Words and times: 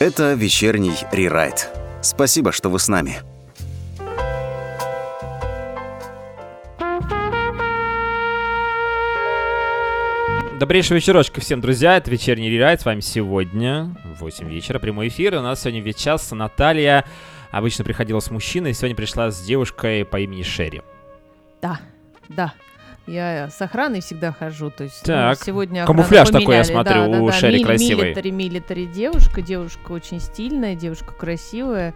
Это 0.00 0.32
вечерний 0.32 0.94
рерайт. 1.12 1.68
Спасибо, 2.00 2.52
что 2.52 2.70
вы 2.70 2.78
с 2.78 2.88
нами. 2.88 3.16
Добрейшего 10.58 10.96
вечерочка 10.96 11.42
всем, 11.42 11.60
друзья. 11.60 11.98
Это 11.98 12.10
вечерний 12.10 12.48
рерайт. 12.48 12.80
С 12.80 12.86
вами 12.86 13.00
сегодня 13.00 13.94
в 14.16 14.22
8 14.22 14.48
вечера 14.48 14.78
прямой 14.78 15.08
эфир. 15.08 15.34
И 15.34 15.36
у 15.36 15.42
нас 15.42 15.60
сегодня 15.60 15.92
час 15.92 16.30
Наталья 16.30 17.04
обычно 17.50 17.84
приходила 17.84 18.20
с 18.20 18.30
мужчиной, 18.30 18.72
сегодня 18.72 18.96
пришла 18.96 19.30
с 19.30 19.42
девушкой 19.42 20.06
по 20.06 20.18
имени 20.18 20.42
Шерри. 20.42 20.80
Да, 21.60 21.78
да. 22.30 22.54
Я 23.10 23.48
с 23.50 23.60
охраной 23.60 24.00
всегда 24.00 24.30
хожу, 24.32 24.70
то 24.70 24.84
есть 24.84 25.00
ну, 25.06 25.12
Так, 25.14 25.38
сегодня 25.42 25.84
камуфляж 25.84 26.28
охрану 26.28 26.40
такой, 26.40 26.56
я 26.56 26.62
поменяли. 26.62 26.82
смотрю, 26.84 27.12
да, 27.12 27.18
у 27.20 27.26
да, 27.26 27.32
да. 27.32 27.38
Шерри 27.38 27.54
Мили- 27.56 27.64
красивый. 27.64 28.04
Милитари, 28.04 28.30
милитари 28.30 28.86
девушка, 28.86 29.42
девушка 29.42 29.92
очень 29.92 30.20
стильная, 30.20 30.74
девушка 30.76 31.12
красивая. 31.12 31.92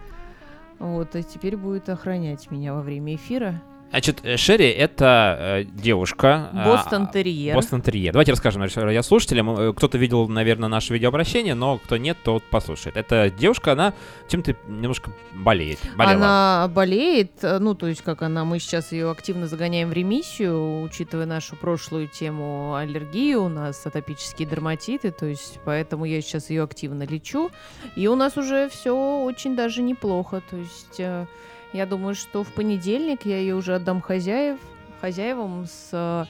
Вот, 0.79 1.15
и 1.15 1.23
теперь 1.23 1.55
будет 1.55 1.87
охранять 1.87 2.51
меня 2.51 2.73
во 2.73 2.81
время 2.81 3.15
эфира. 3.15 3.61
Значит, 3.91 4.19
э, 4.23 4.35
Шерри— 4.35 4.69
это 4.71 5.37
э, 5.39 5.63
девушка. 5.63 6.49
а, 6.51 6.65
Бостон-терьер. 6.65 7.55
Бостон-терьер. 7.55 8.11
Давайте 8.11 8.31
расскажем 8.33 8.61
нашим 8.61 8.83
радиослушателям. 8.83 9.49
Э, 9.57 9.73
Кто-то 9.73 9.97
видел, 9.97 10.27
наверное, 10.27 10.67
наше 10.67 10.93
видеообращение, 10.93 11.53
но 11.55 11.77
кто 11.77 11.95
нет, 11.95 12.17
то 12.23 12.33
вот 12.33 12.43
послушает. 12.43 12.97
Это 12.97 13.29
девушка, 13.29 13.71
она 13.71 13.93
чем-то 14.27 14.55
немножко 14.67 15.11
болеет. 15.33 15.79
Болела. 15.95 16.15
Она 16.15 16.67
болеет, 16.73 17.31
э, 17.41 17.59
ну, 17.59 17.73
то 17.73 17.87
есть, 17.87 18.01
как 18.01 18.21
она, 18.21 18.43
мы 18.43 18.59
сейчас 18.59 18.91
ее 18.91 19.09
активно 19.11 19.47
загоняем 19.47 19.89
в 19.89 19.93
ремиссию, 19.93 20.81
учитывая 20.81 21.25
нашу 21.25 21.55
прошлую 21.55 22.07
тему 22.09 22.75
аллергии, 22.75 23.35
у 23.35 23.47
нас 23.47 23.85
атопические 23.85 24.47
дерматиты, 24.47 25.11
то 25.11 25.25
есть, 25.25 25.59
поэтому 25.63 26.03
я 26.03 26.21
сейчас 26.21 26.49
ее 26.49 26.63
активно 26.63 27.03
лечу, 27.03 27.49
и 27.95 28.07
у 28.07 28.15
нас 28.15 28.35
уже 28.35 28.67
все 28.67 28.93
очень 29.23 29.55
даже 29.55 29.81
неплохо, 29.81 30.41
то 30.49 30.57
есть, 30.57 30.99
э, 30.99 31.27
я 31.75 31.85
думаю, 31.85 32.15
что 32.15 32.43
в 32.43 32.53
понедельник 32.53 33.25
я 33.25 33.37
ее 33.37 33.55
уже 33.55 33.75
отдам 33.75 34.01
хозяев, 34.01 34.59
хозяевам 35.01 35.65
с 35.65 35.89
э, 35.91 36.25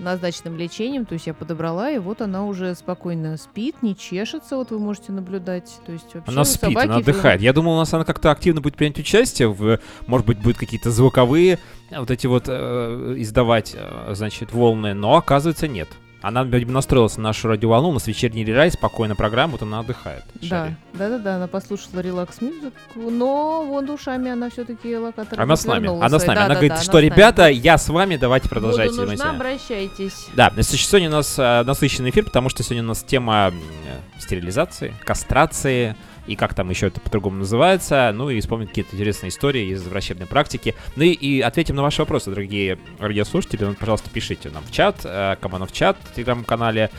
назначенным 0.00 0.56
лечением, 0.56 1.06
то 1.06 1.14
есть 1.14 1.26
я 1.26 1.34
подобрала, 1.34 1.90
и 1.90 1.98
вот 1.98 2.20
она 2.20 2.44
уже 2.44 2.74
спокойно 2.74 3.36
спит, 3.36 3.82
не 3.82 3.96
чешется, 3.96 4.56
вот 4.56 4.70
вы 4.70 4.78
можете 4.78 5.12
наблюдать, 5.12 5.70
то 5.86 5.92
есть 5.92 6.14
вообще 6.14 6.32
Она 6.32 6.44
спит, 6.44 6.60
собаки 6.60 6.86
она 6.86 6.96
отдыхает. 6.96 7.40
Я 7.40 7.52
думал, 7.52 7.74
у 7.74 7.78
нас 7.78 7.92
она 7.94 8.04
как-то 8.04 8.30
активно 8.30 8.60
будет 8.60 8.76
принять 8.76 8.98
участие 8.98 9.48
в, 9.48 9.78
может 10.06 10.26
быть, 10.26 10.38
будут 10.38 10.58
какие-то 10.58 10.90
звуковые 10.90 11.58
э, 11.90 11.98
вот 11.98 12.10
эти 12.10 12.26
вот 12.26 12.44
э, 12.48 13.14
издавать, 13.18 13.74
э, 13.76 14.14
значит, 14.14 14.52
волны, 14.52 14.94
но 14.94 15.16
оказывается 15.16 15.68
нет. 15.68 15.88
Она, 16.22 16.44
настроилась 16.44 17.16
на 17.16 17.24
нашу 17.24 17.48
радиоволну, 17.48 17.88
у 17.88 17.92
нас 17.92 18.06
вечерний 18.06 18.44
рерай, 18.44 18.70
спокойно 18.70 19.16
программа, 19.16 19.52
вот 19.52 19.62
она 19.62 19.80
отдыхает. 19.80 20.24
Да, 20.34 20.64
Шерри. 20.66 20.76
да, 20.92 21.08
да, 21.08 21.18
да, 21.18 21.36
она 21.36 21.46
послушала 21.46 22.00
релакс 22.00 22.40
музыку, 22.40 22.76
но 22.94 23.64
вон 23.64 23.88
ушами 23.88 24.30
она 24.30 24.50
все-таки 24.50 24.96
локатор. 24.96 25.40
Она 25.40 25.56
с 25.56 25.64
нами, 25.64 25.88
она 25.88 26.18
с 26.18 26.26
нами. 26.26 26.38
Она 26.38 26.48
Да, 26.48 26.48
да, 26.48 26.54
говорит, 26.54 26.72
да, 26.72 26.82
что, 26.82 26.92
она 26.92 27.00
ребята, 27.00 27.48
я 27.48 27.78
с 27.78 27.88
вами, 27.88 28.16
давайте 28.16 28.48
продолжайте. 28.48 28.92
Буду 28.92 29.06
нужна, 29.06 29.16
заниматься». 29.16 29.48
обращайтесь. 29.48 30.26
Да, 30.34 30.52
сегодня 30.60 31.08
у 31.08 31.12
нас 31.12 31.38
э, 31.38 31.62
насыщенный 31.62 32.10
эфир, 32.10 32.24
потому 32.24 32.50
что 32.50 32.62
сегодня 32.62 32.82
у 32.82 32.88
нас 32.88 33.02
тема 33.02 33.50
э, 33.52 34.20
стерилизации, 34.20 34.94
кастрации 35.04 35.96
и 36.26 36.36
как 36.36 36.54
там 36.54 36.70
еще 36.70 36.88
это 36.88 37.00
по-другому 37.00 37.38
называется, 37.38 38.12
ну 38.14 38.30
и 38.30 38.40
вспомнить 38.40 38.68
какие-то 38.68 38.94
интересные 38.94 39.30
истории 39.30 39.68
из 39.68 39.82
врачебной 39.82 40.26
практики. 40.26 40.74
Ну 40.96 41.02
и, 41.02 41.10
и 41.10 41.40
ответим 41.40 41.76
на 41.76 41.82
ваши 41.82 42.02
вопросы, 42.02 42.30
дорогие 42.30 42.78
радиослушатели. 42.98 43.64
Ну, 43.64 43.74
пожалуйста, 43.74 44.10
пишите 44.10 44.50
нам 44.50 44.62
в 44.64 44.70
чат, 44.70 45.00
э, 45.04 45.36
в 45.40 45.72
чат 45.72 45.96
в 46.04 46.14
телеграм-канале. 46.14 46.90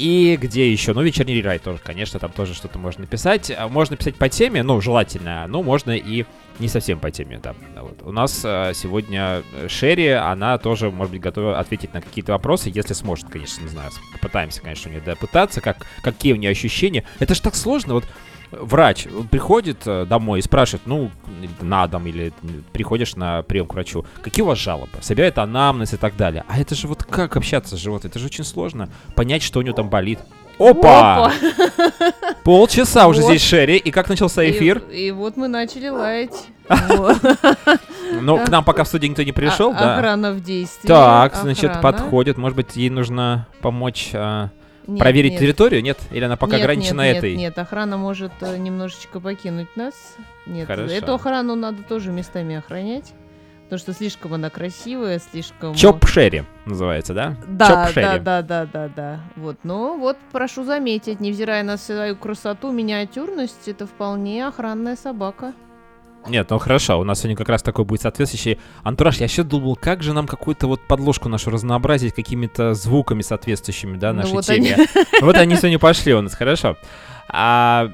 И 0.00 0.38
где 0.40 0.72
еще? 0.72 0.94
Ну, 0.94 1.02
вечерний 1.02 1.34
рерай 1.34 1.58
тоже, 1.58 1.78
конечно, 1.84 2.18
там 2.18 2.32
тоже 2.32 2.54
что-то 2.54 2.78
можно 2.78 3.02
написать. 3.02 3.52
А 3.54 3.68
Можно 3.68 3.96
писать 3.96 4.14
по 4.14 4.30
теме, 4.30 4.62
ну, 4.62 4.80
желательно, 4.80 5.46
но 5.46 5.62
можно 5.62 5.90
и 5.90 6.24
не 6.58 6.68
совсем 6.68 6.98
по 6.98 7.10
теме, 7.10 7.38
да. 7.42 7.54
Вот. 7.76 8.00
У 8.02 8.10
нас 8.10 8.40
э, 8.42 8.72
сегодня 8.74 9.42
Шерри, 9.68 10.08
она 10.08 10.56
тоже, 10.56 10.90
может 10.90 11.12
быть, 11.12 11.20
готова 11.20 11.58
ответить 11.58 11.92
на 11.92 12.00
какие-то 12.00 12.32
вопросы, 12.32 12.70
если 12.72 12.94
сможет, 12.94 13.28
конечно, 13.28 13.62
не 13.62 13.68
знаю. 13.68 13.90
Попытаемся, 14.14 14.62
конечно, 14.62 14.90
у 14.90 14.94
нее 14.94 15.02
допытаться, 15.02 15.60
как, 15.60 15.86
какие 16.02 16.32
у 16.32 16.36
нее 16.36 16.50
ощущения. 16.50 17.04
Это 17.18 17.34
же 17.34 17.42
так 17.42 17.54
сложно, 17.54 17.92
вот 17.92 18.04
врач 18.50 19.06
приходит 19.30 19.82
э, 19.86 20.04
домой 20.06 20.40
и 20.40 20.42
спрашивает, 20.42 20.82
ну, 20.86 21.10
на 21.60 21.86
дом 21.86 22.06
или 22.06 22.32
приходишь 22.72 23.16
на 23.16 23.42
прием 23.42 23.66
к 23.66 23.74
врачу, 23.74 24.04
какие 24.22 24.42
у 24.42 24.46
вас 24.46 24.58
жалобы? 24.58 24.90
Собирает 25.00 25.38
анамнез 25.38 25.92
и 25.94 25.96
так 25.96 26.16
далее. 26.16 26.44
А 26.48 26.60
это 26.60 26.74
же 26.74 26.88
вот 26.88 27.04
как 27.04 27.36
общаться 27.36 27.76
с 27.76 27.80
животным? 27.80 28.10
Это 28.10 28.18
же 28.18 28.26
очень 28.26 28.44
сложно 28.44 28.88
понять, 29.14 29.42
что 29.42 29.58
у 29.60 29.62
него 29.62 29.74
там 29.74 29.88
болит. 29.88 30.18
Опа! 30.58 31.32
Полчаса 32.44 33.06
уже 33.08 33.22
Вот. 33.22 33.30
здесь 33.30 33.42
Шерри. 33.42 33.76
И 33.78 33.90
как 33.90 34.08
начался 34.08 34.42
И- 34.42 34.50
эфир? 34.50 34.78
И, 34.92 35.10
вот 35.10 35.36
мы 35.36 35.48
начали 35.48 35.88
лаять. 35.88 36.48
Ну, 38.22 38.38
к 38.44 38.48
нам 38.48 38.64
пока 38.64 38.82
в 38.84 38.88
студию 38.88 39.10
никто 39.10 39.22
не 39.22 39.30
пришел, 39.32 39.70
А- 39.70 39.74
да. 39.78 39.96
Охрана 39.96 40.32
в 40.32 40.42
действии. 40.42 40.88
Так, 40.88 41.36
значит, 41.36 41.80
подходит. 41.80 42.36
Может 42.38 42.56
быть, 42.56 42.74
ей 42.76 42.90
нужно 42.90 43.46
помочь 43.62 44.10
а, 44.14 44.50
Нет, 44.86 44.98
проверить 44.98 45.32
нет. 45.32 45.40
территорию, 45.40 45.82
нет? 45.82 45.98
Или 46.10 46.24
она 46.24 46.36
пока 46.36 46.56
Нет, 46.56 46.62
ограничена 46.62 47.02
нет, 47.02 47.16
этой? 47.18 47.36
Нет, 47.36 47.58
охрана 47.58 47.96
может 47.96 48.32
э, 48.40 48.56
немножечко 48.56 49.20
покинуть 49.20 49.76
нас. 49.76 49.94
Нет, 50.46 50.66
Хорошо. 50.66 50.92
эту 50.92 51.14
охрану 51.14 51.54
надо 51.54 51.82
тоже 51.82 52.10
местами 52.12 52.56
охранять. 52.56 53.12
Потому 53.64 53.78
что 53.78 53.92
слишком 53.92 54.34
она 54.34 54.50
красивая, 54.50 55.20
слишком... 55.20 55.76
Чоп 55.76 56.04
Шерри 56.08 56.42
называется, 56.66 57.14
да? 57.14 57.36
Да, 57.46 57.88
да, 57.94 58.18
да, 58.18 58.42
да, 58.42 58.66
да, 58.66 58.88
да. 58.88 59.20
Вот, 59.36 59.58
ну 59.62 59.96
вот, 59.96 60.16
прошу 60.32 60.64
заметить, 60.64 61.20
невзирая 61.20 61.62
на 61.62 61.76
свою 61.76 62.16
красоту, 62.16 62.72
миниатюрность, 62.72 63.68
это 63.68 63.86
вполне 63.86 64.44
охранная 64.44 64.96
собака. 64.96 65.52
Нет, 66.28 66.50
ну 66.50 66.58
хорошо, 66.58 67.00
у 67.00 67.04
нас 67.04 67.20
сегодня 67.20 67.36
как 67.36 67.48
раз 67.48 67.62
такой 67.62 67.84
будет 67.84 68.02
соответствующий 68.02 68.58
антураж. 68.82 69.18
Я 69.18 69.26
еще 69.26 69.42
думал, 69.42 69.76
как 69.76 70.02
же 70.02 70.12
нам 70.12 70.26
какую-то 70.26 70.66
вот 70.66 70.80
подложку 70.86 71.28
нашу 71.28 71.50
разнообразить 71.50 72.14
какими-то 72.14 72.74
звуками 72.74 73.22
соответствующими, 73.22 73.96
да, 73.96 74.12
Ну 74.12 74.22
нашей 74.22 74.32
вот 74.32 74.44
теме. 74.44 74.76
Вот 75.22 75.36
они 75.36 75.56
сегодня 75.56 75.78
пошли 75.78 76.14
у 76.14 76.20
нас, 76.20 76.34
хорошо. 76.34 76.76
А, 77.28 77.90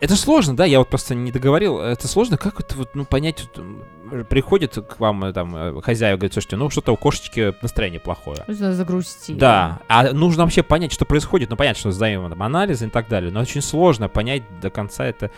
это 0.00 0.16
сложно, 0.16 0.56
да, 0.56 0.64
я 0.64 0.78
вот 0.78 0.88
просто 0.88 1.14
не 1.14 1.30
договорил. 1.30 1.78
Это 1.78 2.08
сложно, 2.08 2.38
как 2.38 2.58
это 2.58 2.74
вот, 2.76 2.94
ну, 2.94 3.04
понять, 3.04 3.46
вот, 3.54 4.28
приходит 4.28 4.74
к 4.74 4.98
вам 4.98 5.24
э, 5.24 5.32
там 5.32 5.54
э, 5.54 5.80
хозяева, 5.82 6.16
говорит, 6.16 6.32
слушайте, 6.32 6.56
ну, 6.56 6.70
что-то 6.70 6.92
у 6.92 6.96
кошечки 6.96 7.54
настроение 7.60 8.00
плохое. 8.00 8.42
Нужно 8.46 8.72
загрустить. 8.72 9.36
Да, 9.36 9.80
а 9.88 10.12
нужно 10.12 10.44
вообще 10.44 10.62
понять, 10.62 10.92
что 10.92 11.04
происходит. 11.04 11.50
Ну, 11.50 11.56
понятно, 11.56 11.78
что 11.80 11.90
сдаем 11.92 12.28
там 12.30 12.42
анализы 12.42 12.86
и 12.86 12.90
так 12.90 13.08
далее, 13.08 13.30
но 13.30 13.40
очень 13.40 13.60
сложно 13.60 14.08
понять 14.08 14.42
до 14.60 14.70
конца 14.70 15.04
это 15.04 15.30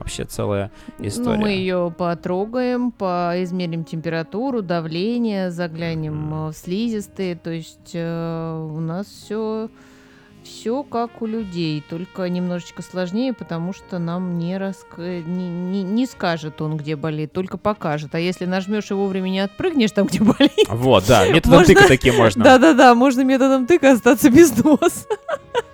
вообще 0.00 0.24
целая 0.24 0.70
история. 0.98 1.36
Ну, 1.36 1.42
мы 1.42 1.50
ее 1.50 1.94
потрогаем, 1.96 2.90
поизмерим 2.90 3.84
температуру, 3.84 4.62
давление, 4.62 5.50
заглянем 5.50 6.34
э, 6.34 6.48
в 6.48 6.54
слизистые. 6.54 7.36
То 7.36 7.50
есть 7.50 7.92
э, 7.94 8.68
у 8.70 8.80
нас 8.80 9.06
все 9.06 9.68
все 10.42 10.82
как 10.82 11.22
у 11.22 11.26
людей, 11.26 11.82
только 11.88 12.28
немножечко 12.28 12.82
сложнее, 12.82 13.32
потому 13.32 13.72
что 13.72 13.98
нам 13.98 14.38
не, 14.38 14.58
раск... 14.58 14.98
не, 14.98 15.48
не, 15.48 15.82
не 15.82 16.06
скажет 16.06 16.60
он, 16.60 16.76
где 16.76 16.96
болит, 16.96 17.32
только 17.32 17.58
покажет. 17.58 18.14
А 18.14 18.18
если 18.18 18.46
нажмешь 18.46 18.90
и 18.90 18.94
вовремя 18.94 19.28
не 19.28 19.40
отпрыгнешь 19.40 19.92
там, 19.92 20.06
где 20.06 20.20
болит, 20.22 20.66
Вот, 20.68 21.04
да, 21.06 21.28
методом 21.28 21.60
Можно- 21.60 21.74
тыка 21.74 21.88
такие 21.88 22.14
можно. 22.14 22.44
да-да-да, 22.44 22.94
можно 22.94 23.22
методом 23.22 23.66
тыка 23.66 23.92
остаться 23.92 24.30
без 24.30 24.56
носа. 24.64 25.06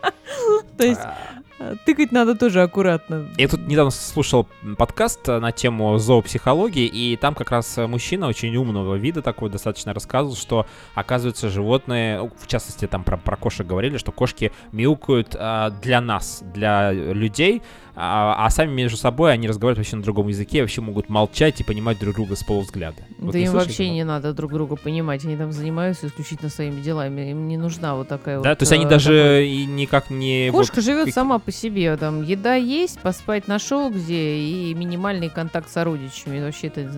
То 0.76 0.84
есть 0.84 1.00
э, 1.00 1.35
тыкать 1.84 2.12
надо 2.12 2.34
тоже 2.34 2.62
аккуратно. 2.62 3.28
Я 3.36 3.48
тут 3.48 3.66
недавно 3.66 3.90
слушал 3.90 4.46
подкаст 4.78 5.28
э, 5.28 5.38
на 5.38 5.52
тему 5.52 5.98
зоопсихологии, 5.98 6.86
и 6.86 7.16
там 7.16 7.34
как 7.34 7.50
раз 7.50 7.78
э, 7.78 7.86
мужчина 7.86 8.28
очень 8.28 8.54
умного 8.56 8.94
вида 8.94 9.22
такой 9.22 9.50
достаточно 9.50 9.92
рассказывал, 9.92 10.36
что, 10.36 10.66
оказывается, 10.94 11.48
животные, 11.48 12.18
ну, 12.18 12.32
в 12.38 12.46
частности, 12.46 12.86
там 12.86 13.04
про, 13.04 13.16
про 13.16 13.36
кошек 13.36 13.66
говорили, 13.66 13.98
что 13.98 14.12
кошки 14.12 14.52
мяукают 14.72 15.36
а, 15.38 15.70
для 15.70 16.00
нас, 16.00 16.42
для 16.54 16.92
людей, 16.92 17.62
а, 17.98 18.44
а 18.44 18.50
сами 18.50 18.72
между 18.72 18.98
собой 18.98 19.32
они 19.32 19.48
разговаривают 19.48 19.78
вообще 19.78 19.96
на 19.96 20.02
другом 20.02 20.28
языке, 20.28 20.60
вообще 20.60 20.82
могут 20.82 21.08
молчать 21.08 21.60
и 21.62 21.64
понимать 21.64 21.98
друг 21.98 22.14
друга 22.16 22.36
с 22.36 22.44
полувзгляда. 22.44 22.98
Вот 23.18 23.32
да 23.32 23.38
им 23.38 23.52
вообще 23.52 23.84
такого? 23.84 23.94
не 23.94 24.04
надо 24.04 24.34
друг 24.34 24.52
друга 24.52 24.76
понимать, 24.76 25.24
они 25.24 25.34
там 25.34 25.50
занимаются 25.50 26.06
исключительно 26.06 26.50
своими 26.50 26.82
делами, 26.82 27.30
им 27.30 27.48
не 27.48 27.56
нужна 27.56 27.94
вот 27.94 28.06
такая 28.08 28.42
Да, 28.42 28.50
вот... 28.50 28.58
то 28.58 28.62
есть 28.64 28.72
они 28.72 28.84
э, 28.84 28.88
даже 28.88 29.12
такой- 29.12 29.48
и 29.48 29.64
никак 29.64 30.10
не... 30.10 30.50
вот 30.52 30.58
Кошка 30.58 30.82
живет 30.82 31.06
как- 31.06 31.14
сама 31.14 31.38
по 31.38 31.50
себе, 31.50 31.96
там 31.96 32.22
еда 32.22 32.54
есть, 32.54 33.00
поспать 33.00 33.48
нашел 33.48 33.88
где, 33.90 34.36
и 34.40 34.74
минимальный 34.74 35.30
контакт 35.30 35.70
с 35.70 35.72
сородичами. 35.72 36.42
Вообще 36.42 36.66
это 36.66 36.90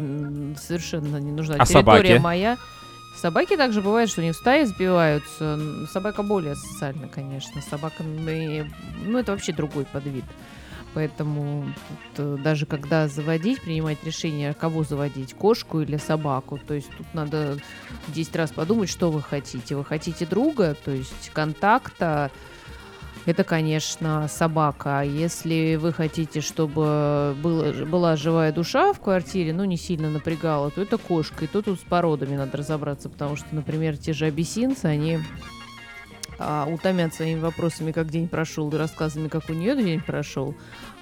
совершенно 0.59 1.19
не 1.19 1.31
нужна. 1.31 1.55
А 1.59 1.65
Территория 1.65 2.09
собаки? 2.09 2.19
моя. 2.19 2.59
Собаки 3.17 3.57
также 3.57 3.83
бывает, 3.83 4.09
что 4.09 4.21
они 4.21 4.33
в 4.33 4.37
стае 4.37 4.67
сбиваются. 4.67 5.61
Собака 5.93 6.23
более 6.23 6.55
социальна, 6.57 7.09
конечно. 7.09 7.61
Собака, 7.63 8.03
ну 8.03 9.19
это 9.19 9.33
вообще 9.33 9.53
другой 9.53 9.85
подвид. 9.85 10.25
Поэтому 10.95 11.73
тут, 12.15 12.39
э, 12.39 12.43
даже 12.43 12.67
когда 12.67 13.09
заводить, 13.09 13.61
принимать 13.63 14.03
решение, 14.05 14.55
кого 14.55 14.85
заводить, 14.85 15.35
кошку 15.35 15.81
или 15.81 15.97
собаку, 15.97 16.59
то 16.59 16.75
есть 16.75 16.91
тут 16.97 17.07
надо 17.15 17.59
10 18.09 18.37
раз 18.37 18.51
подумать, 18.53 18.89
что 18.89 19.11
вы 19.11 19.23
хотите. 19.23 19.77
Вы 19.77 19.85
хотите 19.85 20.27
друга, 20.27 20.75
то 20.85 20.91
есть 20.91 21.31
контакта, 21.33 22.31
Это, 23.27 23.45
конечно, 23.45 24.27
собака. 24.29 25.03
Если 25.05 25.77
вы 25.77 25.93
хотите, 25.93 26.41
чтобы 26.41 27.37
было, 27.43 27.73
была 27.85 28.17
живая 28.17 28.53
душа 28.53 28.95
в 28.95 29.01
квартире, 29.01 29.53
ну, 29.53 29.65
не 29.65 29.77
сильно 29.77 30.09
напрягала, 30.09 30.71
то 30.71 30.81
это 30.81 30.97
кошка. 30.97 31.45
И 31.45 31.49
тут, 31.49 31.67
тут 31.67 31.79
с 31.79 31.83
породами 31.83 32.37
надо 32.37 32.57
разобраться, 32.57 33.11
потому 33.11 33.37
что, 33.37 33.47
например, 33.53 33.99
те 33.99 34.15
же 34.15 34.25
абиссинцы, 34.25 34.87
они 34.87 35.19
а, 36.39 36.67
утомят 36.67 37.15
своими 37.15 37.41
вопросами, 37.41 37.93
как 37.93 38.09
день 38.09 38.29
прошел, 38.29 38.71
и 38.73 38.77
рассказами, 38.77 39.29
как 39.29 39.49
у 39.51 39.53
нее 39.53 39.77
день 39.77 40.01
прошел. 40.01 40.55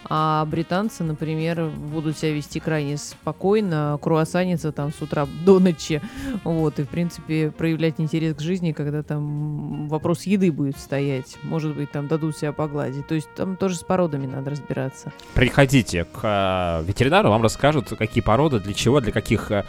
А 0.08 0.44
британцы, 0.47 1.05
например, 1.05 1.67
будут 1.67 2.19
себя 2.19 2.32
вести 2.32 2.61
крайне 2.61 2.97
спокойно, 2.97 3.99
круассаниться 4.00 4.73
там 4.73 4.93
с 4.93 5.00
утра 5.03 5.26
до 5.44 5.58
ночи. 5.58 6.00
Вот, 6.44 6.79
и, 6.79 6.85
в 6.85 6.88
принципе, 6.88 7.50
проявлять 7.50 7.94
интерес 7.99 8.37
к 8.37 8.41
жизни, 8.41 8.73
когда 8.73 9.03
там 9.03 9.88
вопрос 9.88 10.25
еды 10.25 10.53
будет 10.53 10.79
стоять. 10.79 11.37
Может 11.43 11.76
быть, 11.76 11.91
там 11.91 12.08
дадут 12.08 12.37
себя 12.37 12.53
погладить. 12.53 13.06
То 13.06 13.14
есть 13.14 13.29
там 13.35 13.56
тоже 13.56 13.76
с 13.76 13.82
породами 13.82 14.26
надо 14.26 14.50
разбираться. 14.50 15.12
Приходите 15.35 16.05
к 16.05 16.20
э, 16.23 16.85
ветеринару, 16.87 17.31
вам 17.31 17.43
расскажут, 17.43 17.88
какие 17.99 18.23
породы, 18.23 18.61
для 18.61 18.75
чего, 18.75 19.00
для 19.00 19.12
каких 19.12 19.50
э, 19.50 19.64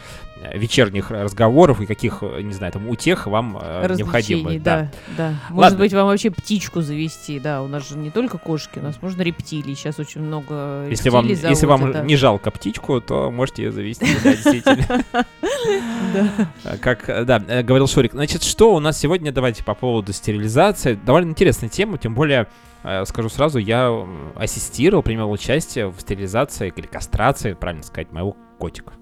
вечерних 0.54 1.10
разговоров 1.10 1.80
и 1.80 1.86
каких, 1.86 2.22
не 2.22 2.52
знаю, 2.52 2.72
там 2.72 2.88
утех 2.88 3.26
вам 3.26 3.58
э, 3.60 3.94
необходимы. 3.96 4.58
Да, 4.58 4.90
да. 5.16 5.30
да. 5.30 5.34
Может 5.50 5.78
быть, 5.78 5.92
вам 5.92 6.06
вообще 6.06 6.30
птичку 6.30 6.80
завести, 6.80 7.40
да. 7.40 7.62
У 7.62 7.66
нас 7.66 7.88
же 7.88 7.96
не 7.96 8.10
только 8.10 8.38
кошки, 8.38 8.78
у 8.78 8.82
нас 8.82 9.00
можно 9.02 9.22
рептилии. 9.22 9.74
Сейчас 9.74 9.98
очень 9.98 10.27
много 10.28 10.86
Если 10.88 11.10
вам, 11.10 11.26
если 11.26 11.66
вам 11.66 11.90
это... 11.90 12.02
не 12.02 12.16
жалко 12.16 12.50
птичку, 12.50 13.00
то 13.00 13.30
можете 13.30 13.64
ее 13.64 13.72
завести, 13.72 14.06
да, 14.24 14.32
действительно. 14.32 15.04
Как, 16.80 17.26
да, 17.26 17.42
э, 17.48 17.62
говорил 17.62 17.88
Шурик. 17.88 18.12
Значит, 18.12 18.42
что 18.42 18.74
у 18.74 18.80
нас 18.80 18.98
сегодня, 18.98 19.32
давайте 19.32 19.64
по 19.64 19.74
поводу 19.74 20.12
стерилизации. 20.12 20.94
Довольно 20.94 21.30
интересная 21.30 21.68
тема, 21.68 21.98
тем 21.98 22.14
более 22.14 22.46
э, 22.84 23.04
скажу 23.04 23.28
сразу, 23.28 23.58
я 23.58 23.92
ассистировал, 24.36 25.02
принимал 25.02 25.30
участие 25.30 25.88
в 25.88 26.00
стерилизации 26.00 26.72
или 26.74 26.86
кастрации, 26.86 27.54
правильно 27.54 27.82
сказать, 27.82 28.12
моего 28.12 28.36
котика. 28.58 28.92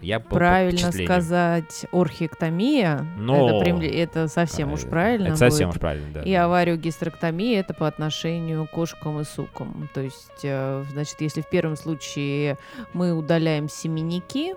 Я 0.00 0.20
правильно 0.20 0.92
сказать 0.92 1.86
орхиэктомия. 1.92 3.06
Но... 3.16 3.48
Это, 3.48 3.60
прям, 3.60 3.80
это 3.80 4.28
совсем 4.28 4.72
уж 4.72 4.82
правильно. 4.82 5.28
Это 5.28 5.36
совсем 5.36 5.68
будет. 5.68 5.76
уж 5.76 5.80
правильно, 5.80 6.08
да. 6.14 6.22
И 6.22 6.32
авариогистерэктомия 6.34 7.60
это 7.60 7.74
по 7.74 7.86
отношению 7.86 8.66
к 8.66 8.70
кошкам 8.70 9.20
и 9.20 9.24
сукам. 9.24 9.88
То 9.94 10.00
есть, 10.00 10.40
э, 10.42 10.84
значит, 10.92 11.20
если 11.20 11.40
в 11.40 11.48
первом 11.48 11.76
случае 11.76 12.58
мы 12.92 13.12
удаляем 13.12 13.68
семенники 13.68 14.54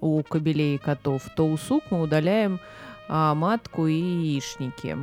у 0.00 0.22
кобелей 0.22 0.76
и 0.76 0.78
котов, 0.78 1.22
то 1.36 1.46
у 1.46 1.56
сук 1.56 1.84
мы 1.90 2.00
удаляем 2.02 2.60
а, 3.08 3.34
матку 3.34 3.86
и 3.86 3.94
яичники. 3.94 4.96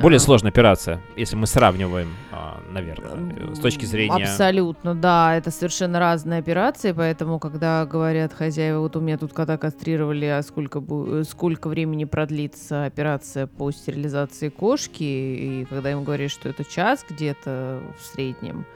Более 0.00 0.16
а. 0.16 0.20
сложная 0.20 0.50
операция, 0.50 1.00
если 1.16 1.36
мы 1.36 1.46
сравниваем, 1.46 2.08
а, 2.30 2.60
наверное, 2.70 3.54
с 3.54 3.58
точки 3.58 3.84
зрения... 3.84 4.24
Абсолютно, 4.24 4.94
да, 4.94 5.36
это 5.36 5.50
совершенно 5.50 5.98
разные 5.98 6.38
операции, 6.38 6.92
поэтому, 6.92 7.38
когда 7.38 7.84
говорят 7.86 8.32
хозяева, 8.32 8.80
вот 8.80 8.96
у 8.96 9.00
меня 9.00 9.18
тут 9.18 9.32
кота 9.32 9.58
кастрировали, 9.58 10.26
а 10.26 10.42
сколько, 10.42 10.82
сколько 11.24 11.68
времени 11.68 12.04
продлится 12.04 12.84
операция 12.84 13.46
по 13.46 13.70
стерилизации 13.70 14.48
кошки, 14.48 15.02
и 15.02 15.66
когда 15.68 15.92
им 15.92 16.04
говорят, 16.04 16.30
что 16.30 16.48
это 16.48 16.64
час 16.64 17.04
где-то 17.08 17.80
в 17.98 18.06
среднем, 18.06 18.66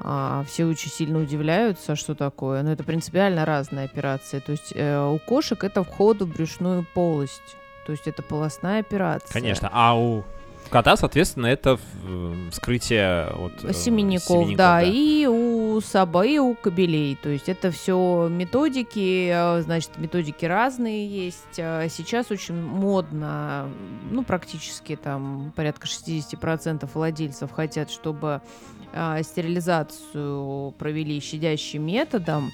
а, 0.00 0.44
все 0.46 0.64
очень 0.64 0.90
сильно 0.90 1.18
удивляются, 1.18 1.96
что 1.96 2.14
такое. 2.14 2.62
Но 2.62 2.72
это 2.72 2.84
принципиально 2.84 3.44
разные 3.44 3.84
операции. 3.86 4.38
То 4.38 4.52
есть 4.52 4.72
э, 4.74 5.04
у 5.04 5.18
кошек 5.18 5.62
это 5.64 5.82
вход 5.82 6.22
в 6.22 6.32
брюшную 6.32 6.86
полость. 6.94 7.56
То 7.88 7.92
есть 7.92 8.06
это 8.06 8.22
полостная 8.22 8.80
операция. 8.80 9.32
Конечно, 9.32 9.70
а 9.72 9.98
у 9.98 10.22
кота, 10.68 10.94
соответственно, 10.98 11.46
это 11.46 11.78
вскрытие 12.50 13.28
от 13.28 13.74
семенников, 13.74 14.26
семенников 14.26 14.56
да, 14.58 14.80
да, 14.80 14.82
и 14.82 15.24
у 15.24 15.80
собак, 15.80 16.26
и 16.26 16.38
у 16.38 16.54
кобелей. 16.54 17.16
То 17.16 17.30
есть 17.30 17.48
это 17.48 17.70
все 17.70 18.28
методики, 18.30 19.30
э, 19.32 19.62
значит, 19.62 19.96
методики 19.96 20.44
разные 20.44 21.08
есть. 21.08 21.58
А 21.58 21.88
сейчас 21.88 22.30
очень 22.30 22.60
модно, 22.60 23.70
ну, 24.10 24.22
практически 24.22 24.94
там 24.94 25.50
порядка 25.56 25.86
60% 25.86 26.90
владельцев 26.92 27.50
хотят, 27.52 27.90
чтобы 27.90 28.42
а, 28.92 29.22
стерилизацию 29.22 30.72
провели 30.72 31.20
щадящим 31.20 31.86
методом 31.86 32.50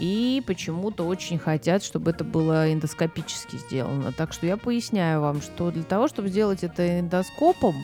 и 0.00 0.42
почему-то 0.46 1.06
очень 1.06 1.38
хотят, 1.38 1.84
чтобы 1.84 2.10
это 2.10 2.24
было 2.24 2.72
эндоскопически 2.72 3.56
сделано. 3.56 4.12
Так 4.12 4.32
что 4.32 4.46
я 4.46 4.56
поясняю 4.56 5.20
вам, 5.20 5.42
что 5.42 5.70
для 5.70 5.84
того, 5.84 6.08
чтобы 6.08 6.28
сделать 6.28 6.64
это 6.64 7.00
эндоскопом, 7.00 7.74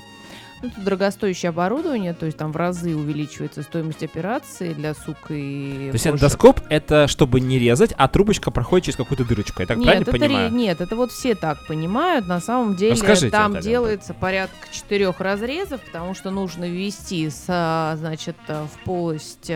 ну, 0.63 0.69
это 0.69 0.81
дорогостоящее 0.81 1.51
оборудование, 1.51 2.15
то 2.15 2.25
есть 2.25 2.39
там 2.39 2.51
в 2.51 2.57
разы 2.57 2.97
увеличивается 2.97 3.63
стоимость 3.63 4.03
операции 4.03 4.73
для 4.73 4.95
сук 4.95 5.17
и 5.29 5.89
То 5.91 5.95
есть 5.95 6.07
эндоскоп 6.07 6.61
это 6.71 7.07
чтобы 7.09 7.41
не 7.41 7.59
резать, 7.59 7.93
а 7.97 8.09
трубочка 8.09 8.51
проходит 8.51 8.87
через 8.87 8.97
какую-то 8.97 9.27
дырочку, 9.27 9.61
я 9.61 9.67
так 9.67 9.77
нет, 9.77 9.85
правильно 9.85 10.03
это 10.03 10.13
понимаю? 10.13 10.51
Ре- 10.51 10.57
нет, 10.57 10.81
это 10.81 10.97
вот 10.97 11.13
все 11.13 11.35
так 11.35 11.67
понимают, 11.67 12.27
на 12.27 12.41
самом 12.41 12.75
деле 12.75 12.93
Расскажите, 12.93 13.31
там 13.31 13.53
Наталья, 13.53 13.71
делается 13.71 14.15
порядка 14.15 14.57
четырех 14.73 15.21
разрезов, 15.21 15.83
потому 15.83 16.15
что 16.15 16.31
нужно 16.31 16.67
ввести, 16.67 17.29
с, 17.29 17.95
значит, 17.99 18.37
в 18.49 18.85
полость 18.85 19.53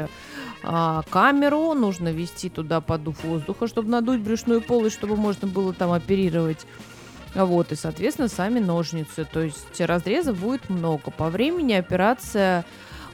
а, 0.62 1.02
камеру, 1.10 1.74
нужно 1.74 2.12
ввести 2.12 2.48
туда 2.48 2.80
подув 2.80 3.22
воздуха, 3.24 3.66
чтобы 3.66 3.90
надуть 3.90 4.20
брюшную 4.20 4.60
полость, 4.60 4.96
чтобы 4.96 5.16
можно 5.16 5.48
было 5.48 5.72
там 5.72 5.92
оперировать. 5.92 6.66
Вот, 7.34 7.72
и, 7.72 7.76
соответственно, 7.76 8.28
сами 8.28 8.58
ножницы. 8.58 9.26
То 9.30 9.40
есть 9.40 9.80
разрезов 9.80 10.38
будет 10.38 10.68
много. 10.68 11.10
По 11.10 11.28
времени 11.28 11.72
операция 11.74 12.64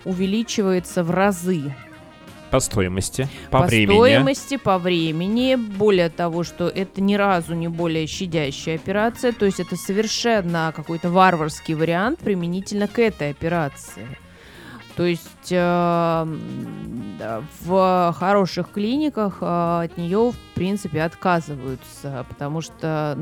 увеличивается 0.04 1.04
в 1.04 1.10
разы. 1.10 1.74
По 2.50 2.60
стоимости, 2.60 3.28
по, 3.50 3.60
по 3.60 3.66
времени. 3.66 3.86
По 3.86 4.04
стоимости, 4.04 4.56
по 4.56 4.78
времени. 4.78 5.56
Более 5.56 6.08
того, 6.08 6.44
что 6.44 6.68
это 6.68 7.00
ни 7.00 7.14
разу 7.14 7.54
не 7.54 7.68
более 7.68 8.06
щадящая 8.06 8.76
операция. 8.76 9.32
То 9.32 9.44
есть 9.44 9.60
это 9.60 9.76
совершенно 9.76 10.72
какой-то 10.74 11.10
варварский 11.10 11.74
вариант 11.74 12.20
применительно 12.20 12.88
к 12.88 12.98
этой 12.98 13.30
операции. 13.30 14.06
То 14.96 15.04
есть 15.04 15.50
э, 15.50 16.26
в 17.60 18.14
хороших 18.18 18.70
клиниках 18.70 19.38
э, 19.42 19.82
от 19.84 19.98
нее, 19.98 20.32
в 20.32 20.54
принципе, 20.54 21.02
отказываются, 21.02 22.24
потому 22.30 22.62
что 22.62 23.18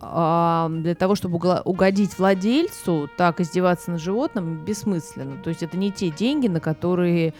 э, 0.00 0.66
для 0.70 0.94
того, 0.94 1.14
чтобы 1.14 1.60
угодить 1.64 2.18
владельцу, 2.18 3.10
так 3.18 3.40
издеваться 3.40 3.90
над 3.90 4.00
животным 4.00 4.64
бессмысленно. 4.64 5.36
То 5.42 5.50
есть 5.50 5.62
это 5.62 5.76
не 5.76 5.92
те 5.92 6.08
деньги, 6.10 6.48
на 6.48 6.60
которые 6.60 7.34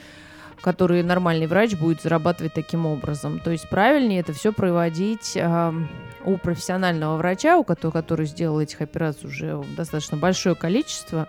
которые 0.60 1.04
нормальный 1.04 1.46
врач 1.46 1.76
будет 1.76 2.02
зарабатывать 2.02 2.52
таким 2.52 2.84
образом. 2.84 3.38
То 3.38 3.52
есть 3.52 3.68
правильнее 3.68 4.20
это 4.20 4.32
все 4.32 4.52
проводить 4.52 5.36
э, 5.36 5.72
у 6.24 6.36
профессионального 6.36 7.16
врача, 7.16 7.58
у 7.58 7.64
которого, 7.64 7.92
который 7.92 8.26
сделал 8.26 8.60
этих 8.60 8.80
операций 8.80 9.28
уже 9.28 9.62
достаточно 9.76 10.16
большое 10.16 10.54
количество, 10.54 11.28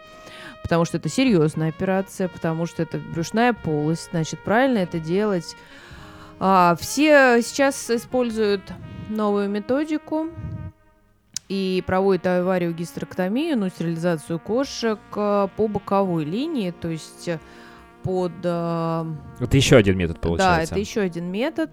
потому 0.63 0.85
что 0.85 0.97
это 0.97 1.09
серьезная 1.09 1.69
операция, 1.69 2.27
потому 2.27 2.65
что 2.65 2.83
это 2.83 2.97
брюшная 2.97 3.53
полость, 3.53 4.09
значит, 4.11 4.39
правильно 4.39 4.79
это 4.79 4.99
делать. 4.99 5.55
А, 6.39 6.75
все 6.79 7.41
сейчас 7.41 7.89
используют 7.89 8.61
новую 9.09 9.49
методику 9.49 10.27
и 11.49 11.83
проводят 11.85 12.27
аварию 12.27 12.73
гистерэктомию, 12.73 13.57
ну, 13.57 13.69
стерилизацию 13.69 14.39
кошек 14.39 14.99
а, 15.15 15.47
по 15.47 15.67
боковой 15.67 16.23
линии, 16.23 16.71
то 16.71 16.87
есть 16.87 17.29
под... 18.03 18.31
А, 18.45 19.05
это 19.39 19.57
еще 19.57 19.75
один 19.75 19.97
метод 19.97 20.21
получается. 20.21 20.57
Да, 20.57 20.63
это 20.63 20.79
еще 20.79 21.01
один 21.01 21.25
метод. 21.31 21.71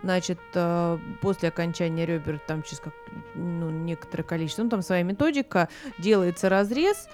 Значит, 0.00 0.38
после 1.20 1.48
окончания 1.48 2.06
ребер, 2.06 2.40
там 2.46 2.62
через 2.62 2.78
как, 2.78 2.94
ну, 3.34 3.68
некоторое 3.68 4.22
количество, 4.22 4.62
ну, 4.62 4.70
там 4.70 4.80
своя 4.80 5.02
методика, 5.02 5.68
делается 5.98 6.48
разрез, 6.48 7.08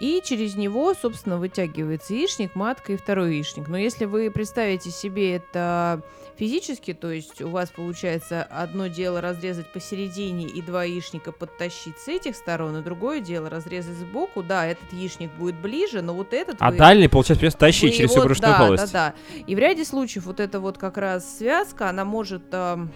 и 0.00 0.20
через 0.24 0.56
него, 0.56 0.94
собственно, 0.94 1.38
вытягивается 1.38 2.14
яичник, 2.14 2.54
матка 2.54 2.92
и 2.92 2.96
второй 2.96 3.34
яичник. 3.34 3.68
Но 3.68 3.76
если 3.76 4.04
вы 4.04 4.30
представите 4.30 4.90
себе 4.90 5.36
это 5.36 6.02
физически, 6.36 6.92
то 6.92 7.10
есть 7.10 7.40
у 7.42 7.48
вас 7.48 7.70
получается 7.70 8.42
одно 8.42 8.88
дело 8.88 9.20
разрезать 9.20 9.72
посередине 9.72 10.46
и 10.46 10.60
два 10.62 10.84
яичника 10.84 11.32
подтащить 11.32 11.98
с 11.98 12.08
этих 12.08 12.36
сторон, 12.36 12.76
и 12.76 12.82
другое 12.82 13.20
дело 13.20 13.48
разрезать 13.48 13.96
сбоку, 13.96 14.42
да, 14.42 14.66
этот 14.66 14.92
яичник 14.92 15.30
будет 15.32 15.56
ближе, 15.56 16.02
но 16.02 16.14
вот 16.14 16.32
этот... 16.32 16.56
А 16.58 16.70
вы, 16.70 16.76
дальний, 16.76 17.08
получается, 17.08 17.40
придется 17.40 17.58
тащить 17.58 17.96
через 17.96 18.10
всю 18.10 18.22
брюшную 18.22 18.52
да, 18.52 18.58
полость. 18.58 18.92
Да, 18.92 19.14
да, 19.14 19.42
И 19.46 19.54
в 19.54 19.58
ряде 19.58 19.84
случаев 19.84 20.24
вот 20.26 20.40
эта 20.40 20.60
вот 20.60 20.78
как 20.78 20.98
раз 20.98 21.38
связка, 21.38 21.88
она 21.88 22.04
может... 22.04 22.42
Э, 22.52 22.86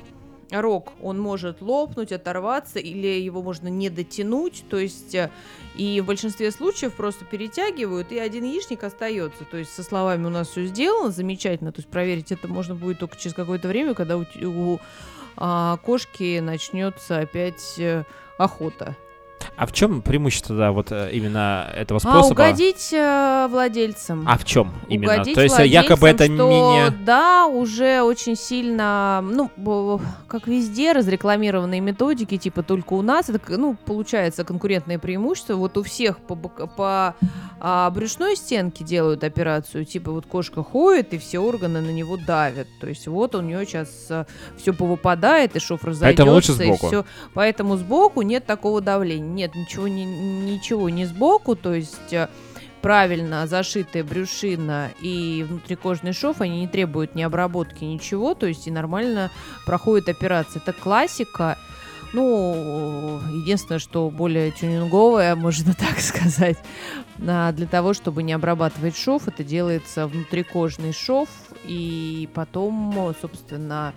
рог, 0.50 0.92
он 1.02 1.20
может 1.20 1.60
лопнуть, 1.60 2.12
оторваться, 2.12 2.78
или 2.78 3.06
его 3.06 3.42
можно 3.42 3.68
не 3.68 3.90
дотянуть, 3.90 4.64
то 4.68 4.78
есть 4.78 5.14
э, 5.14 5.30
и 5.74 6.00
в 6.00 6.06
большинстве 6.06 6.50
случаев 6.50 6.94
просто 6.94 7.24
перетягивают, 7.24 8.12
и 8.12 8.18
один 8.18 8.44
яичник 8.44 8.82
остается. 8.84 9.44
То 9.44 9.58
есть 9.58 9.72
со 9.72 9.82
словами 9.82 10.26
у 10.26 10.30
нас 10.30 10.48
все 10.48 10.66
сделано, 10.66 11.10
замечательно, 11.10 11.72
то 11.72 11.80
есть 11.80 11.88
проверить 11.88 12.32
это 12.32 12.48
можно 12.48 12.74
будет 12.74 12.98
только 12.98 13.16
через 13.16 13.34
какое-то 13.34 13.68
время, 13.68 13.94
когда 13.94 14.16
у, 14.16 14.24
у 14.42 14.80
а, 15.36 15.76
кошки 15.78 16.40
начнется 16.40 17.18
опять 17.18 17.78
э, 17.78 18.04
охота. 18.38 18.96
А 19.56 19.66
в 19.66 19.72
чем 19.72 20.02
преимущество, 20.02 20.56
да, 20.56 20.72
вот 20.72 20.92
э, 20.92 21.10
именно 21.12 21.68
этого 21.74 21.98
А 21.98 22.00
способа? 22.00 22.32
угодить 22.32 22.92
э, 22.92 23.48
владельцам. 23.50 24.24
А 24.26 24.38
в 24.38 24.44
чем 24.44 24.72
именно? 24.88 25.14
Угодить 25.14 25.34
То 25.34 25.42
есть 25.42 25.58
э, 25.58 25.66
якобы 25.66 26.08
это 26.08 26.26
что 26.26 26.48
не... 26.48 26.90
Да, 27.04 27.46
уже 27.46 28.02
очень 28.02 28.36
сильно, 28.36 29.20
ну, 29.22 30.00
как 30.28 30.46
везде, 30.46 30.92
разрекламированные 30.92 31.80
методики, 31.80 32.36
типа 32.36 32.62
только 32.62 32.94
у 32.94 33.02
нас, 33.02 33.28
это, 33.28 33.40
ну, 33.58 33.76
получается 33.84 34.44
конкурентное 34.44 34.98
преимущество. 34.98 35.54
Вот 35.54 35.76
у 35.76 35.82
всех 35.82 36.18
по, 36.18 36.36
по 36.36 37.16
а, 37.60 37.90
брюшной 37.90 38.36
стенке 38.36 38.84
делают 38.84 39.24
операцию, 39.24 39.84
типа 39.84 40.12
вот 40.12 40.26
кошка 40.26 40.62
ходит, 40.62 41.14
и 41.14 41.18
все 41.18 41.40
органы 41.40 41.80
на 41.80 41.90
него 41.90 42.16
давят. 42.16 42.68
То 42.80 42.86
есть 42.88 43.06
вот 43.06 43.34
у 43.34 43.40
нее 43.40 43.66
сейчас 43.66 44.08
все 44.56 44.72
повыпадает, 44.72 45.56
и 45.56 45.58
шов 45.58 45.82
разойдется. 45.84 46.24
Поэтому 46.24 46.32
лучше 46.32 46.52
и 46.52 46.66
сбоку. 46.66 46.86
всё. 46.86 47.04
Поэтому 47.34 47.76
сбоку 47.76 48.22
нет 48.22 48.46
такого 48.46 48.80
давления. 48.80 49.27
Нет, 49.34 49.54
ничего 49.54 49.88
не, 49.88 50.04
ничего 50.04 50.88
не 50.88 51.04
сбоку, 51.04 51.56
то 51.56 51.74
есть 51.74 52.12
э, 52.12 52.28
правильно 52.80 53.46
зашитая 53.46 54.04
брюшина 54.04 54.90
и 55.00 55.44
внутрикожный 55.48 56.12
шов, 56.12 56.40
они 56.40 56.60
не 56.60 56.68
требуют 56.68 57.14
ни 57.14 57.22
обработки, 57.22 57.84
ничего, 57.84 58.34
то 58.34 58.46
есть 58.46 58.66
и 58.66 58.70
нормально 58.70 59.30
проходит 59.66 60.08
операция. 60.08 60.62
Это 60.64 60.72
классика. 60.72 61.58
Ну, 62.14 63.20
единственное, 63.34 63.78
что 63.78 64.08
более 64.08 64.50
тюнинговая, 64.50 65.36
можно 65.36 65.74
так 65.74 66.00
сказать, 66.00 66.58
А, 67.26 67.52
для 67.52 67.66
того, 67.66 67.94
чтобы 67.94 68.22
не 68.22 68.32
обрабатывать 68.32 68.96
шов, 68.96 69.28
это 69.28 69.42
делается 69.42 70.06
внутрикожный 70.06 70.92
шов, 70.92 71.28
и 71.64 72.28
потом, 72.34 73.14
собственно, 73.20 73.92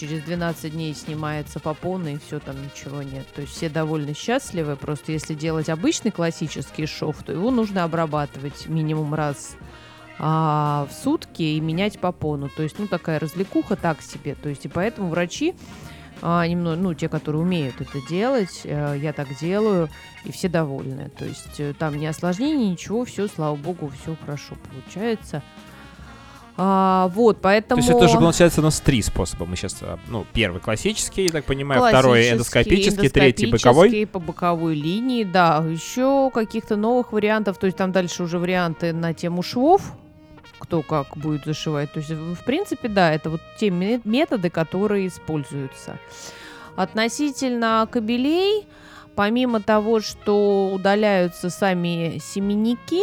через 0.00 0.22
12 0.22 0.72
дней 0.72 0.94
снимается 0.94 1.60
попона, 1.60 2.14
и 2.14 2.18
все, 2.18 2.40
там 2.40 2.56
ничего 2.62 3.02
нет. 3.02 3.26
То 3.34 3.42
есть 3.42 3.52
все 3.52 3.68
довольно 3.68 4.14
счастливы, 4.14 4.76
просто 4.76 5.12
если 5.12 5.34
делать 5.34 5.68
обычный 5.68 6.10
классический 6.10 6.86
шов, 6.86 7.22
то 7.22 7.32
его 7.32 7.50
нужно 7.50 7.84
обрабатывать 7.84 8.66
минимум 8.66 9.12
раз 9.12 9.56
а, 10.18 10.88
в 10.90 10.94
сутки 10.94 11.42
и 11.42 11.60
менять 11.60 12.00
попону. 12.00 12.48
То 12.48 12.62
есть, 12.62 12.78
ну, 12.78 12.86
такая 12.86 13.18
развлекуха 13.18 13.76
так 13.76 14.00
себе. 14.00 14.34
То 14.34 14.48
есть, 14.48 14.64
и 14.64 14.68
поэтому 14.68 15.10
врачи, 15.10 15.54
а, 16.22 16.46
немного, 16.46 16.76
ну, 16.76 16.94
те, 16.94 17.10
которые 17.10 17.42
умеют 17.42 17.80
это 17.80 17.98
делать, 18.08 18.62
э, 18.64 18.96
я 18.98 19.12
так 19.12 19.28
делаю, 19.38 19.90
и 20.24 20.32
все 20.32 20.48
довольны. 20.48 21.10
То 21.10 21.26
есть, 21.26 21.60
э, 21.60 21.74
там 21.78 21.98
не 21.98 22.06
осложнений, 22.06 22.70
ничего, 22.70 23.04
все, 23.04 23.28
слава 23.28 23.56
богу, 23.56 23.92
все 24.00 24.16
хорошо 24.16 24.56
получается. 24.70 25.42
А, 26.62 27.08
вот, 27.14 27.36
То 27.36 27.44
поэтому... 27.44 27.78
есть 27.80 27.88
это 27.90 28.04
уже 28.04 28.18
получается 28.18 28.60
у 28.60 28.64
нас 28.64 28.80
три 28.80 29.00
способа. 29.00 29.46
Мы 29.46 29.56
сейчас, 29.56 29.78
ну, 30.08 30.26
первый 30.34 30.60
классический, 30.60 31.24
я 31.24 31.30
так 31.30 31.46
понимаю, 31.46 31.82
второй 31.88 32.30
эндоскопический, 32.30 33.08
третий 33.08 33.46
боковой. 33.46 33.88
эндоскопический, 33.88 34.06
по 34.06 34.18
боковой 34.18 34.74
линии, 34.74 35.24
да. 35.24 35.64
Еще 35.66 36.30
каких-то 36.34 36.76
новых 36.76 37.12
вариантов, 37.12 37.56
то 37.56 37.64
есть 37.64 37.78
там 37.78 37.92
дальше 37.92 38.24
уже 38.24 38.38
варианты 38.38 38.92
на 38.92 39.14
тему 39.14 39.42
швов, 39.42 39.80
кто 40.58 40.82
как 40.82 41.16
будет 41.16 41.46
зашивать. 41.46 41.92
То 41.92 42.00
есть, 42.00 42.10
в 42.10 42.44
принципе, 42.44 42.88
да, 42.88 43.10
это 43.10 43.30
вот 43.30 43.40
те 43.58 43.70
ме- 43.70 44.02
методы, 44.04 44.50
которые 44.50 45.06
используются. 45.06 45.98
Относительно 46.76 47.88
кабелей, 47.90 48.66
помимо 49.14 49.62
того, 49.62 50.00
что 50.00 50.70
удаляются 50.74 51.48
сами 51.48 52.20
семенники, 52.22 53.00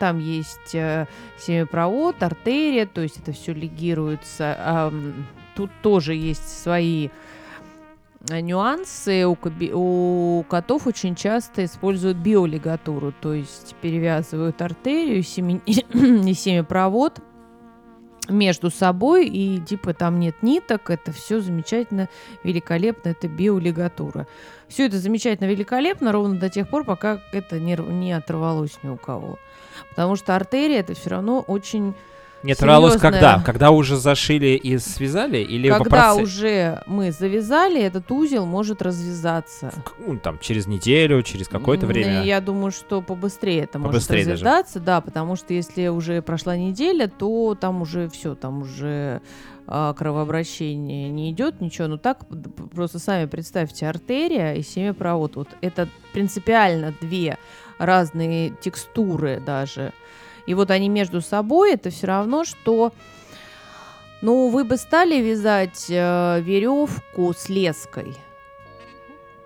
там 0.00 0.18
есть 0.18 0.74
э, 0.74 1.06
семяпровод, 1.38 2.20
артерия, 2.22 2.86
то 2.86 3.02
есть 3.02 3.18
это 3.18 3.32
все 3.32 3.52
легируется. 3.52 4.56
Ам, 4.58 5.26
тут 5.54 5.70
тоже 5.82 6.14
есть 6.14 6.48
свои 6.62 7.10
э, 8.30 8.40
нюансы. 8.40 9.26
У, 9.26 10.44
котов 10.48 10.86
очень 10.86 11.14
часто 11.14 11.66
используют 11.66 12.16
биолигатуру, 12.16 13.12
то 13.20 13.34
есть 13.34 13.76
перевязывают 13.82 14.60
артерию 14.62 15.18
и 16.26 16.34
семяпровод 16.34 17.20
между 18.30 18.70
собой, 18.70 19.26
и 19.26 19.60
типа 19.60 19.92
там 19.92 20.18
нет 20.18 20.42
ниток, 20.42 20.90
это 20.90 21.12
все 21.12 21.40
замечательно, 21.40 22.08
великолепно, 22.42 23.10
это 23.10 23.28
биолигатура. 23.28 24.26
Все 24.68 24.86
это 24.86 24.98
замечательно, 24.98 25.48
великолепно, 25.48 26.12
ровно 26.12 26.38
до 26.38 26.48
тех 26.48 26.68
пор, 26.68 26.84
пока 26.84 27.20
это 27.32 27.58
не, 27.58 27.76
не 27.76 28.12
оторвалось 28.12 28.78
ни 28.82 28.88
у 28.88 28.96
кого. 28.96 29.38
Потому 29.90 30.16
что 30.16 30.34
артерия 30.36 30.80
это 30.80 30.94
все 30.94 31.10
равно 31.10 31.40
очень 31.40 31.94
Не 32.42 32.52
оторвалось 32.52 32.94
серьезная. 32.94 33.12
когда? 33.12 33.42
Когда 33.44 33.70
уже 33.70 33.96
зашили 33.96 34.56
и 34.56 34.78
связали? 34.78 35.38
Или 35.38 35.68
Когда 35.68 35.84
процессе? 36.14 36.22
уже 36.22 36.82
мы 36.86 37.12
завязали, 37.12 37.82
этот 37.82 38.10
узел 38.10 38.46
может 38.46 38.80
развязаться. 38.82 39.72
Ну, 39.98 40.18
там, 40.18 40.38
через 40.38 40.66
неделю, 40.66 41.22
через 41.22 41.48
какое-то 41.48 41.86
время? 41.86 42.22
Я 42.22 42.40
думаю, 42.40 42.70
что 42.72 43.02
побыстрее 43.02 43.64
это 43.64 43.78
Побыстрее 43.78 44.20
может 44.24 44.30
даже. 44.30 44.44
развязаться, 44.44 44.80
да, 44.80 45.00
потому 45.02 45.36
что 45.36 45.52
если 45.52 45.88
уже 45.88 46.22
прошла 46.22 46.56
неделя, 46.56 47.08
то 47.08 47.54
там 47.60 47.82
уже 47.82 48.08
все, 48.08 48.34
там 48.34 48.62
уже 48.62 49.20
а, 49.66 49.92
кровообращение 49.92 51.10
не 51.10 51.30
идет, 51.32 51.60
ничего. 51.60 51.88
Ну 51.88 51.98
так 51.98 52.20
просто 52.74 52.98
сами 52.98 53.26
представьте, 53.26 53.86
артерия 53.86 54.54
и 54.54 54.62
семяпровод. 54.62 55.36
Вот 55.36 55.48
это 55.60 55.88
принципиально 56.12 56.94
две 57.00 57.36
разные 57.80 58.50
текстуры 58.50 59.40
даже. 59.44 59.92
И 60.46 60.54
вот 60.54 60.70
они 60.70 60.88
между 60.88 61.20
собой, 61.20 61.74
это 61.74 61.90
все 61.90 62.06
равно, 62.06 62.44
что 62.44 62.92
ну, 64.22 64.48
вы 64.48 64.64
бы 64.64 64.76
стали 64.76 65.20
вязать 65.20 65.88
веревку 65.88 67.32
с 67.32 67.48
леской 67.48 68.14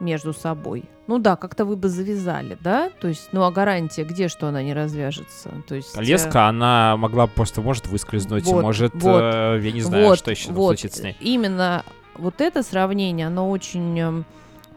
между 0.01 0.33
собой. 0.33 0.85
Ну 1.07 1.19
да, 1.19 1.37
как-то 1.37 1.65
вы 1.65 1.77
бы 1.77 1.89
завязали, 1.89 2.57
да? 2.61 2.91
То 3.01 3.09
есть, 3.09 3.29
ну 3.33 3.43
а 3.43 3.51
гарантия, 3.51 4.05
где 4.05 4.29
что 4.29 4.49
она 4.49 4.63
не 4.63 4.73
развяжется? 4.73 5.51
То 5.69 5.75
есть, 5.75 5.97
э, 5.97 6.03
Леска, 6.03 6.49
она 6.49 6.97
могла 6.97 7.27
просто, 7.27 7.61
может, 7.61 7.87
выскользнуть, 7.87 8.45
Вот, 8.45 8.63
может, 8.63 8.95
вот, 8.95 9.21
э, 9.23 9.61
я 9.63 9.73
не 9.73 9.83
знаю, 9.83 10.07
вот, 10.07 10.19
что 10.19 10.31
еще 10.31 10.51
вот, 10.53 10.79
случится 10.79 11.01
с 11.01 11.03
ней. 11.03 11.17
Именно 11.21 11.85
вот 12.15 12.41
это 12.41 12.63
сравнение, 12.63 13.27
оно 13.27 13.51
очень 13.51 13.99
эм, 13.99 14.25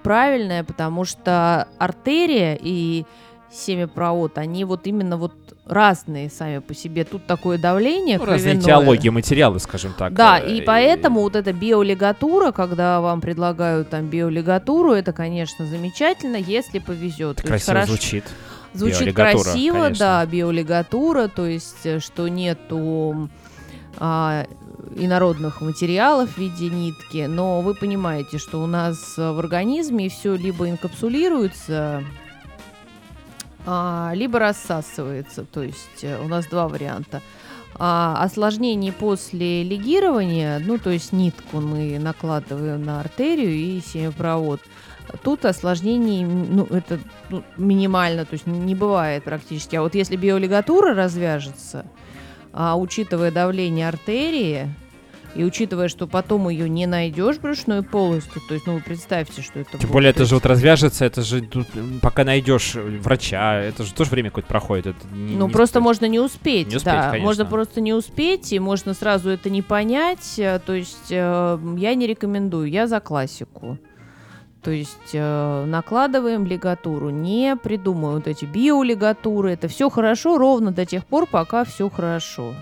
правильное, 0.03 0.65
потому 0.65 1.05
что 1.05 1.69
артерия 1.77 2.57
и 2.61 3.05
семяпровод, 3.51 4.37
они 4.37 4.65
вот 4.65 4.87
именно 4.87 5.17
вот 5.17 5.33
разные 5.65 6.29
сами 6.29 6.59
по 6.59 6.73
себе. 6.73 7.03
Тут 7.03 7.25
такое 7.25 7.57
давление 7.57 8.17
Ну, 8.17 8.25
разные 8.25 8.59
теологии, 8.59 9.09
материалы, 9.09 9.59
скажем 9.59 9.93
так. 9.97 10.13
Да, 10.13 10.39
э, 10.39 10.55
и 10.57 10.61
поэтому 10.61 11.21
вот 11.21 11.35
эта 11.35 11.53
биолигатура, 11.53 12.51
когда 12.51 13.01
вам 13.01 13.21
предлагают 13.21 13.89
там 13.89 14.07
биолигатуру, 14.07 14.93
это, 14.93 15.13
конечно, 15.13 15.65
замечательно, 15.65 16.37
если 16.37 16.79
повезет. 16.79 17.39
это 17.39 17.47
красиво 17.47 17.73
хорошо- 17.73 17.87
звучит. 17.87 18.25
Звучит 18.73 19.15
красиво, 19.15 19.83
конечно. 19.83 20.05
да, 20.05 20.25
биолигатура, 20.25 21.27
то 21.27 21.45
есть 21.45 21.85
э, 21.85 21.99
что 21.99 22.27
нету 22.27 23.29
а, 23.97 24.45
инородных 24.95 25.61
материалов 25.61 26.31
в 26.31 26.37
виде 26.37 26.69
нитки, 26.69 27.25
но 27.27 27.61
вы 27.61 27.73
понимаете, 27.73 28.37
что 28.37 28.61
у 28.61 28.67
нас 28.67 29.17
в 29.17 29.39
организме 29.39 30.09
все 30.09 30.35
либо 30.35 30.69
инкапсулируется, 30.69 32.03
либо 34.13 34.39
рассасывается. 34.39 35.43
То 35.43 35.63
есть 35.63 36.03
э, 36.03 36.19
у 36.23 36.27
нас 36.27 36.45
два 36.45 36.67
варианта. 36.67 37.21
А, 37.79 38.23
осложнений 38.23 38.91
после 38.91 39.63
легирования, 39.63 40.59
ну, 40.59 40.79
то 40.79 40.89
есть 40.89 41.13
нитку 41.13 41.59
мы 41.59 41.99
накладываем 41.99 42.83
на 42.83 43.01
артерию 43.01 43.53
и 43.53 43.81
семяпровод. 43.81 44.61
Тут 45.23 45.45
осложнений, 45.45 46.25
ну, 46.25 46.65
это 46.65 46.99
ну, 47.29 47.43
минимально, 47.57 48.25
то 48.25 48.33
есть 48.33 48.47
не 48.47 48.73
бывает 48.73 49.23
практически. 49.23 49.75
А 49.75 49.81
вот 49.81 49.95
если 49.95 50.15
биолигатура 50.15 50.95
развяжется, 50.95 51.85
а, 52.51 52.75
учитывая 52.77 53.31
давление 53.31 53.87
артерии, 53.87 54.73
и 55.37 55.43
учитывая, 55.43 55.87
что 55.87 56.07
потом 56.07 56.49
ее 56.49 56.67
не 56.67 56.85
найдешь 56.87 57.37
брюшной 57.37 57.83
полостью, 57.83 58.41
то 58.47 58.53
есть, 58.53 58.65
ну, 58.67 58.73
вы 58.75 58.81
представьте, 58.81 59.41
что 59.41 59.59
это 59.59 59.71
Тем 59.71 59.79
будет. 59.81 59.91
более, 59.91 60.13
То 60.13 60.21
это 60.23 60.29
же 60.29 60.35
вот 60.35 60.45
развяжется, 60.45 61.05
это 61.05 61.21
же 61.21 61.41
тут, 61.41 61.67
пока 62.01 62.23
найдешь 62.23 62.73
врача, 62.75 63.55
это 63.61 63.83
же 63.83 63.93
тоже 63.93 64.09
время 64.11 64.29
какое-то 64.29 64.47
проходит. 64.49 64.87
Это 64.87 65.07
не- 65.15 65.35
Ну, 65.35 65.47
не 65.47 65.53
просто 65.53 65.73
стоит. 65.73 65.83
можно 65.83 66.05
не 66.05 66.19
успеть, 66.19 66.67
Не 66.69 66.75
успеть, 66.77 66.93
да. 66.93 67.09
конечно. 67.09 67.25
Можно 67.25 67.45
просто 67.45 67.81
не 67.81 67.93
успеть, 67.93 68.51
и 68.53 68.59
можно 68.59 68.93
сразу 68.93 69.29
это 69.29 69.49
не 69.49 69.61
понять. 69.61 70.37
э, 70.39 70.59
То 70.65 70.73
есть 70.73 71.11
э, 71.11 71.59
я 71.77 71.95
не 71.95 72.07
рекомендую, 72.07 72.69
я 72.69 72.87
за 72.87 72.99
классику. 72.99 73.77
То 74.63 74.71
есть 74.71 75.11
э, 75.13 75.65
накладываем 75.65 76.45
лигатуру, 76.45 77.09
не 77.09 77.55
придумываем 77.55 78.17
вот 78.17 78.27
эти 78.27 78.43
биолигатуры. 78.43 79.51
Это 79.53 79.67
все 79.69 79.89
хорошо 79.89 80.37
ровно 80.37 80.71
до 80.71 80.85
тех 80.85 81.05
пор, 81.05 81.25
пока 81.25 81.63
все 81.63 81.89
хорошо. 81.89 82.53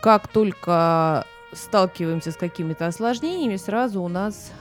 Как 0.00 0.28
только 0.28 1.26
сталкиваемся 1.52 2.30
с 2.32 2.36
какими-то 2.36 2.86
осложнениями, 2.86 3.56
сразу 3.56 4.02
у 4.02 4.08
нас 4.08 4.52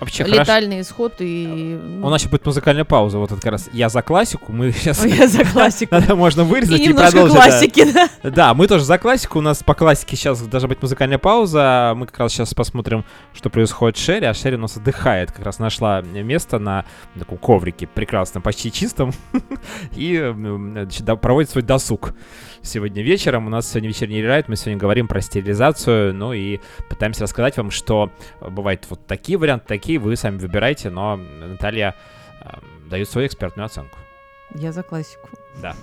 Вообще 0.00 0.24
хорошо. 0.24 0.40
летальный 0.42 0.80
исход 0.80 1.14
и... 1.18 1.78
ну, 1.82 2.06
У 2.06 2.10
нас 2.10 2.20
сейчас 2.20 2.30
будет 2.30 2.46
музыкальная 2.46 2.84
пауза. 2.84 3.18
Вот 3.18 3.32
это 3.32 3.40
как 3.40 3.52
раз 3.52 3.68
я 3.72 3.88
за 3.88 4.02
классику. 4.02 4.52
Мы 4.52 4.70
сейчас... 4.76 5.02
ой, 5.02 5.10
я 5.10 5.26
за 5.26 5.44
классику. 5.44 5.94
Надо 5.98 6.14
можно 6.14 6.44
вырезать 6.44 6.80
И 6.80 6.90
и, 6.90 6.92
продолжить. 6.92 7.34
да. 7.34 7.42
классики, 7.42 7.92
да. 7.92 8.08
Да, 8.22 8.54
мы 8.54 8.68
тоже 8.68 8.84
за 8.84 8.98
классику. 8.98 9.38
У 9.38 9.42
нас 9.42 9.62
по 9.62 9.74
классике 9.74 10.16
сейчас 10.16 10.40
должна 10.42 10.68
быть 10.68 10.80
музыкальная 10.80 11.18
пауза. 11.18 11.94
Мы 11.96 12.06
как 12.06 12.18
раз 12.20 12.32
сейчас 12.32 12.54
посмотрим, 12.54 13.04
что 13.34 13.50
происходит 13.50 13.96
с 13.96 14.00
Шерри. 14.00 14.26
А 14.26 14.34
Шерри 14.34 14.54
у 14.56 14.60
нас 14.60 14.76
отдыхает. 14.76 15.32
Как 15.32 15.44
раз 15.44 15.58
нашла 15.58 16.00
место 16.02 16.58
на 16.60 16.84
таком 17.18 17.38
коврике 17.38 17.88
прекрасном, 17.88 18.42
почти 18.42 18.70
чистом. 18.70 19.12
И 19.96 20.32
значит, 20.34 21.04
да, 21.04 21.16
проводит 21.16 21.50
свой 21.50 21.64
досуг. 21.64 22.14
Сегодня 22.62 23.02
вечером 23.02 23.46
у 23.46 23.50
нас 23.50 23.68
сегодня 23.68 23.88
вечерний 23.88 24.24
райд. 24.24 24.48
Мы 24.48 24.54
сегодня 24.56 24.78
говорим 24.78 25.08
про 25.08 25.20
стерилизацию. 25.20 26.14
Ну 26.14 26.32
и 26.32 26.60
пытаемся 26.88 27.24
рассказать 27.24 27.56
вам, 27.56 27.70
что 27.72 28.12
бывают 28.40 28.86
вот 28.90 29.04
такие 29.06 29.36
варианты, 29.38 29.66
такие. 29.66 29.87
Вы 29.96 30.16
сами 30.16 30.38
выбирайте. 30.38 30.90
Но 30.90 31.16
Наталья 31.16 31.94
э, 32.40 32.48
дает 32.90 33.08
свою 33.08 33.26
экспертную 33.26 33.66
оценку. 33.66 33.98
Я 34.54 34.72
за 34.72 34.82
классику. 34.82 35.30
Да. 35.62 35.74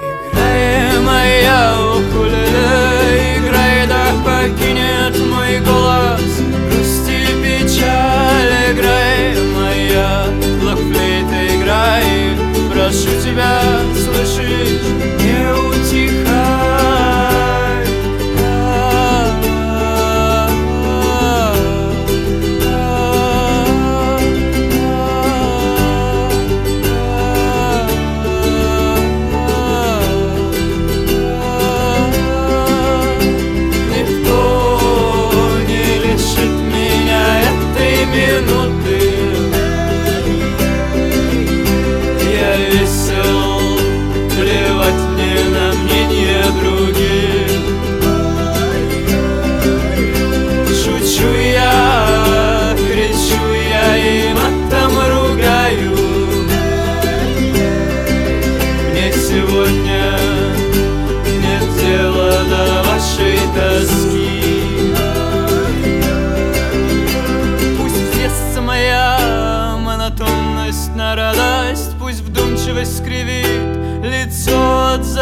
Играй, 0.00 1.00
моя 1.00 1.76
укулеле, 1.96 3.38
играй, 3.38 3.86
да 3.88 4.12
покинет 4.24 5.18
мой 5.28 5.58
голос 5.60 6.40
Грусть 6.70 7.08
и 7.08 7.26
печаль, 7.42 8.72
играй, 8.72 9.34
моя 9.56 10.26
блокфлейта, 10.60 11.56
играй 11.56 12.04
Прошу 12.72 13.10
тебя, 13.24 13.60
слышишь, 13.94 14.82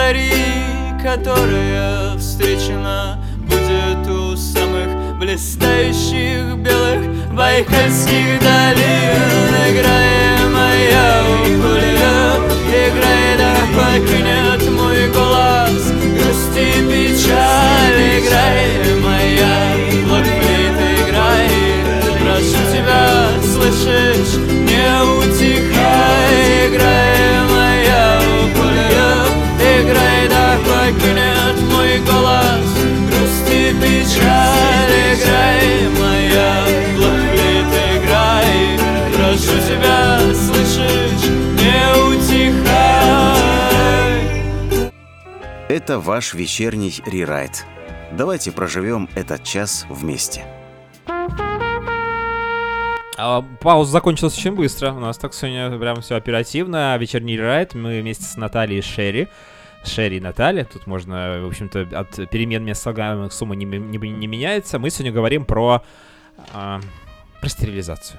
зари 0.07 0.31
Которая 1.03 2.17
встречена 2.19 3.19
будет 3.39 4.09
у 4.09 4.37
самых 4.37 5.19
блистающих 5.19 6.57
белых 6.59 7.33
Байкальских 7.33 8.41
Это 45.77 46.01
ваш 46.01 46.33
вечерний 46.33 47.03
рерайт. 47.05 47.67
Давайте 48.11 48.51
проживем 48.51 49.11
этот 49.15 49.45
час 49.45 49.85
вместе. 49.91 50.47
А, 53.19 53.45
пауза 53.61 53.93
закончилась 53.93 54.39
очень 54.39 54.53
быстро. 54.53 54.93
У 54.93 55.01
нас 55.01 55.19
так 55.19 55.35
сегодня 55.35 55.79
прям 55.79 56.01
все 56.01 56.15
оперативно. 56.15 56.97
Вечерний 56.97 57.39
райд. 57.39 57.75
Мы 57.75 58.01
вместе 58.01 58.25
с 58.25 58.39
Натальей 58.39 58.79
и 58.79 58.81
Шерри. 58.81 59.29
Шерри 59.85 60.17
и 60.17 60.21
Наталья. 60.21 60.65
Тут 60.65 60.87
можно, 60.87 61.41
в 61.43 61.47
общем-то, 61.49 61.87
от 61.93 62.31
перемен 62.31 62.65
мест 62.65 62.83
слагаемых 62.83 63.31
сумма 63.31 63.55
не, 63.55 63.67
не, 63.67 63.99
не 63.99 64.27
меняется. 64.27 64.79
Мы 64.79 64.89
сегодня 64.89 65.13
говорим 65.13 65.45
про, 65.45 65.83
а, 66.55 66.81
про 67.43 67.49
стерилизацию. 67.51 68.19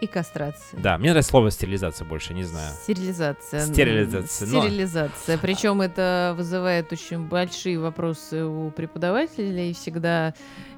И 0.00 0.06
кастрация. 0.06 0.80
Да, 0.80 0.96
мне 0.98 1.10
нравится 1.10 1.30
слово 1.30 1.50
стерилизация 1.50 2.06
больше, 2.06 2.32
не 2.32 2.44
знаю. 2.44 2.72
Стерилизация. 2.82 3.66
Стерилизация, 3.66 4.48
но- 4.48 4.62
Стерилизация. 4.62 5.38
Причем 5.38 5.82
это 5.82 6.34
вызывает 6.36 6.90
очень 6.92 7.26
большие 7.28 7.78
вопросы 7.78 8.44
у 8.44 8.70
преподавателей 8.70 9.74
всегда. 9.74 10.34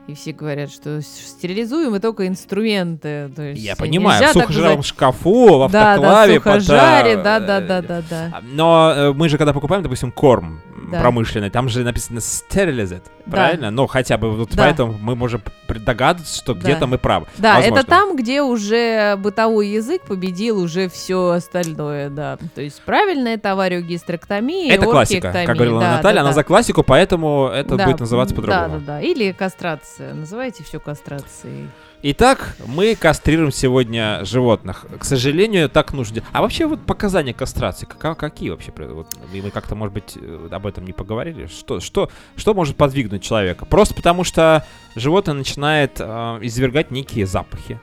И 0.09 0.15
все 0.15 0.33
говорят, 0.33 0.71
что 0.73 1.01
стерилизуем 1.01 1.93
мы 1.93 2.01
только 2.01 2.27
инструменты. 2.27 3.31
То 3.37 3.43
есть 3.43 3.63
Я 3.63 3.77
понимаю, 3.77 4.21
в 4.21 4.33
так 4.33 4.33
сухожаровом 4.33 4.81
взять- 4.81 4.87
шкафу, 4.87 5.67
в 5.69 5.71
Да, 5.71 5.81
да, 5.81 5.93
автоклаве, 5.95 6.41
под, 6.41 6.63
сухожаре, 6.63 7.13
а, 7.15 7.23
да, 7.23 7.41
да, 7.41 7.59
э, 7.59 7.61
да, 7.67 7.83
да, 7.83 8.03
да. 8.11 8.31
А, 8.35 8.41
Но 8.43 8.93
э, 8.95 9.13
мы 9.13 9.29
же, 9.29 9.39
когда 9.39 9.53
покупаем, 9.53 9.83
допустим, 9.85 10.11
корм 10.11 10.61
Да. 10.91 11.01
промышленный, 11.01 11.51
там 11.51 11.69
же 11.69 11.85
написано 11.85 12.19
sterilized, 12.19 13.03
Да. 13.27 13.31
правильно? 13.31 13.71
Ну, 13.71 13.87
хотя 13.87 14.19
бы 14.19 14.33
вот 14.33 14.51
Да. 14.51 14.65
поэтому 14.65 14.97
мы 15.01 15.15
можем 15.15 15.41
догадываться, 15.69 16.37
что 16.37 16.55
Да. 16.55 16.61
где-то 16.61 16.87
мы 16.89 16.99
правы. 16.99 17.27
Да, 17.39 17.55
Возможно. 17.57 17.79
это 17.81 17.89
там, 17.89 18.17
где 18.17 18.43
уже 18.43 19.15
бытовой 19.17 19.69
язык 19.69 20.03
победил 20.03 20.59
уже 20.61 20.89
все 20.89 21.29
остальное, 21.31 22.11
да. 22.11 22.39
То 22.57 22.61
есть 22.61 22.83
правильно 22.83 23.29
это 23.29 23.53
авариогистректомия, 23.53 24.75
Это 24.75 24.85
классика, 24.87 25.33
как 25.33 25.55
говорила 25.57 25.81
да, 25.81 25.97
Наталья, 25.97 26.17
да, 26.17 26.21
она 26.23 26.31
да. 26.31 26.35
за 26.35 26.45
классику, 26.45 26.83
поэтому 26.83 27.47
это 27.55 27.77
Да, 27.77 27.85
будет 27.87 28.01
называться 28.01 28.35
по-другому. 28.35 28.69
Да, 28.69 28.79
да, 28.79 28.85
да. 28.87 29.01
Или 29.01 29.31
кастрация. 29.33 29.92
Называйте 29.99 30.63
все 30.65 30.81
кастрацией. 30.81 31.69
Итак, 32.03 32.57
мы 32.67 32.95
кастрируем 32.95 33.53
сегодня 33.53 34.25
животных. 34.25 34.87
К 34.99 35.05
сожалению, 35.05 35.69
так 35.69 35.93
нужно. 35.93 36.23
А 36.33 36.43
вообще 36.43 36.67
вот 36.67 36.85
показания 36.85 37.33
кастрации, 37.35 37.87
кака- 37.87 38.15
какие 38.15 38.51
вообще? 38.51 38.73
Вот, 38.77 39.09
мы 39.33 39.51
как-то, 39.51 39.75
может 39.75 39.95
быть, 39.95 40.17
э, 40.21 40.49
об 40.51 40.67
этом 40.67 40.85
не 40.85 40.93
поговорили. 40.93 41.47
Что, 41.47 41.81
что, 41.81 42.11
что 42.37 42.55
может 42.55 42.77
подвигнуть 42.77 43.23
человека? 43.23 43.67
Просто 43.67 43.95
потому 43.95 44.25
что 44.25 44.67
животное 44.97 45.35
начинает 45.35 45.97
э, 46.01 46.05
извергать 46.43 46.91
некие 46.91 47.27
запахи. 47.27 47.81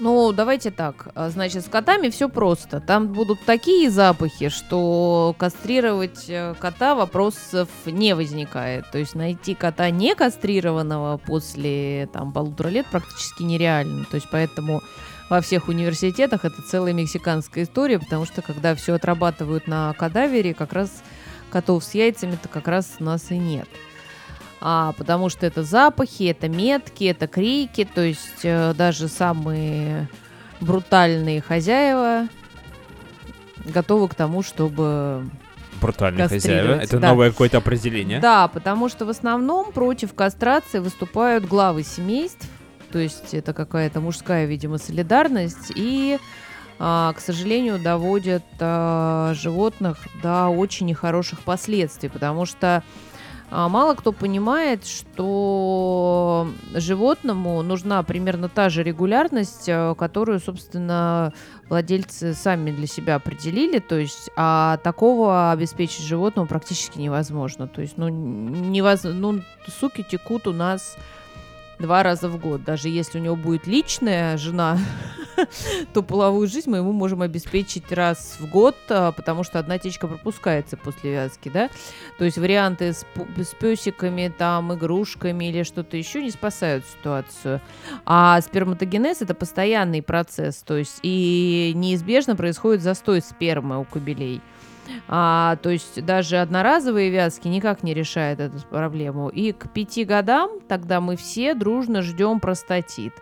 Ну, 0.00 0.32
давайте 0.32 0.70
так. 0.70 1.08
А, 1.14 1.28
Значит, 1.28 1.64
с 1.64 1.68
котами 1.68 2.08
все 2.08 2.28
просто. 2.28 2.80
Там 2.80 3.08
будут 3.08 3.40
такие 3.44 3.90
запахи, 3.90 4.48
что 4.48 5.34
кастрировать 5.36 6.26
э, 6.28 6.54
кота 6.58 6.94
вопросов 6.94 7.68
не 7.84 8.14
возникает. 8.14 8.88
То 8.92 8.98
есть 8.98 9.16
найти 9.16 9.54
кота 9.54 9.90
не 9.90 10.14
кастрированного 10.14 11.16
после 11.16 12.08
там 12.12 12.32
полутора 12.32 12.68
лет 12.68 12.86
практически 12.86 13.42
нереально. 13.42 14.04
То 14.04 14.14
есть 14.14 14.28
поэтому 14.30 14.82
во 15.30 15.40
всех 15.40 15.68
университетах 15.68 16.44
это 16.44 16.62
целая 16.62 16.92
мексиканская 16.92 17.64
история, 17.64 17.98
потому 17.98 18.24
что 18.24 18.40
когда 18.40 18.76
все 18.76 18.94
отрабатывают 18.94 19.66
на 19.66 19.92
кадавере, 19.94 20.54
как 20.54 20.72
раз 20.72 21.02
котов 21.50 21.82
с 21.82 21.94
яйцами-то 21.94 22.48
как 22.48 22.68
раз 22.68 22.96
у 23.00 23.04
нас 23.04 23.30
и 23.30 23.36
нет. 23.36 23.68
А, 24.60 24.92
потому 24.98 25.28
что 25.28 25.46
это 25.46 25.62
запахи, 25.62 26.24
это 26.24 26.48
метки, 26.48 27.04
это 27.04 27.26
крики, 27.26 27.88
то 27.92 28.00
есть 28.00 28.40
э, 28.42 28.74
даже 28.74 29.08
самые 29.08 30.08
брутальные 30.60 31.40
хозяева 31.40 32.28
готовы 33.64 34.08
к 34.08 34.14
тому, 34.14 34.42
чтобы... 34.42 35.28
Брутальные 35.80 36.28
хозяева. 36.28 36.72
Это 36.72 36.98
да. 36.98 37.10
новое 37.10 37.30
какое-то 37.30 37.58
определение. 37.58 38.18
Да, 38.20 38.48
потому 38.48 38.88
что 38.88 39.06
в 39.06 39.10
основном 39.10 39.70
против 39.70 40.12
кастрации 40.12 40.80
выступают 40.80 41.44
главы 41.44 41.84
семейств, 41.84 42.48
то 42.90 42.98
есть 42.98 43.32
это 43.34 43.52
какая-то 43.52 44.00
мужская, 44.00 44.46
видимо, 44.46 44.78
солидарность, 44.78 45.70
и, 45.76 46.18
а, 46.80 47.12
к 47.12 47.20
сожалению, 47.20 47.78
доводят 47.78 48.44
а, 48.58 49.34
животных 49.34 49.98
до 50.20 50.48
очень 50.48 50.86
нехороших 50.86 51.40
последствий, 51.40 52.08
потому 52.08 52.44
что 52.44 52.82
мало 53.50 53.94
кто 53.94 54.12
понимает, 54.12 54.86
что 54.86 56.48
животному 56.74 57.62
нужна 57.62 58.02
примерно 58.02 58.48
та 58.48 58.68
же 58.68 58.82
регулярность, 58.82 59.68
э, 59.68 59.94
которую, 59.98 60.38
собственно, 60.40 61.32
владельцы 61.68 62.34
сами 62.34 62.70
для 62.70 62.86
себя 62.86 63.14
определили. 63.14 63.78
То 63.78 63.98
есть, 63.98 64.30
а 64.36 64.76
такого 64.78 65.50
обеспечить 65.50 66.04
животному 66.04 66.46
практически 66.46 66.98
невозможно. 66.98 67.68
То 67.68 67.80
есть, 67.80 67.94
ну, 67.96 68.08
невозможно, 68.08 69.18
ну, 69.18 69.42
суки 69.80 70.04
текут 70.08 70.46
у 70.46 70.52
нас 70.52 70.96
два 71.78 72.02
раза 72.02 72.28
в 72.28 72.38
год. 72.38 72.64
Даже 72.64 72.88
если 72.88 73.18
у 73.18 73.22
него 73.22 73.36
будет 73.36 73.66
личная 73.66 74.36
жена, 74.36 74.78
то 75.92 76.02
половую 76.02 76.48
жизнь 76.48 76.70
мы 76.70 76.78
ему 76.78 76.92
можем 76.92 77.22
обеспечить 77.22 77.92
раз 77.92 78.36
в 78.38 78.48
год, 78.48 78.76
а, 78.88 79.12
потому 79.12 79.44
что 79.44 79.58
одна 79.58 79.78
течка 79.78 80.08
пропускается 80.08 80.76
после 80.76 81.12
вязки, 81.12 81.48
да. 81.48 81.70
То 82.18 82.24
есть 82.24 82.38
варианты 82.38 82.92
с, 82.92 83.06
с 83.36 83.54
песиками, 83.54 84.32
там, 84.36 84.74
игрушками 84.74 85.46
или 85.46 85.62
что-то 85.62 85.96
еще 85.96 86.22
не 86.22 86.30
спасают 86.30 86.84
ситуацию. 86.86 87.60
А 88.04 88.40
сперматогенез 88.40 89.22
это 89.22 89.34
постоянный 89.34 90.02
процесс, 90.02 90.62
то 90.62 90.76
есть 90.76 90.98
и 91.02 91.72
неизбежно 91.74 92.36
происходит 92.36 92.82
застой 92.82 93.20
спермы 93.20 93.78
у 93.78 93.84
кобелей. 93.84 94.40
А, 95.08 95.56
то 95.56 95.70
есть 95.70 96.04
даже 96.04 96.38
одноразовые 96.38 97.10
вязки 97.10 97.48
никак 97.48 97.82
не 97.82 97.94
решают 97.94 98.40
эту 98.40 98.58
проблему. 98.66 99.28
И 99.28 99.52
к 99.52 99.70
пяти 99.72 100.04
годам 100.04 100.60
тогда 100.68 101.00
мы 101.00 101.16
все 101.16 101.54
дружно 101.54 102.02
ждем 102.02 102.40
простатит. 102.40 103.14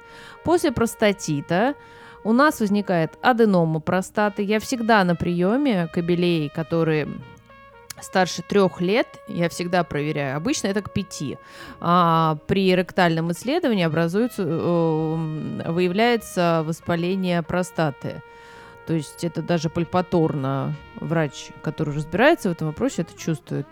После 0.45 0.73
простатита 0.73 1.75
у 2.25 2.33
нас 2.33 2.61
возникает 2.61 3.19
аденома 3.23 3.81
простаты. 3.81 4.43
Я 4.43 4.59
всегда 4.61 5.05
на 5.05 5.15
приеме 5.15 5.89
кобелей, 5.93 6.49
которые 6.49 7.09
старше 8.01 8.43
трех 8.43 8.81
лет, 8.81 9.07
я 9.29 9.49
всегда 9.49 9.85
проверяю. 9.85 10.37
Обычно 10.37 10.69
это 10.69 10.83
к 10.83 10.93
пяти. 10.93 11.39
А, 11.81 12.37
при 12.47 12.75
ректальном 12.75 13.33
исследовании 13.33 13.85
образуется, 13.85 14.43
э, 14.43 15.71
выявляется 15.71 16.63
воспаление 16.67 17.43
простаты. 17.43 18.23
То 18.87 18.95
есть 18.95 19.25
это 19.25 19.43
даже 19.43 19.69
пальпаторно 19.69 20.75
врач, 21.01 21.51
который 21.63 21.95
разбирается 21.95 22.49
в 22.49 22.53
этом 22.53 22.69
вопросе, 22.69 23.03
это 23.03 23.19
чувствует. 23.19 23.67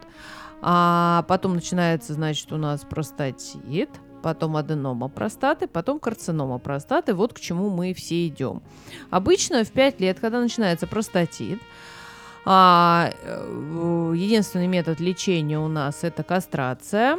А 0.62 1.24
потом 1.28 1.54
начинается, 1.54 2.14
значит, 2.14 2.50
у 2.52 2.56
нас 2.56 2.82
простатит, 2.82 3.90
потом 4.22 4.56
аденома 4.56 5.08
простаты, 5.08 5.68
потом 5.68 6.00
карцинома 6.00 6.58
простаты. 6.58 7.12
Вот 7.12 7.34
к 7.34 7.40
чему 7.40 7.68
мы 7.68 7.92
все 7.92 8.26
идем. 8.26 8.62
Обычно 9.10 9.64
в 9.64 9.70
5 9.70 10.00
лет, 10.00 10.18
когда 10.20 10.40
начинается 10.40 10.86
простатит, 10.86 11.60
а, 12.46 13.10
э, 13.22 14.12
единственный 14.16 14.66
метод 14.66 15.00
лечения 15.00 15.58
у 15.58 15.68
нас 15.68 16.04
это 16.04 16.22
кастрация 16.22 17.18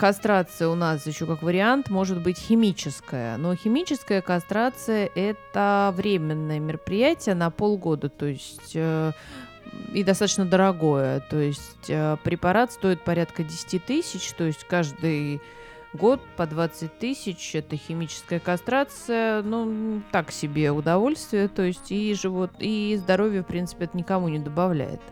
кастрация 0.00 0.68
у 0.68 0.74
нас 0.74 1.06
еще 1.06 1.26
как 1.26 1.42
вариант 1.42 1.90
может 1.90 2.22
быть 2.22 2.38
химическая. 2.38 3.36
Но 3.36 3.54
химическая 3.54 4.22
кастрация 4.22 5.10
это 5.14 5.92
временное 5.94 6.58
мероприятие 6.58 7.34
на 7.34 7.50
полгода, 7.50 8.08
то 8.08 8.24
есть 8.24 8.72
э, 8.72 9.12
и 9.92 10.02
достаточно 10.02 10.46
дорогое. 10.46 11.20
То 11.28 11.38
есть 11.38 11.90
э, 11.90 12.16
препарат 12.24 12.72
стоит 12.72 13.02
порядка 13.02 13.44
10 13.44 13.84
тысяч, 13.84 14.32
то 14.32 14.44
есть 14.44 14.64
каждый 14.64 15.42
год 15.92 16.22
по 16.34 16.46
20 16.46 16.98
тысяч. 16.98 17.54
Это 17.54 17.76
химическая 17.76 18.40
кастрация, 18.40 19.42
ну, 19.42 20.00
так 20.12 20.30
себе 20.30 20.70
удовольствие, 20.70 21.48
то 21.48 21.60
есть 21.60 21.92
и 21.92 22.14
живот, 22.14 22.52
и 22.58 22.96
здоровье, 22.98 23.42
в 23.42 23.46
принципе, 23.46 23.84
это 23.84 23.98
никому 23.98 24.28
не 24.28 24.38
добавляет. 24.38 25.02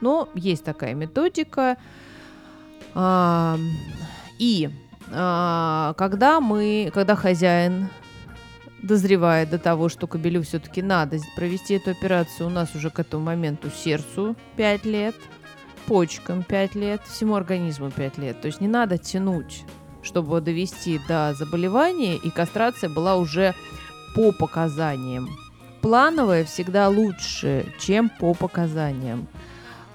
Но 0.00 0.30
есть 0.34 0.64
такая 0.64 0.94
методика. 0.94 1.76
И 4.42 4.70
а, 5.12 5.94
когда 5.96 6.40
мы, 6.40 6.90
когда 6.92 7.14
хозяин 7.14 7.88
дозревает 8.82 9.50
до 9.50 9.58
того, 9.60 9.88
что 9.88 10.08
кобелю 10.08 10.42
все-таки 10.42 10.82
надо 10.82 11.18
провести 11.36 11.74
эту 11.74 11.92
операцию, 11.92 12.48
у 12.48 12.50
нас 12.50 12.74
уже 12.74 12.90
к 12.90 12.98
этому 12.98 13.26
моменту 13.26 13.70
сердцу 13.70 14.34
5 14.56 14.84
лет, 14.84 15.14
почкам 15.86 16.42
5 16.42 16.74
лет, 16.74 17.02
всему 17.04 17.36
организму 17.36 17.92
5 17.92 18.18
лет. 18.18 18.40
То 18.40 18.46
есть 18.46 18.60
не 18.60 18.66
надо 18.66 18.98
тянуть, 18.98 19.62
чтобы 20.02 20.40
довести 20.40 21.00
до 21.06 21.34
заболевания, 21.38 22.16
и 22.16 22.28
кастрация 22.28 22.90
была 22.90 23.14
уже 23.14 23.54
по 24.16 24.32
показаниям. 24.32 25.28
Плановая 25.82 26.44
всегда 26.44 26.88
лучше, 26.88 27.72
чем 27.78 28.08
по 28.08 28.34
показаниям 28.34 29.28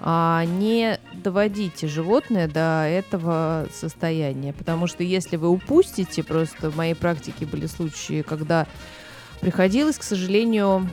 а, 0.00 0.44
не 0.44 0.98
доводите 1.14 1.88
животное 1.88 2.48
до 2.48 2.86
этого 2.88 3.66
состояния, 3.72 4.52
потому 4.52 4.86
что 4.86 5.02
если 5.02 5.36
вы 5.36 5.48
упустите, 5.48 6.22
просто 6.22 6.70
в 6.70 6.76
моей 6.76 6.94
практике 6.94 7.46
были 7.46 7.66
случаи, 7.66 8.22
когда 8.22 8.66
приходилось, 9.40 9.98
к 9.98 10.02
сожалению, 10.02 10.88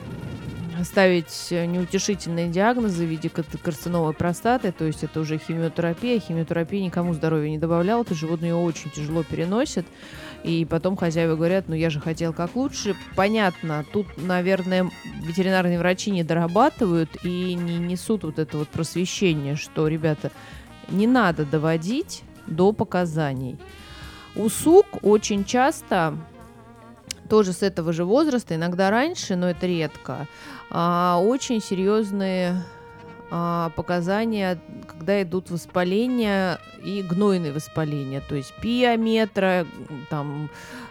ставить 0.84 1.48
неутешительные 1.50 2.48
диагнозы 2.48 3.04
в 3.04 3.08
виде 3.08 3.28
карциномы 3.30 4.12
простаты, 4.12 4.72
то 4.72 4.84
есть 4.84 5.02
это 5.04 5.20
уже 5.20 5.38
химиотерапия. 5.38 6.20
Химиотерапия 6.20 6.82
никому 6.82 7.14
здоровья 7.14 7.50
не 7.50 7.58
добавляла, 7.58 8.04
то 8.04 8.14
животные 8.14 8.50
ее 8.50 8.56
очень 8.56 8.90
тяжело 8.90 9.22
переносят. 9.22 9.86
И 10.46 10.64
потом 10.64 10.96
хозяева 10.96 11.34
говорят, 11.34 11.64
ну 11.66 11.74
я 11.74 11.90
же 11.90 11.98
хотел 11.98 12.32
как 12.32 12.54
лучше. 12.54 12.94
Понятно, 13.16 13.84
тут, 13.92 14.06
наверное, 14.16 14.88
ветеринарные 15.24 15.76
врачи 15.76 16.12
не 16.12 16.22
дорабатывают 16.22 17.10
и 17.24 17.54
не 17.54 17.78
несут 17.78 18.22
вот 18.22 18.38
это 18.38 18.58
вот 18.58 18.68
просвещение, 18.68 19.56
что, 19.56 19.88
ребята, 19.88 20.30
не 20.88 21.08
надо 21.08 21.44
доводить 21.44 22.22
до 22.46 22.70
показаний. 22.70 23.58
У 24.36 24.48
сук 24.48 24.86
очень 25.02 25.44
часто 25.44 26.16
тоже 27.28 27.52
с 27.52 27.64
этого 27.64 27.92
же 27.92 28.04
возраста, 28.04 28.54
иногда 28.54 28.90
раньше, 28.90 29.34
но 29.34 29.50
это 29.50 29.66
редко, 29.66 30.28
а, 30.70 31.20
очень 31.20 31.60
серьезные 31.60 32.62
показания, 33.28 34.58
когда 34.86 35.22
идут 35.22 35.50
воспаления 35.50 36.60
и 36.84 37.02
гнойные 37.02 37.52
воспаления, 37.52 38.20
то 38.20 38.36
есть 38.36 38.54
пиометра, 38.60 39.66
там 40.10 40.48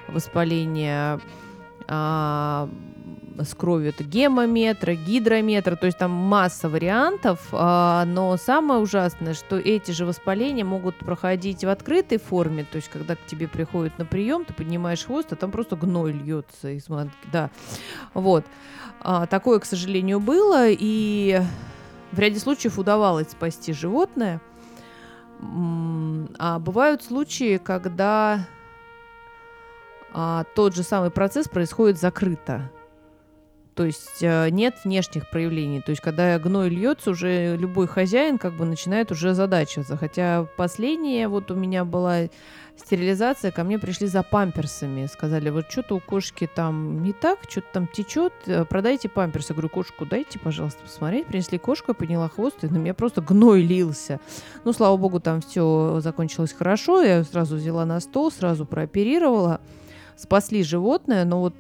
воспаление 0.08 1.20
а, 1.88 2.70
с 3.44 3.54
кровью 3.54 3.90
это 3.90 4.04
гемометра, 4.04 4.96
гидрометра, 4.96 5.76
то 5.76 5.86
есть 5.86 5.98
там 5.98 6.12
масса 6.12 6.70
вариантов, 6.70 7.40
а, 7.52 8.06
но 8.06 8.38
самое 8.38 8.80
ужасное, 8.80 9.34
что 9.34 9.58
эти 9.58 9.92
же 9.92 10.06
воспаления 10.06 10.64
могут 10.64 10.96
проходить 10.98 11.64
в 11.64 11.70
открытой 11.70 12.18
форме, 12.18 12.66
то 12.70 12.78
есть 12.78 12.90
когда 12.90 13.16
к 13.16 13.26
тебе 13.28 13.48
приходят 13.48 13.98
на 13.98 14.06
прием, 14.06 14.46
ты 14.46 14.54
поднимаешь 14.54 15.06
хвост, 15.06 15.34
а 15.34 15.36
там 15.36 15.52
просто 15.52 15.76
гной 15.76 16.14
льется 16.14 16.70
из 16.70 16.88
матки, 16.90 17.14
да, 17.32 17.50
вот. 18.14 18.46
А, 19.02 19.28
такое, 19.28 19.60
к 19.60 19.66
сожалению, 19.66 20.20
было, 20.20 20.68
и 20.70 21.42
в 22.12 22.20
ряде 22.20 22.40
случаев 22.40 22.80
удавалось 22.80 23.32
спасти 23.32 23.74
животное. 23.74 24.42
А 25.42 26.60
бывают 26.60 27.04
случаи, 27.04 27.58
когда 27.58 28.48
а, 30.14 30.46
тот 30.56 30.74
же 30.74 30.84
самый 30.84 31.12
процесс 31.12 31.48
происходит 31.50 32.00
закрыто. 32.00 32.72
То 33.76 33.84
есть 33.84 34.20
э, 34.24 34.50
нет 34.50 34.76
внешних 34.86 35.30
проявлений. 35.30 35.82
То 35.82 35.90
есть 35.90 36.02
когда 36.02 36.40
гной 36.40 36.70
льется, 36.70 37.12
уже 37.12 37.58
любой 37.58 37.88
хозяин 37.88 38.38
как 38.38 38.54
бы 38.54 38.64
начинает 38.64 39.12
уже 39.12 39.34
задачиваться. 39.34 39.98
Хотя 39.98 40.48
последнее 40.56 41.28
вот 41.28 41.52
у 41.52 41.56
меня 41.56 41.84
была 41.84 42.30
стерилизация, 42.78 43.52
ко 43.52 43.64
мне 43.64 43.80
пришли 43.80 44.08
за 44.08 44.24
памперсами. 44.24 45.06
Сказали, 45.08 45.50
вот 45.50 45.72
что-то 45.72 45.96
у 45.96 46.00
кошки 46.00 46.50
там 46.54 47.04
не 47.04 47.14
так, 47.14 47.40
что-то 47.50 47.68
там 47.74 47.88
течет, 47.88 48.34
э, 48.46 48.66
продайте 48.66 49.10
памперсы. 49.10 49.52
Я 49.52 49.56
говорю, 49.56 49.70
кошку 49.70 50.06
дайте, 50.06 50.40
пожалуйста, 50.40 50.84
посмотреть. 50.84 51.28
Принесли 51.28 51.58
кошку, 51.58 51.92
я 51.92 51.94
подняла 51.94 52.30
хвост, 52.30 52.64
и 52.64 52.68
на 52.68 52.78
меня 52.78 52.94
просто 52.94 53.22
гной 53.22 53.62
лился. 53.62 54.20
Ну, 54.64 54.74
слава 54.74 54.98
богу, 54.98 55.20
там 55.20 55.42
все 55.42 56.00
закончилось 56.02 56.54
хорошо. 56.54 57.02
Я 57.02 57.24
сразу 57.24 57.56
взяла 57.56 57.86
на 57.86 58.00
стол, 58.00 58.32
сразу 58.32 58.66
прооперировала. 58.66 59.62
Спасли 60.16 60.64
животное, 60.64 61.26
но 61.26 61.40
вот 61.40 61.56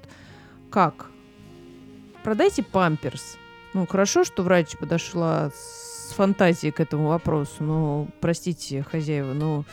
как? 0.69 1.09
Продайте 2.23 2.63
памперс. 2.63 3.37
Ну, 3.73 3.85
хорошо, 3.85 4.23
что 4.23 4.43
врач 4.43 4.77
подошла 4.77 5.51
с 5.53 6.13
фантазией 6.13 6.71
к 6.71 6.79
этому 6.79 7.09
вопросу, 7.09 7.63
но, 7.63 8.07
простите, 8.21 8.83
хозяева, 8.83 9.33
но 9.33 9.65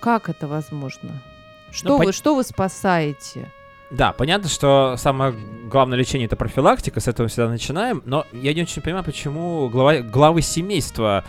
как 0.00 0.28
это 0.28 0.46
возможно? 0.46 1.22
Что, 1.70 1.88
ну, 1.88 1.98
вы, 1.98 2.04
по... 2.06 2.12
что 2.12 2.34
вы 2.34 2.42
спасаете? 2.42 3.50
Да, 3.90 4.12
понятно, 4.12 4.48
что 4.48 4.96
самое 4.96 5.32
главное 5.70 5.96
лечение 5.96 6.26
это 6.26 6.34
профилактика, 6.34 7.00
с 7.00 7.06
этого 7.06 7.28
всегда 7.28 7.48
начинаем, 7.48 8.02
но 8.04 8.26
я 8.32 8.52
не 8.52 8.62
очень 8.62 8.82
понимаю, 8.82 9.04
почему 9.04 9.68
глава, 9.68 9.98
главы 9.98 10.42
семейства, 10.42 11.24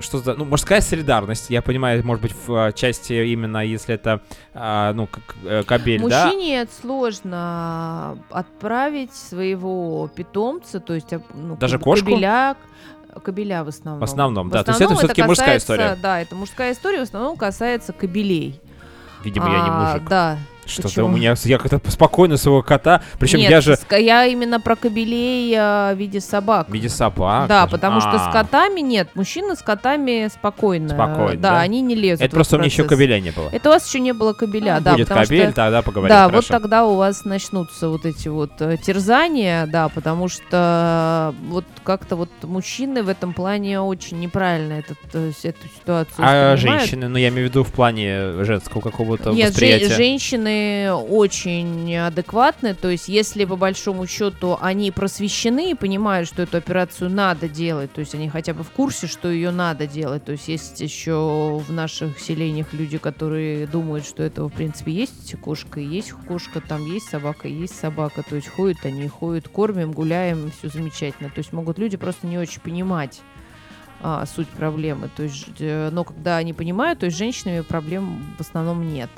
что 0.00 0.18
за, 0.18 0.34
ну, 0.34 0.44
мужская 0.44 0.80
солидарность, 0.80 1.50
я 1.50 1.62
понимаю, 1.62 2.04
может 2.04 2.22
быть, 2.22 2.34
в 2.46 2.54
а, 2.54 2.72
части 2.72 3.12
именно, 3.12 3.64
если 3.64 3.94
это, 3.94 4.20
а, 4.52 4.92
ну, 4.94 5.06
как 5.06 5.36
э, 5.44 5.62
кабель, 5.62 6.00
Мужчине 6.00 6.64
да? 6.64 6.70
Сложно 6.80 8.18
отправить 8.30 9.14
своего 9.14 10.08
питомца, 10.08 10.80
то 10.80 10.92
есть, 10.94 11.12
ну, 11.34 11.56
Даже 11.56 11.78
кошку? 11.78 12.06
кабеляк, 12.06 12.58
Кобеля 13.20 13.64
в 13.64 13.68
основном. 13.68 14.00
В 14.00 14.04
основном, 14.04 14.48
В 14.48 14.52
да. 14.52 14.64
То 14.64 14.70
есть 14.70 14.80
это 14.80 14.92
основном 14.92 14.98
все-таки 14.98 15.22
мужская 15.22 15.56
история. 15.58 15.96
Да, 16.00 16.20
это 16.20 16.34
мужская 16.34 16.72
история, 16.72 16.98
в 17.00 17.02
основном 17.02 17.36
касается 17.36 17.92
кобелей. 17.92 18.60
Видимо, 19.22 19.46
я 19.46 19.62
не 19.62 19.68
А, 19.68 19.92
мужик. 19.92 20.08
Да. 20.08 20.38
Что-то 20.66 21.04
у 21.04 21.08
меня... 21.08 21.34
Я 21.44 21.58
как-то 21.58 21.90
спокойно 21.90 22.36
своего 22.36 22.62
кота... 22.62 23.02
Причем 23.18 23.38
Нет, 23.38 23.50
я 23.50 23.60
же 23.60 23.78
я 23.90 24.26
именно 24.26 24.60
про 24.60 24.76
кобелей 24.76 25.54
а, 25.56 25.94
в 25.94 25.98
виде 25.98 26.20
собак. 26.20 26.68
в 26.68 26.72
виде 26.72 26.88
собак. 26.88 27.48
да, 27.48 27.62
даже. 27.62 27.72
потому 27.72 28.00
что 28.00 28.18
с 28.18 28.26
А, 28.26 28.32
котами 28.32 28.80
нет. 28.80 29.08
Мужчины 29.14 29.56
с 29.56 29.62
котами 29.62 30.28
спокойно. 30.32 30.88
Спокойно, 30.90 31.40
Да, 31.40 31.50
да? 31.50 31.60
они 31.60 31.80
не 31.80 31.94
лезут. 31.94 32.24
Это 32.24 32.34
просто 32.34 32.56
у 32.56 32.58
меня 32.58 32.66
еще 32.66 32.84
кобеля 32.84 33.20
не 33.20 33.30
было. 33.30 33.48
Это 33.52 33.68
у 33.68 33.72
вас 33.72 33.86
еще 33.86 34.00
не 34.00 34.12
было 34.12 34.32
кобеля, 34.32 34.80
да. 34.80 34.92
Будет 34.92 35.08
кобель, 35.08 35.44
что- 35.46 35.52
тогда 35.52 35.82
поговорим. 35.82 36.08
Да, 36.14 36.24
вот 36.24 36.30
хорошо. 36.32 36.48
тогда 36.54 36.86
у 36.86 36.96
вас 36.96 37.24
начнутся 37.24 37.88
вот 37.88 38.06
эти 38.06 38.28
вот 38.28 38.52
э, 38.60 38.76
терзания, 38.76 39.66
да, 39.66 39.88
потому 39.88 40.28
что 40.28 41.34
вот 41.48 41.64
как-то 41.82 42.16
вот 42.16 42.30
мужчины 42.42 43.02
в 43.02 43.08
этом 43.08 43.32
плане 43.32 43.80
очень 43.80 44.20
неправильно 44.20 44.74
этот, 44.74 44.98
э, 45.12 45.32
эту 45.42 45.68
ситуацию 45.74 46.14
А 46.18 46.56
женщины, 46.56 47.08
ну 47.08 47.18
я 47.18 47.28
имею 47.28 47.48
в 47.48 47.50
виду 47.50 47.64
в 47.64 47.72
плане 47.72 48.44
женского 48.44 48.80
какого-то 48.80 49.30
Нет, 49.30 49.50
восприятия. 49.50 49.94
женщины 49.94 50.53
очень 51.08 51.96
адекватны, 51.96 52.74
то 52.74 52.88
есть 52.88 53.08
если 53.08 53.44
по 53.44 53.56
большому 53.56 54.06
счету 54.06 54.58
они 54.60 54.90
просвещены 54.90 55.72
и 55.72 55.74
понимают, 55.74 56.28
что 56.28 56.42
эту 56.42 56.56
операцию 56.56 57.10
надо 57.10 57.48
делать, 57.48 57.92
то 57.92 58.00
есть 58.00 58.14
они 58.14 58.28
хотя 58.28 58.54
бы 58.54 58.62
в 58.62 58.70
курсе, 58.70 59.06
что 59.06 59.30
ее 59.30 59.50
надо 59.50 59.86
делать, 59.86 60.24
то 60.24 60.32
есть 60.32 60.48
есть 60.48 60.80
еще 60.80 61.62
в 61.66 61.72
наших 61.72 62.18
селениях 62.18 62.72
люди, 62.72 62.98
которые 62.98 63.66
думают, 63.66 64.06
что 64.06 64.22
этого 64.22 64.48
в 64.48 64.52
принципе 64.52 64.92
есть 64.92 65.34
кошка, 65.40 65.80
есть 65.80 66.12
кошка, 66.12 66.60
там 66.60 66.84
есть 66.86 67.08
собака, 67.08 67.48
есть 67.48 67.78
собака, 67.78 68.22
то 68.28 68.36
есть 68.36 68.48
ходят 68.48 68.84
они, 68.84 69.08
ходят, 69.08 69.48
кормим, 69.48 69.92
гуляем, 69.92 70.50
все 70.58 70.68
замечательно, 70.68 71.30
то 71.30 71.38
есть 71.38 71.52
могут 71.52 71.78
люди 71.78 71.96
просто 71.96 72.26
не 72.26 72.38
очень 72.38 72.60
понимать 72.60 73.20
а, 74.06 74.26
суть 74.26 74.48
проблемы. 74.48 75.08
То 75.16 75.22
есть, 75.22 75.46
э, 75.60 75.88
но 75.90 76.04
когда 76.04 76.36
они 76.36 76.52
понимают, 76.52 76.98
то 76.98 77.06
есть 77.06 77.16
с 77.16 77.18
женщинами 77.18 77.62
проблем 77.62 78.22
в 78.36 78.40
основном 78.42 78.86
нет. 78.86 79.08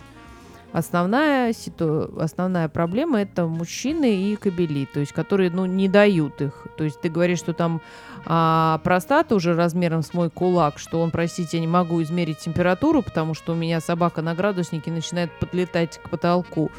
Основная, 0.77 1.55
ситу... 1.55 2.11
Основная 2.21 2.69
проблема 2.69 3.23
это 3.23 3.47
мужчины 3.47 4.15
и 4.15 4.37
кобели, 4.37 4.85
то 4.85 5.01
есть 5.01 5.13
которые 5.13 5.51
ну, 5.51 5.65
не 5.65 5.89
дают 5.89 6.43
их. 6.43 6.67
То 6.77 6.85
есть 6.85 7.01
ты 7.01 7.09
говоришь, 7.09 7.39
что 7.39 7.55
там 7.55 7.81
а, 8.27 8.79
простата 8.85 9.35
уже 9.35 9.55
размером 9.55 10.03
с 10.03 10.13
мой 10.13 10.29
кулак, 10.29 10.79
что 10.79 11.01
он, 11.01 11.13
простите, 11.13 11.57
я 11.57 11.63
не 11.63 11.67
могу 11.67 12.03
измерить 12.03 12.41
температуру, 12.41 13.01
потому 13.01 13.33
что 13.33 13.55
у 13.55 13.57
меня 13.57 13.81
собака 13.81 14.21
на 14.21 14.35
градуснике 14.35 14.91
начинает 14.91 15.33
подлетать 15.41 15.97
к 15.97 16.11
потолку. 16.11 16.71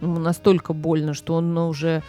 Ему 0.00 0.18
настолько 0.18 0.72
больно, 0.72 1.12
что 1.12 1.34
он 1.34 1.52
ну, 1.52 1.68
уже 1.68 2.02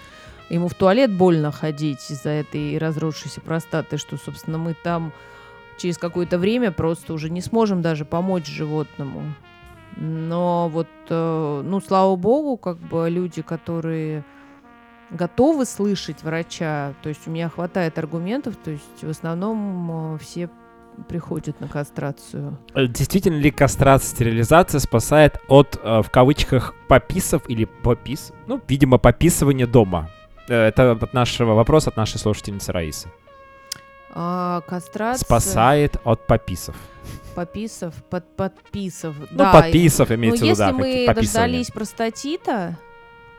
ему 0.48 0.70
в 0.70 0.76
туалет 0.76 1.12
больно 1.12 1.52
ходить 1.52 2.10
из-за 2.10 2.30
этой 2.30 2.78
разросшейся 2.78 3.42
простаты, 3.42 3.98
что, 3.98 4.16
собственно, 4.16 4.60
мы 4.60 4.76
там 4.82 5.12
через 5.78 5.98
какое-то 5.98 6.38
время 6.38 6.72
просто 6.72 7.12
уже 7.12 7.30
не 7.30 7.42
сможем 7.42 7.82
даже 7.82 8.06
помочь 8.06 8.48
животному. 8.48 9.24
Но 10.00 10.70
вот, 10.70 10.88
э, 11.10 11.62
ну, 11.66 11.82
слава 11.82 12.16
богу, 12.16 12.58
как 12.58 12.78
бы 12.78 13.10
люди, 13.10 13.42
которые 13.42 14.24
готовы 15.10 15.66
слышать 15.66 16.22
врача, 16.22 16.94
то 17.02 17.10
есть 17.10 17.28
у 17.28 17.32
меня 17.32 17.50
хватает 17.50 17.98
аргументов, 17.98 18.56
то 18.58 18.72
есть 18.72 19.04
в 19.04 19.10
основном 19.10 20.16
э, 20.16 20.18
все 20.20 20.50
приходят 21.08 21.60
на 21.62 21.68
кастрацию. 21.68 22.60
Э, 22.76 22.86
Действительно 22.86 23.38
ли 23.38 23.50
кастрация, 23.50 24.08
стерилизация 24.08 24.80
спасает 24.80 25.40
от, 25.48 25.80
в 25.84 26.08
кавычках, 26.12 26.76
пописов 26.88 27.50
или 27.50 27.66
попис? 27.66 28.34
Ну, 28.46 28.62
видимо, 28.68 29.00
пописывания 29.00 29.66
дома. 29.66 30.10
Это 30.48 30.92
от 30.92 31.14
нашего 31.14 31.54
вопроса 31.54 31.90
от 31.90 31.98
нашей 31.98 32.20
слушательницы 32.20 32.72
Раисы. 32.72 33.10
А 34.20 34.62
кастрация... 34.62 35.24
Спасает 35.24 35.98
от 36.04 36.26
пописов. 36.26 36.76
Пописов, 37.36 37.94
под, 38.10 38.26
подписов. 38.36 39.16
Ну, 39.20 39.38
да, 39.38 39.52
подписов 39.52 40.10
Ну, 40.10 40.16
имеется 40.16 40.40
в 40.40 40.42
виду, 40.42 40.50
если 40.50 40.64
да, 40.64 40.72
мы 40.72 40.82
какие- 40.82 41.06
пописывания. 41.06 41.46
дождались 41.46 41.68
простатита, 41.68 42.80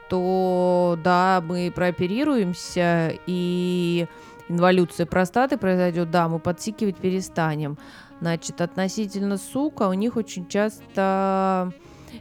то 0.08 0.96
да, 1.02 1.42
мы 1.44 1.72
прооперируемся, 1.74 3.12
и 3.26 4.06
инволюция 4.48 5.04
простаты 5.04 5.58
произойдет, 5.58 6.12
да, 6.12 6.28
мы 6.28 6.38
подсикивать 6.38 6.96
перестанем. 6.98 7.76
Значит, 8.20 8.60
относительно 8.60 9.36
сука, 9.36 9.88
у 9.88 9.94
них 9.94 10.14
очень 10.14 10.46
часто 10.46 11.72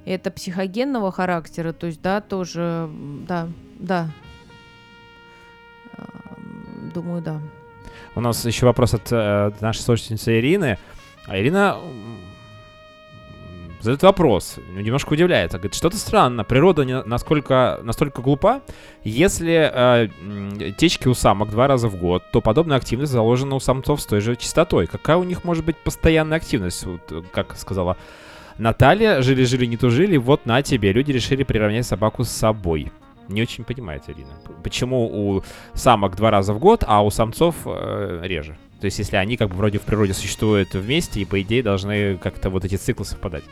это 0.04 0.32
психогенного 0.32 1.12
характера, 1.12 1.74
то 1.74 1.86
есть, 1.86 2.02
да, 2.02 2.22
тоже, 2.22 2.90
да, 3.28 3.50
да. 3.78 4.10
Думаю, 6.96 7.22
да. 7.22 7.40
У 8.18 8.20
нас 8.20 8.44
еще 8.46 8.66
вопрос 8.66 8.96
от 8.96 9.12
э, 9.12 9.52
нашей 9.62 9.82
слушательницы 9.82 10.40
Ирины. 10.40 10.80
А 11.28 11.40
Ирина 11.40 11.78
задает 13.80 14.02
вопрос, 14.02 14.58
ну, 14.74 14.80
немножко 14.80 15.14
удивляется. 15.14 15.60
Говорит, 15.60 15.76
что-то 15.76 15.98
странно, 15.98 16.44
природа 16.44 16.84
не- 16.84 17.04
насколько, 17.04 17.80
настолько 17.84 18.24
глупа. 18.24 18.62
Если 19.04 19.70
э, 19.72 20.10
течки 20.80 21.08
у 21.08 21.14
самок 21.14 21.52
два 21.52 21.68
раза 21.68 21.90
в 21.90 21.96
год, 21.96 22.24
то 22.32 22.42
подобная 22.42 22.78
активность 22.78 23.12
заложена 23.12 23.54
у 23.54 23.60
самцов 23.60 24.02
с 24.02 24.08
той 24.08 24.20
же 24.20 24.36
частотой. 24.36 24.88
Какая 24.88 25.18
у 25.18 25.24
них 25.24 25.44
может 25.44 25.64
быть 25.64 25.78
постоянная 25.78 26.38
активность? 26.38 26.88
Вот, 26.88 27.12
э, 27.12 27.22
как 27.32 27.56
сказала 27.56 27.98
Наталья, 28.58 29.22
жили-жили, 29.22 29.68
не 29.68 29.78
тужили, 29.78 30.18
вот 30.18 30.48
на 30.48 30.64
тебе. 30.64 30.92
Люди 30.92 31.12
решили 31.12 31.44
приравнять 31.44 31.86
собаку 31.86 32.24
с 32.24 32.30
собой. 32.30 32.92
Не 33.30 33.42
очень 33.42 33.64
понимаете, 33.64 34.14
Ирина. 34.14 34.30
Почему 34.64 35.06
у 35.06 35.44
самок 35.74 36.16
два 36.16 36.32
раза 36.32 36.54
в 36.54 36.60
год, 36.60 36.84
а 36.88 37.04
у 37.04 37.10
самцов 37.10 37.56
э, 37.66 38.22
реже? 38.24 38.58
То 38.80 38.86
есть, 38.86 39.00
если 39.00 39.16
они 39.16 39.38
как 39.38 39.50
бы 39.50 39.56
вроде 39.56 39.80
в 39.80 39.84
природе 39.84 40.14
существуют 40.14 40.74
вместе, 40.74 41.22
и 41.22 41.26
по 41.26 41.42
идее 41.42 41.64
должны 41.64 42.18
как-то 42.18 42.50
вот 42.50 42.64
эти 42.64 42.76
циклы 42.76 43.06
совпадать. 43.06 43.44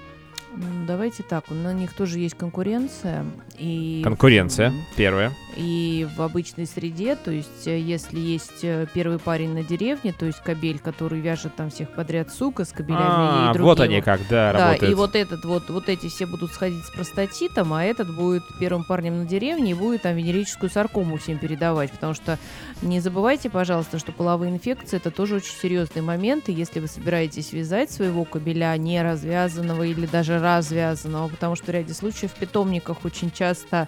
М, 0.56 0.86
Давайте 0.86 1.24
так, 1.24 1.50
на 1.50 1.74
них 1.74 1.94
тоже 1.94 2.20
есть 2.20 2.36
конкуренция. 2.36 3.26
И 3.58 4.02
Конкуренция, 4.04 4.68
м, 4.70 4.82
первое. 4.96 5.32
И 5.58 6.06
в 6.18 6.22
обычной 6.22 6.66
среде, 6.66 7.16
то 7.16 7.32
есть 7.32 7.66
э, 7.66 7.80
если 7.80 8.20
есть 8.20 8.64
э, 8.64 8.88
первый 8.94 9.20
парень 9.20 9.54
на 9.54 9.64
деревне, 9.64 10.12
то 10.14 10.26
есть 10.26 10.40
кобель, 10.44 10.80
который 10.80 11.22
вяжет 11.22 11.56
там 11.56 11.70
всех 11.70 11.92
подряд 11.96 12.30
сука 12.32 12.66
с 12.66 12.72
кобелями 12.74 13.02
А, 13.08 13.50
и 13.52 13.54
другие. 13.54 13.64
вот 13.64 13.80
они 13.80 14.02
как, 14.02 14.20
да, 14.30 14.52
Да, 14.52 14.60
работают. 14.68 14.92
и 14.92 14.96
вот 14.96 15.16
этот 15.16 15.46
вот, 15.46 15.70
вот 15.70 15.88
эти 15.90 16.08
все 16.10 16.26
будут 16.26 16.52
сходить 16.52 16.84
с 16.86 16.90
простатитом, 16.92 17.74
а 17.74 17.84
этот 17.86 18.14
будет 18.14 18.44
первым 18.60 18.84
парнем 18.84 19.20
на 19.20 19.26
деревне 19.26 19.72
и 19.72 19.74
будет 19.74 20.02
там 20.02 20.16
венерическую 20.18 20.70
саркому 20.70 21.18
всем 21.18 21.38
передавать, 21.38 21.92
потому 21.92 22.14
что 22.14 22.38
не 22.82 23.00
забывайте, 23.00 23.50
пожалуйста, 23.50 23.98
что 23.98 24.12
половые 24.12 24.52
инфекции 24.52 24.98
это 24.98 25.10
тоже 25.10 25.36
очень 25.36 25.56
серьезный 25.62 26.02
момент, 26.02 26.50
и 26.50 26.54
если 26.54 26.82
вы 26.82 26.88
собираетесь 26.88 27.54
вязать 27.54 27.92
своего 27.92 28.26
кобеля 28.26 28.76
не 28.78 29.02
развязанного 29.02 29.84
или 29.84 30.06
даже 30.06 30.40
развязанного, 30.46 31.28
потому 31.28 31.56
что 31.56 31.66
в 31.66 31.70
ряде 31.70 31.94
случаев 31.94 32.32
в 32.32 32.36
питомниках 32.36 33.04
очень 33.04 33.32
часто 33.32 33.88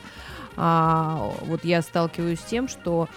а, 0.58 1.32
вот 1.42 1.64
я 1.64 1.82
сталкиваюсь 1.82 2.40
с 2.40 2.44
тем, 2.44 2.68
что 2.68 3.08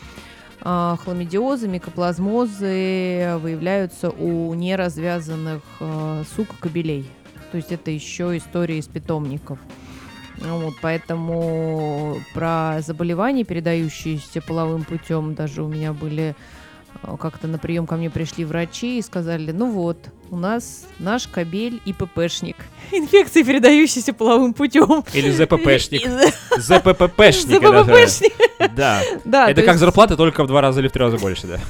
а, 0.61 0.97
хламидиозы, 1.03 1.67
микоплазмозы 1.69 3.39
выявляются 3.39 4.11
у 4.11 4.55
неразвязанных 4.55 5.63
а, 5.81 6.23
сук 6.37 6.49
кобелей. 6.61 7.11
То 7.51 7.57
есть 7.57 7.73
это 7.73 7.91
еще 7.91 8.37
история 8.37 8.79
из 8.79 8.87
питомников. 8.87 9.59
Вот, 10.39 10.75
поэтому 10.81 12.17
про 12.33 12.79
заболевания, 12.81 13.45
передающиеся 13.45 14.41
половым 14.41 14.85
путем, 14.85 15.35
даже 15.35 15.63
у 15.63 15.69
меня 15.69 15.93
были 15.93 16.35
как-то 17.19 17.47
на 17.49 17.59
прием 17.59 17.87
ко 17.87 17.97
мне 17.97 18.11
пришли 18.11 18.45
врачи 18.45 18.99
и 18.99 19.03
сказали, 19.03 19.53
ну 19.53 19.71
вот, 19.71 19.99
у 20.31 20.37
нас 20.37 20.87
наш 20.99 21.27
кобель 21.27 21.81
и 21.85 21.93
ППшник. 21.93 22.57
Инфекции, 22.93 23.43
передающиеся 23.43 24.13
половым 24.13 24.55
путем. 24.55 25.05
Или 25.13 25.31
ЗППшник. 25.31 26.03
Же. 26.03 26.33
ЗППшник. 26.59 28.33
Да. 28.77 29.03
Да, 29.25 29.51
Это 29.51 29.63
то 29.63 29.67
как 29.67 29.79
зарплата, 29.79 30.17
только 30.17 30.45
в 30.45 30.47
два 30.47 30.61
раза 30.61 30.81
или 30.81 30.89
в 30.89 30.93
три 30.93 31.01
раза 31.01 31.19
больше, 31.19 31.47
да. 31.47 31.61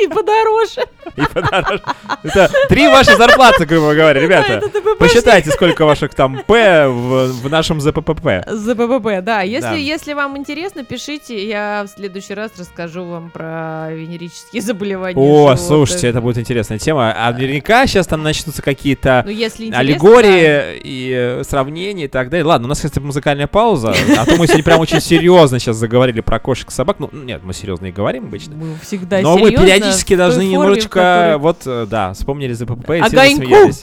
И 0.00 0.06
подороже. 0.08 0.86
И 1.16 1.22
подороже. 1.22 1.82
Это 2.22 2.50
три 2.68 2.88
ваши 2.88 3.16
зарплаты, 3.16 3.64
грубо 3.64 3.94
говоря, 3.94 4.20
ребята. 4.20 4.62
Посчитайте, 4.98 5.50
сколько 5.50 5.84
ваших 5.84 6.14
там 6.14 6.42
П 6.46 6.88
в, 6.88 7.48
нашем 7.48 7.80
ЗППП. 7.80 8.44
ЗППП, 8.46 9.22
да. 9.22 9.42
Если, 9.42 10.12
вам 10.12 10.36
интересно, 10.36 10.84
пишите, 10.84 11.46
я 11.48 11.84
в 11.86 11.90
следующий 11.90 12.34
раз 12.34 12.52
расскажу 12.58 13.04
вам 13.04 13.30
про 13.30 13.88
венерические 13.92 14.62
заболевания. 14.62 15.18
О, 15.18 15.56
слушайте, 15.56 16.08
это 16.08 16.20
будет 16.20 16.38
интересная 16.38 16.78
тема. 16.78 17.14
А 17.16 17.32
наверняка 17.32 17.86
сейчас 17.86 18.06
там 18.06 18.22
начнутся 18.22 18.62
какие-то 18.62 19.24
Ну, 19.26 19.76
аллегории 19.76 20.80
и 20.82 21.12
э, 21.14 21.42
сравнения 21.44 22.04
и 22.04 22.08
так 22.08 22.30
далее. 22.30 22.44
Ладно, 22.44 22.66
у 22.66 22.68
нас, 22.68 22.78
кстати, 22.78 22.98
музыкальная 22.98 23.46
пауза, 23.46 23.94
а 24.16 24.24
то 24.24 24.36
мы 24.36 24.46
сегодня 24.46 24.64
прям 24.64 24.80
очень 24.80 25.00
серьезно 25.00 25.58
сейчас 25.58 25.76
заговорили 25.76 26.20
про 26.20 26.38
кошек 26.38 26.68
и 26.68 26.72
собак. 26.72 26.96
Ну, 26.98 27.10
нет, 27.12 27.42
мы 27.44 27.52
серьезно 27.54 27.86
и 27.86 27.92
говорим 27.92 28.24
обычно. 28.24 28.56
Мы 28.56 28.76
всегда 28.82 29.20
Но 29.20 29.36
мы 29.36 29.48
серьезные, 29.48 29.77
периодически 29.80 30.16
должны 30.16 30.40
форме, 30.42 30.52
немножечко, 30.52 30.88
которой- 30.88 31.38
вот, 31.38 31.56
э, 31.66 31.86
да, 31.90 32.12
вспомнили 32.12 32.52
за 32.52 32.66
ППП 32.66 32.90
и 32.90 33.02
все 33.02 33.16
Огоньку. 33.16 33.42
засмеялись. 33.46 33.82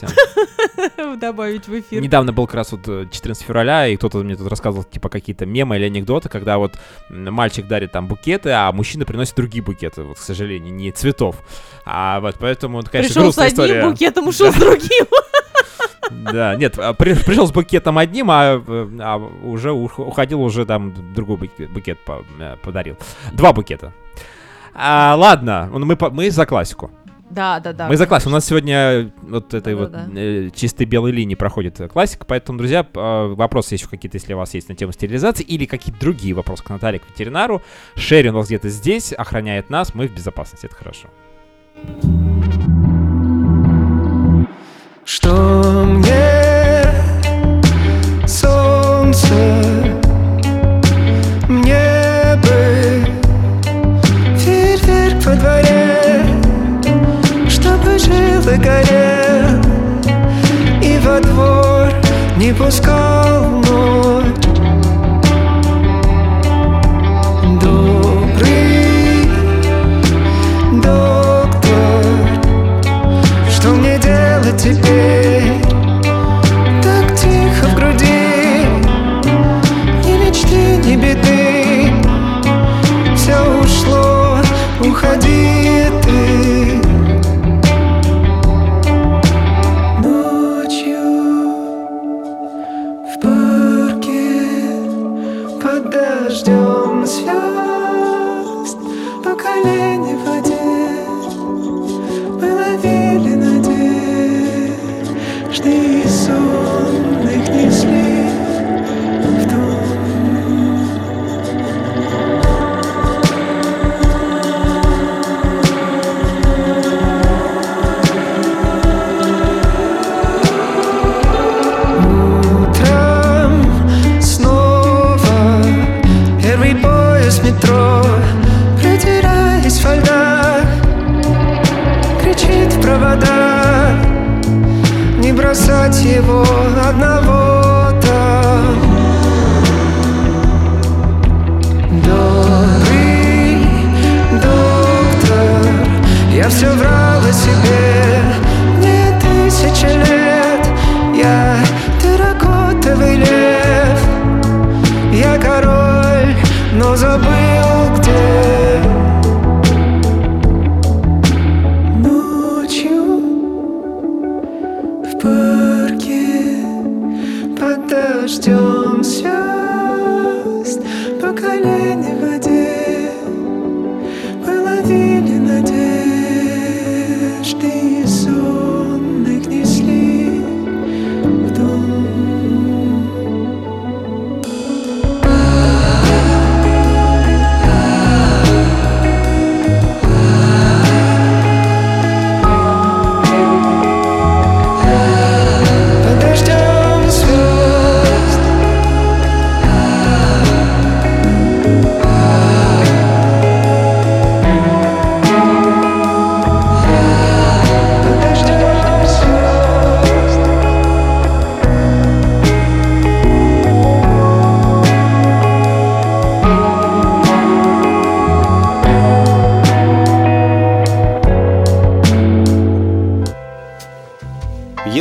добавить 1.20 1.66
в 1.66 1.78
эфир. 1.80 2.02
Недавно 2.02 2.32
был 2.32 2.46
как 2.46 2.56
раз 2.56 2.72
вот 2.72 2.82
э, 2.86 3.06
14 3.10 3.42
февраля, 3.44 3.86
и 3.88 3.96
кто-то 3.96 4.18
мне 4.18 4.36
тут 4.36 4.48
рассказывал, 4.48 4.84
типа, 4.84 5.08
какие-то 5.08 5.46
мемы 5.46 5.76
или 5.76 5.84
анекдоты, 5.86 6.28
когда 6.28 6.58
вот 6.58 6.74
мальчик 7.08 7.66
дарит 7.66 7.92
там 7.92 8.06
букеты, 8.06 8.50
а 8.50 8.70
мужчина 8.72 9.04
приносит 9.04 9.34
другие 9.34 9.62
букеты, 9.64 10.02
вот, 10.02 10.18
к 10.18 10.20
сожалению, 10.20 10.74
не 10.74 10.90
цветов. 10.92 11.36
А 11.86 12.20
вот 12.20 12.36
поэтому, 12.38 12.80
это, 12.80 12.90
конечно, 12.90 13.14
Пришел 13.14 13.32
с 13.32 13.36
грустная 13.36 13.46
одним 13.46 13.64
история. 13.64 13.88
букетом, 13.88 14.28
ушел 14.28 14.52
с 14.52 14.56
другим. 14.56 15.06
Да, 16.10 16.54
нет, 16.54 16.78
а, 16.78 16.92
при- 16.92 17.14
пришел 17.14 17.48
с 17.48 17.50
букетом 17.50 17.98
одним, 17.98 18.30
а, 18.30 18.62
э, 18.64 18.88
а 19.00 19.16
уже 19.16 19.72
ух- 19.72 19.98
уходил, 19.98 20.40
уже 20.40 20.64
там 20.64 20.94
другой 21.14 21.36
буке- 21.36 21.66
букет 21.66 21.98
по- 22.04 22.24
э, 22.38 22.56
подарил. 22.62 22.96
Два 23.32 23.52
букета. 23.52 23.92
А, 24.78 25.14
ладно, 25.16 25.70
ну, 25.72 25.86
мы, 25.86 25.96
мы 26.10 26.30
за 26.30 26.44
классику. 26.44 26.90
Да, 27.30 27.58
да, 27.60 27.72
да. 27.72 27.88
мы 27.88 27.96
за 27.96 28.06
классику. 28.06 28.30
У 28.30 28.32
нас 28.32 28.44
сегодня 28.44 29.10
вот 29.22 29.52
этой 29.52 29.74
вот 29.74 29.90
Да-да-да. 29.90 30.20
э, 30.20 30.50
чистой 30.54 30.86
белой 30.86 31.12
линии 31.12 31.34
проходит 31.34 31.80
э, 31.80 31.88
классика, 31.88 32.24
поэтому, 32.24 32.58
друзья, 32.58 32.86
э, 32.94 33.34
вопросы 33.34 33.74
еще 33.74 33.88
какие-то, 33.88 34.16
если 34.16 34.34
у 34.34 34.36
вас 34.36 34.54
есть 34.54 34.68
на 34.68 34.76
тему 34.76 34.92
стерилизации, 34.92 35.42
или 35.42 35.64
какие-то 35.66 35.98
другие 35.98 36.34
вопросы 36.34 36.62
к 36.62 36.70
Наталье, 36.70 37.00
к 37.00 37.08
ветеринару. 37.08 37.62
Шерри 37.96 38.30
у 38.30 38.32
нас 38.32 38.46
где-то 38.46 38.68
здесь, 38.68 39.12
охраняет 39.12 39.70
нас, 39.70 39.94
мы 39.94 40.06
в 40.08 40.14
безопасности, 40.14 40.66
это 40.66 40.76
хорошо. 40.76 41.08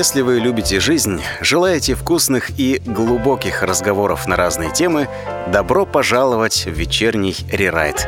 Если 0.05 0.21
вы 0.21 0.39
любите 0.39 0.79
жизнь, 0.79 1.19
желаете 1.41 1.95
вкусных 1.95 2.59
и 2.59 2.79
глубоких 2.85 3.63
разговоров 3.63 4.27
на 4.27 4.35
разные 4.35 4.71
темы, 4.71 5.07
добро 5.51 5.87
пожаловать 5.87 6.67
в 6.67 6.69
вечерний 6.69 7.35
рерайт. 7.51 8.07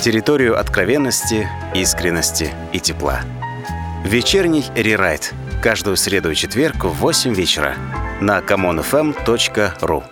Территорию 0.00 0.58
откровенности, 0.58 1.48
искренности 1.72 2.50
и 2.72 2.80
тепла. 2.80 3.20
Вечерний 4.04 4.64
рерайт. 4.74 5.32
Каждую 5.62 5.96
среду 5.96 6.32
и 6.32 6.34
четверг 6.34 6.82
в 6.82 6.94
8 6.94 7.32
вечера 7.32 7.76
на 8.20 8.40
commonfm.ru. 8.40 10.02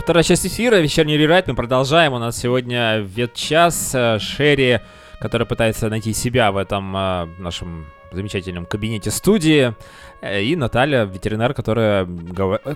Вторая 0.00 0.24
часть 0.24 0.46
эфира, 0.46 0.76
вечерний 0.76 1.18
рерайт. 1.18 1.48
Мы 1.48 1.54
продолжаем. 1.54 2.14
У 2.14 2.18
нас 2.18 2.38
сегодня 2.38 3.00
ветчас 3.00 3.90
э, 3.92 4.18
Шерри, 4.20 4.80
которая 5.20 5.46
пытается 5.46 5.88
найти 5.88 6.12
себя 6.12 6.52
в 6.52 6.56
этом 6.56 6.96
э, 6.96 7.26
нашем 7.38 7.86
замечательном 8.12 8.66
кабинете 8.66 9.10
студии. 9.10 9.74
Э, 10.20 10.42
И 10.42 10.56
Наталья, 10.56 11.04
ветеринар, 11.04 11.54
которая, 11.54 12.06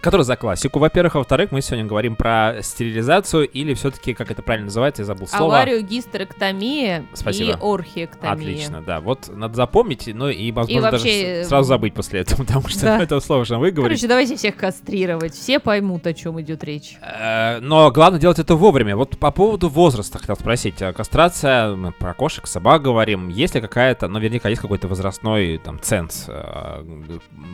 которая 0.03 0.25
за 0.25 0.37
классику, 0.37 0.79
во-первых. 0.79 1.17
А 1.17 1.19
во-вторых, 1.19 1.53
мы 1.53 1.61
сегодня 1.63 1.87
говорим 1.87 2.17
про 2.17 2.57
стерилизацию 2.63 3.49
или 3.49 3.75
все-таки, 3.75 4.15
как 4.15 4.31
это 4.31 4.43
правильно 4.43 4.67
называется, 4.67 5.03
я 5.03 5.07
забыл 5.07 5.27
слово. 5.27 5.55
Аварию, 5.57 5.83
гистерэктомия 5.83 7.05
Спасибо. 7.15 7.51
и 7.53 7.57
орхиэктомия. 7.61 8.33
Отлично, 8.35 8.83
да. 8.83 9.01
Вот 9.01 9.29
надо 9.35 9.55
запомнить, 9.55 10.09
ну 10.13 10.29
и, 10.29 10.53
возможно, 10.53 10.91
даже 10.91 11.05
вообще, 11.05 11.45
с- 11.45 11.49
сразу 11.49 11.69
забыть 11.69 11.95
после 11.95 12.21
этого, 12.21 12.39
потому 12.45 12.69
что 12.69 12.83
да. 12.83 13.03
это 13.03 13.21
же 13.45 13.57
выговорить. 13.57 13.75
Короче, 14.01 14.07
давайте 14.09 14.37
всех 14.37 14.57
кастрировать. 14.57 15.35
Все 15.35 15.59
поймут, 15.59 16.07
о 16.07 16.15
чем 16.15 16.41
идет 16.41 16.63
речь. 16.65 16.97
Э, 17.03 17.59
Но 17.61 17.91
главное 17.91 18.21
делать 18.21 18.39
это 18.39 18.55
вовремя. 18.55 18.97
Вот 18.97 19.19
по 19.19 19.31
поводу 19.31 19.69
возраста 19.69 20.19
хотел 20.19 20.37
спросить. 20.37 20.77
Кастрация, 20.95 21.75
мы 21.75 21.93
про 21.93 22.15
кошек, 22.15 22.47
собак 22.47 22.83
говорим. 22.83 23.29
Есть 23.29 23.55
ли 23.55 23.61
какая-то, 23.61 24.09
наверняка 24.09 24.49
есть 24.49 24.61
какой-то 24.61 24.89
возрастной 24.89 25.59
там 25.59 25.79
ценз, 25.81 26.27
э, 26.29 26.85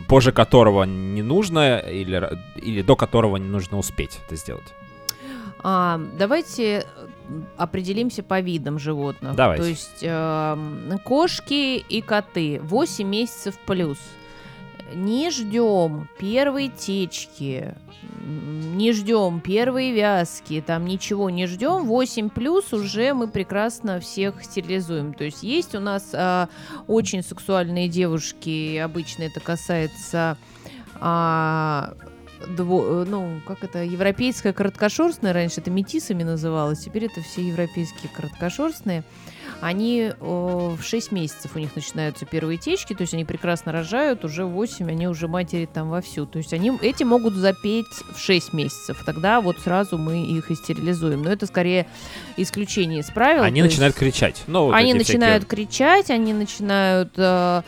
позже 0.07 0.31
которого 0.31 0.83
не 0.83 1.21
нужно 1.21 1.79
или, 1.79 2.39
или 2.55 2.81
до 2.81 2.95
которого 2.95 3.37
не 3.37 3.47
нужно 3.47 3.77
успеть 3.77 4.19
это 4.25 4.35
сделать? 4.35 4.73
А, 5.63 5.99
давайте 6.17 6.85
определимся 7.57 8.23
по 8.23 8.39
видам 8.39 8.79
животных. 8.79 9.35
Давайте. 9.35 9.63
То 9.63 9.69
есть 9.69 9.99
эм, 10.01 10.99
кошки 11.03 11.77
и 11.77 12.01
коты 12.01 12.59
8 12.61 13.07
месяцев 13.07 13.55
плюс. 13.65 13.97
Не 14.93 15.31
ждем 15.31 16.07
первой 16.17 16.69
течки, 16.69 17.75
не 18.21 18.93
ждем 18.93 19.41
первой 19.41 19.91
вязки, 19.91 20.63
там 20.65 20.85
ничего 20.85 21.29
не 21.29 21.47
ждем. 21.47 21.85
8 21.85 22.29
плюс 22.29 22.73
уже 22.73 23.13
мы 23.13 23.27
прекрасно 23.27 23.99
всех 23.99 24.43
стерилизуем. 24.43 25.13
То 25.13 25.25
есть 25.25 25.43
есть 25.43 25.75
у 25.75 25.79
нас 25.79 26.11
а, 26.13 26.49
очень 26.87 27.23
сексуальные 27.23 27.89
девушки, 27.89 28.77
обычно 28.77 29.23
это 29.23 29.39
касается 29.39 30.37
а, 30.99 31.93
дво- 32.45 33.05
ну, 33.05 33.41
как 33.45 33.63
это, 33.63 33.83
европейская 33.83 34.53
короткошерстная, 34.53 35.33
раньше 35.33 35.61
это 35.61 35.71
метисами 35.71 36.23
называлось, 36.23 36.83
теперь 36.83 37.05
это 37.05 37.21
все 37.21 37.47
европейские 37.47 38.09
короткошерстные. 38.13 39.03
Они 39.61 40.11
в 40.19 40.79
6 40.81 41.11
месяцев 41.11 41.51
у 41.55 41.59
них 41.59 41.75
начинаются 41.75 42.25
первые 42.25 42.57
течки, 42.57 42.93
то 42.93 43.01
есть 43.01 43.13
они 43.13 43.25
прекрасно 43.25 43.71
рожают, 43.71 44.23
уже 44.23 44.45
8, 44.45 44.89
они 44.89 45.07
уже 45.07 45.27
матери 45.27 45.67
там 45.71 45.89
вовсю. 45.89 46.25
То 46.25 46.37
есть 46.37 46.53
они, 46.53 46.71
эти 46.81 47.03
могут 47.03 47.33
запеть 47.33 47.85
в 48.15 48.19
6 48.19 48.53
месяцев, 48.53 49.01
тогда 49.05 49.41
вот 49.41 49.57
сразу 49.59 49.97
мы 49.97 50.23
их 50.23 50.51
и 50.51 50.55
стерилизуем. 50.55 51.23
Но 51.23 51.31
это 51.31 51.45
скорее 51.47 51.87
исключение 52.37 52.99
из 52.99 53.07
правил. 53.07 53.43
Они 53.43 53.61
то 53.61 53.65
есть- 53.65 53.75
начинают 53.77 53.95
кричать. 53.95 54.43
Ну, 54.47 54.65
вот 54.65 54.73
они 54.75 54.93
начинают 54.93 55.43
всякие- 55.47 55.65
кричать, 55.65 56.09
они 56.11 56.33
начинают 56.33 57.13
э, 57.17 57.61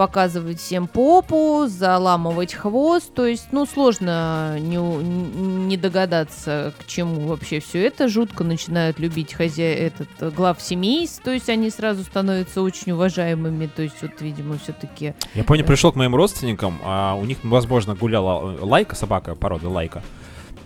показывать 0.00 0.58
всем 0.58 0.86
попу, 0.86 1.66
заламывать 1.66 2.54
хвост. 2.54 3.12
То 3.12 3.26
есть, 3.26 3.48
ну, 3.52 3.66
сложно 3.66 4.58
не, 4.58 4.78
не 4.78 5.76
догадаться, 5.76 6.72
к 6.78 6.86
чему 6.86 7.26
вообще 7.26 7.60
все 7.60 7.84
это. 7.84 8.08
Жутко 8.08 8.42
начинают 8.42 8.98
любить 8.98 9.34
хозя... 9.34 9.64
этот 9.64 10.08
э, 10.20 10.30
глав 10.30 10.58
семейств. 10.62 11.22
То 11.22 11.30
есть 11.30 11.50
они 11.50 11.68
сразу 11.68 12.02
становятся 12.02 12.62
очень 12.62 12.92
уважаемыми. 12.92 13.66
То 13.66 13.82
есть, 13.82 14.00
вот, 14.00 14.12
видимо, 14.22 14.56
все-таки. 14.56 15.12
Я 15.34 15.44
помню, 15.44 15.66
пришел 15.66 15.92
к 15.92 15.96
моим 15.96 16.14
родственникам, 16.14 16.78
а 16.82 17.14
у 17.20 17.26
них, 17.26 17.36
возможно, 17.42 17.94
гуляла 17.94 18.54
э, 18.54 18.58
лайка, 18.62 18.96
собака 18.96 19.34
породы 19.34 19.68
лайка. 19.68 20.02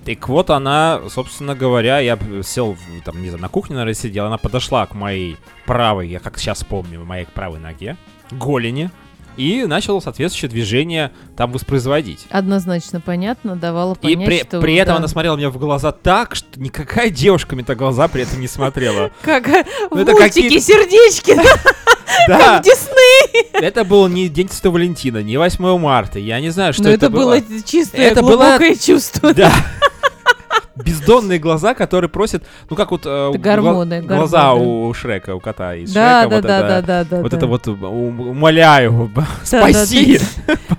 Так 0.05 0.29
вот 0.29 0.51
она, 0.51 1.01
собственно 1.09 1.57
говоря, 1.57 1.99
я 1.99 2.17
сел, 2.45 2.77
там, 3.05 3.21
не 3.21 3.31
знаю, 3.31 3.43
на 3.43 3.49
кухне, 3.49 3.75
наверное, 3.75 3.95
сидел, 3.95 4.27
она 4.27 4.39
подошла 4.39 4.87
к 4.87 4.95
моей 4.95 5.39
правой, 5.67 6.07
я 6.09 6.21
как 6.21 6.39
сейчас 6.39 6.63
помню, 6.63 7.05
моей 7.05 7.27
правой 7.27 7.59
ноге, 7.59 7.97
голени, 8.31 8.91
и 9.37 9.65
начала 9.65 10.01
соответствующее 10.01 10.51
движение 10.51 11.13
там 11.37 11.53
воспроизводить. 11.53 12.27
Однозначно 12.31 13.01
понятно, 13.01 13.57
давала 13.57 13.95
И 14.03 14.15
понять, 14.15 14.27
при, 14.29 14.39
что... 14.41 14.61
при 14.61 14.75
этом 14.75 14.95
да. 14.95 14.99
она 14.99 15.09
смотрела 15.09 15.37
мне 15.37 15.49
в 15.49 15.59
глаза 15.59 15.93
так, 15.93 16.35
что 16.35 16.47
никакая 16.57 17.11
девушка 17.11 17.55
мне 17.55 17.65
так 17.65 17.79
глаза 17.79 18.09
при 18.09 18.23
этом 18.23 18.41
не 18.41 18.49
смотрела. 18.49 19.11
Как 19.23 19.47
в 19.47 19.97
это 19.97 20.13
мультике 20.13 20.61
сердечки, 20.61 21.35
Да, 22.29 22.59
в 22.61 22.63
Дисней. 22.65 23.51
это 23.53 23.85
был 23.85 24.07
не 24.09 24.29
День 24.29 24.49
Святого 24.51 24.75
Валентина, 24.75 25.23
не 25.23 25.37
8 25.37 25.79
марта, 25.79 26.19
я 26.19 26.41
не 26.41 26.51
знаю, 26.51 26.73
что 26.73 26.83
Но 26.85 26.89
это 26.91 27.07
это 27.07 27.11
было 27.11 27.37
было. 27.39 27.63
чистое, 27.65 28.01
Это 28.11 28.23
было- 28.23 28.37
глубокое 28.37 28.77
чувство. 28.77 29.33
Да. 29.35 29.53
Бездонные 30.77 31.39
глаза, 31.39 31.75
которые 31.75 32.11
просят, 32.11 32.45
ну 32.69 32.77
как 32.77 32.91
вот 32.91 33.03
э, 33.07 33.09
Это 33.31 33.39
гла- 33.39 33.43
гормоны, 33.55 34.03
глаза 34.03 34.49
гормоны. 34.55 34.89
у 34.89 34.95
Шрека, 34.95 35.35
у 35.37 35.41
кота 35.41 35.75
из 35.77 35.93
Да, 35.93 36.23
Шрека, 36.23 36.31
да, 36.31 36.37
вот 36.37 36.45
да, 36.47 36.59
это, 36.59 36.69
да, 36.69 36.83
да, 36.83 37.05
да. 37.05 37.23
вот 37.23 37.31
да. 37.31 37.37
это 37.37 37.47
вот 37.47 37.69
ум- 37.69 38.21
умоляю, 38.21 39.11
Да, 39.15 39.27
спаси, 39.45 40.19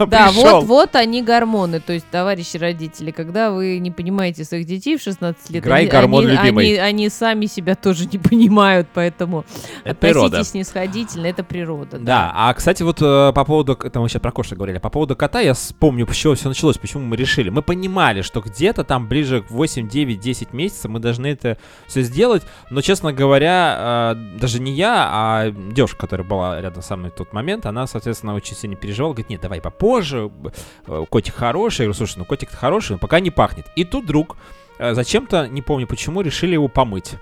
Да, 0.07 0.31
вот, 0.33 0.63
вот 0.65 0.95
они 0.95 1.21
гормоны. 1.23 1.79
То 1.79 1.93
есть, 1.93 2.05
товарищи 2.11 2.57
родители, 2.57 3.11
когда 3.11 3.51
вы 3.51 3.79
не 3.79 3.91
понимаете 3.91 4.43
своих 4.43 4.65
детей 4.65 4.97
в 4.97 5.01
16 5.01 5.49
лет, 5.51 5.63
Играй 5.63 5.81
они, 5.83 5.89
гормон 5.89 6.25
они, 6.27 6.35
любимый. 6.35 6.65
они- 6.65 6.77
они 6.77 7.09
сами 7.09 7.45
себя 7.45 7.75
тоже 7.75 8.05
не 8.05 8.17
понимают, 8.17 8.87
поэтому 8.93 9.45
Это 9.83 9.95
природа. 9.95 10.25
относитесь 10.27 10.51
снисходительно, 10.51 11.27
это 11.27 11.43
природа. 11.43 11.99
Да, 11.99 12.31
а 12.35 12.53
кстати, 12.53 12.83
вот 12.83 13.01
э, 13.01 13.31
по 13.33 13.45
поводу, 13.45 13.77
это 13.81 13.99
мы 13.99 14.09
сейчас 14.09 14.21
про 14.21 14.31
кошек 14.31 14.57
говорили, 14.57 14.77
по 14.79 14.89
поводу 14.89 15.15
кота 15.15 15.39
я 15.39 15.53
вспомню, 15.53 16.05
чего 16.07 16.35
все 16.35 16.47
началось, 16.49 16.77
почему 16.77 17.03
мы 17.05 17.15
решили. 17.15 17.49
Мы 17.49 17.61
понимали, 17.61 18.21
что 18.21 18.41
где-то 18.41 18.83
там 18.83 19.07
ближе 19.07 19.41
к 19.41 19.51
8, 19.51 19.84
9, 19.87 20.19
10 20.19 20.53
месяцев 20.53 20.91
мы 20.91 20.99
должны 20.99 21.27
это 21.27 21.57
все 21.87 22.01
сделать, 22.01 22.43
но, 22.69 22.81
честно 22.81 23.13
говоря, 23.13 24.13
э, 24.15 24.39
даже 24.39 24.59
не 24.59 24.73
я, 24.73 25.09
а 25.11 25.51
девушка, 25.51 25.97
которая 25.97 26.27
была 26.27 26.61
рядом 26.61 26.83
со 26.83 26.95
мной 26.95 27.11
в 27.11 27.15
тот 27.15 27.33
момент, 27.33 27.65
она, 27.65 27.87
соответственно, 27.87 28.35
очень 28.35 28.55
сильно 28.55 28.75
переживала, 28.75 29.13
говорит, 29.13 29.29
нет, 29.29 29.41
давай 29.41 29.61
попозже, 29.61 30.31
э, 30.87 31.05
котик 31.09 31.35
хороший, 31.35 31.81
я 31.81 31.85
говорю, 31.85 31.97
слушай, 31.97 32.17
ну 32.17 32.25
котик 32.25 32.49
хороший, 32.49 32.93
но 32.93 32.97
пока 32.97 33.19
не 33.19 33.31
пахнет. 33.31 33.65
И 33.75 33.83
тут 33.83 34.05
вдруг 34.05 34.37
э, 34.77 34.93
зачем-то, 34.93 35.47
не 35.47 35.61
помню 35.61 35.87
почему, 35.87 36.21
решили 36.21 36.53
его 36.53 36.67
помыть. 36.67 37.15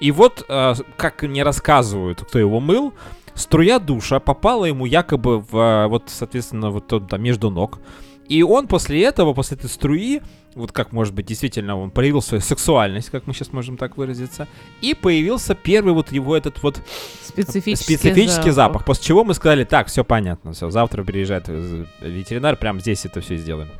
И 0.00 0.10
вот, 0.10 0.44
э, 0.48 0.74
как 0.96 1.22
мне 1.22 1.42
рассказывают, 1.42 2.22
кто 2.22 2.38
его 2.38 2.60
мыл, 2.60 2.92
струя 3.34 3.78
душа 3.78 4.20
попала 4.20 4.64
ему 4.64 4.86
якобы 4.86 5.40
в, 5.40 5.86
вот, 5.88 6.04
соответственно, 6.06 6.70
вот 6.70 6.86
тут, 6.86 7.08
там, 7.08 7.22
между 7.22 7.50
ног. 7.50 7.78
И 8.28 8.42
он 8.42 8.66
после 8.68 9.02
этого, 9.04 9.34
после 9.34 9.56
этой 9.56 9.70
струи, 9.70 10.20
вот 10.54 10.72
как, 10.72 10.92
может 10.92 11.14
быть, 11.14 11.26
действительно 11.26 11.78
он 11.78 11.90
проявил 11.90 12.22
свою 12.22 12.40
сексуальность, 12.40 13.10
как 13.10 13.26
мы 13.26 13.34
сейчас 13.34 13.52
можем 13.52 13.76
так 13.76 13.96
выразиться, 13.96 14.48
и 14.80 14.94
появился 14.94 15.54
первый 15.54 15.92
вот 15.92 16.12
его 16.12 16.36
этот 16.36 16.62
вот 16.62 16.80
Специфический, 17.22 17.96
специфический 17.96 18.50
запах. 18.50 18.84
После 18.84 19.04
чего 19.04 19.24
мы 19.24 19.34
сказали, 19.34 19.64
так, 19.64 19.88
все 19.88 20.04
понятно, 20.04 20.52
все, 20.52 20.70
завтра 20.70 21.04
приезжает 21.04 21.44
э, 21.48 21.84
ветеринар, 22.00 22.56
прям 22.56 22.80
здесь 22.80 23.04
это 23.04 23.20
все 23.20 23.36
сделаем. 23.36 23.70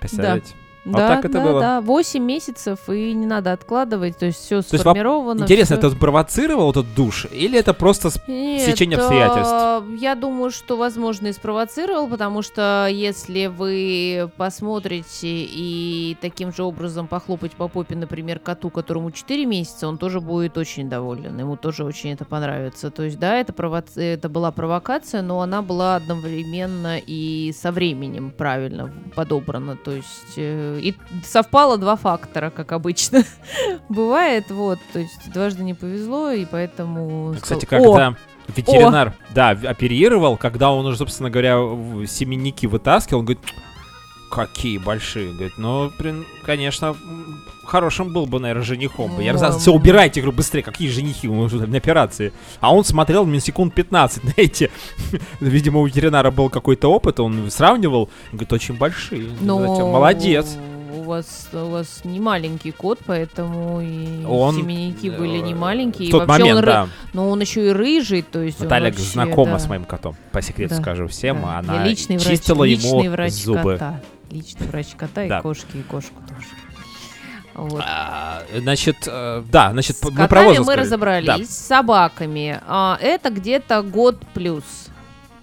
Представляете? 0.00 0.54
Вот 0.54 0.63
Да, 0.84 1.08
так 1.08 1.24
это 1.24 1.38
да, 1.38 1.44
было. 1.44 1.60
да, 1.60 1.80
8 1.80 2.22
месяцев, 2.22 2.78
и 2.88 3.14
не 3.14 3.26
надо 3.26 3.52
откладывать, 3.52 4.18
то 4.18 4.26
есть 4.26 4.38
все 4.44 4.56
есть 4.56 4.72
воп- 4.74 4.78
сформировано. 4.80 5.42
Интересно, 5.42 5.76
всё. 5.76 5.86
это 5.86 5.96
спровоцировал 5.96 6.70
этот 6.70 6.94
душ, 6.94 7.26
или 7.32 7.58
это 7.58 7.72
просто 7.74 8.10
Нет, 8.26 8.60
Стечение 8.62 8.98
а, 8.98 9.00
обстоятельств. 9.00 10.00
Я 10.02 10.14
думаю, 10.14 10.50
что, 10.50 10.76
возможно, 10.76 11.28
и 11.28 11.32
спровоцировал, 11.32 12.08
потому 12.08 12.42
что 12.42 12.86
если 12.90 13.46
вы 13.46 14.30
посмотрите 14.36 15.28
и 15.28 16.16
таким 16.20 16.52
же 16.52 16.62
образом 16.62 17.06
похлопать 17.06 17.52
по 17.52 17.68
попе, 17.68 17.96
например, 17.96 18.38
коту, 18.38 18.70
которому 18.70 19.10
4 19.10 19.46
месяца, 19.46 19.88
он 19.88 19.98
тоже 19.98 20.20
будет 20.20 20.56
очень 20.58 20.88
доволен. 20.88 21.38
Ему 21.38 21.56
тоже 21.56 21.84
очень 21.84 22.12
это 22.12 22.24
понравится. 22.24 22.90
То 22.90 23.02
есть, 23.04 23.18
да, 23.18 23.38
это, 23.38 23.52
провоци- 23.52 24.00
это 24.02 24.28
была 24.28 24.50
провокация, 24.52 25.22
но 25.22 25.40
она 25.40 25.62
была 25.62 25.96
одновременно 25.96 26.98
и 26.98 27.52
со 27.52 27.72
временем 27.72 28.30
правильно 28.36 28.92
подобрана. 29.14 29.76
То 29.76 29.92
есть, 29.92 30.34
э, 30.36 30.73
и 30.78 30.94
совпало 31.24 31.78
два 31.78 31.96
фактора, 31.96 32.50
как 32.50 32.72
обычно 32.72 33.22
бывает. 33.88 34.50
Вот, 34.50 34.78
то 34.92 34.98
есть, 34.98 35.32
дважды 35.32 35.62
не 35.64 35.74
повезло, 35.74 36.30
и 36.30 36.44
поэтому... 36.44 37.34
Кстати, 37.40 37.64
сказал, 37.64 37.92
«О, 37.92 37.92
когда 37.94 38.16
ветеринар, 38.54 39.14
да, 39.34 39.50
оперировал, 39.50 40.36
когда 40.36 40.70
он 40.70 40.84
уже, 40.86 40.98
собственно 40.98 41.30
говоря, 41.30 41.56
семенники 42.06 42.66
вытаскивал, 42.66 43.20
он 43.20 43.26
говорит, 43.26 43.44
какие 44.34 44.78
большие. 44.78 45.32
Говорит, 45.32 45.54
ну, 45.58 45.90
блин, 45.98 46.26
конечно, 46.44 46.96
хорошим 47.64 48.12
был 48.12 48.26
бы, 48.26 48.40
наверное, 48.40 48.64
женихом 48.64 49.14
бы. 49.16 49.22
Я 49.22 49.32
Ну, 49.32 49.58
все, 49.58 49.72
убирайте, 49.72 50.20
говорю, 50.20 50.36
быстрее, 50.36 50.62
какие 50.62 50.88
женихи, 50.88 51.28
мы 51.28 51.44
уже 51.44 51.66
на 51.66 51.76
операции. 51.76 52.32
А 52.60 52.74
он 52.74 52.84
смотрел 52.84 53.24
мне 53.24 53.40
секунд 53.40 53.74
15 53.74 54.24
на 54.24 54.32
эти. 54.36 54.70
Видимо, 55.40 55.80
у 55.80 55.86
ветеринара 55.86 56.30
был 56.30 56.50
какой-то 56.50 56.88
опыт, 56.92 57.20
он 57.20 57.50
сравнивал, 57.50 58.10
говорит, 58.32 58.52
очень 58.52 58.76
большие. 58.76 59.28
Но 59.40 59.58
Знаете, 59.58 59.82
Молодец. 59.84 60.56
У 60.96 61.02
вас, 61.06 61.48
у 61.52 61.66
вас 61.66 62.00
не 62.04 62.18
маленький 62.18 62.70
кот, 62.70 62.98
поэтому 63.04 63.80
и 63.82 64.24
Он, 64.24 64.54
семенники 64.54 65.08
были 65.08 65.38
не 65.38 65.52
э, 65.52 65.56
маленькие. 65.56 66.06
В 66.06 66.08
и 66.08 66.10
тот 66.12 66.26
вообще 66.26 66.44
момент, 66.44 66.58
он, 66.58 66.64
ры- 66.64 66.66
да. 66.66 66.88
Но 67.12 67.28
он 67.30 67.40
еще 67.40 67.68
и 67.68 67.72
рыжий, 67.72 68.22
то 68.22 68.40
есть 68.40 68.60
он 68.60 68.66
Наталья 68.66 68.90
вообще, 68.90 69.02
знакома 69.04 69.52
да, 69.52 69.58
с 69.58 69.68
моим 69.68 69.84
котом, 69.84 70.16
по 70.32 70.40
секрету 70.40 70.76
Да, 70.76 70.80
скажу 70.80 71.08
всем. 71.08 71.42
да. 71.42 71.58
Она 71.58 71.74
Я 71.82 71.84
личный 71.88 72.16
врач, 72.16 72.28
чистила 72.38 72.64
личный 72.64 73.02
ему 73.04 73.10
врач 73.10 73.32
зубы. 73.32 73.72
кота. 73.74 74.00
Личный 74.34 74.66
врач 74.66 74.88
кота 74.96 75.26
Да. 75.28 75.38
и 75.38 75.42
кошки, 75.42 75.76
и 75.76 75.82
кошку 75.82 76.20
тоже. 76.28 76.48
Вот. 77.54 77.82
А, 77.86 78.42
Значит, 78.56 78.96
э, 79.06 79.44
да, 79.48 79.70
значит, 79.70 79.96
С 79.96 80.02
мы 80.02 80.10
котами 80.10 80.26
про 80.28 80.42
возраст 80.42 80.66
мы 80.66 80.74
разобрались. 80.76 81.26
Да. 81.26 81.44
С 81.44 81.56
собаками. 81.56 82.60
А, 82.66 82.98
это 83.00 83.30
где-то 83.30 83.82
год 83.82 84.18
плюс. 84.34 84.64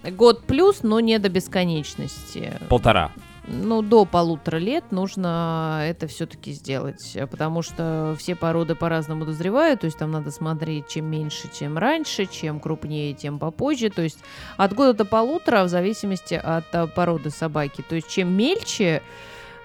Год 0.04 0.44
плюс, 0.44 0.82
но 0.82 1.00
не 1.00 1.18
до 1.18 1.30
бесконечности. 1.30 2.52
Полтора. 2.68 3.12
Ну, 3.48 3.82
до 3.82 4.04
полутора 4.04 4.58
лет 4.58 4.92
нужно 4.92 5.82
это 5.84 6.06
все-таки 6.06 6.52
сделать, 6.52 7.16
потому 7.28 7.62
что 7.62 8.14
все 8.16 8.36
породы 8.36 8.76
по-разному 8.76 9.24
дозревают, 9.24 9.80
то 9.80 9.86
есть 9.86 9.98
там 9.98 10.12
надо 10.12 10.30
смотреть, 10.30 10.86
чем 10.86 11.06
меньше, 11.06 11.48
тем 11.48 11.76
раньше, 11.76 12.26
чем 12.26 12.60
крупнее, 12.60 13.14
тем 13.14 13.40
попозже, 13.40 13.90
то 13.90 14.00
есть 14.00 14.20
от 14.56 14.74
года 14.74 14.94
до 14.94 15.04
полутора 15.04 15.64
в 15.64 15.68
зависимости 15.68 16.34
от 16.34 16.66
э, 16.72 16.86
породы 16.86 17.30
собаки, 17.30 17.82
то 17.82 17.96
есть 17.96 18.08
чем 18.08 18.32
мельче, 18.32 19.02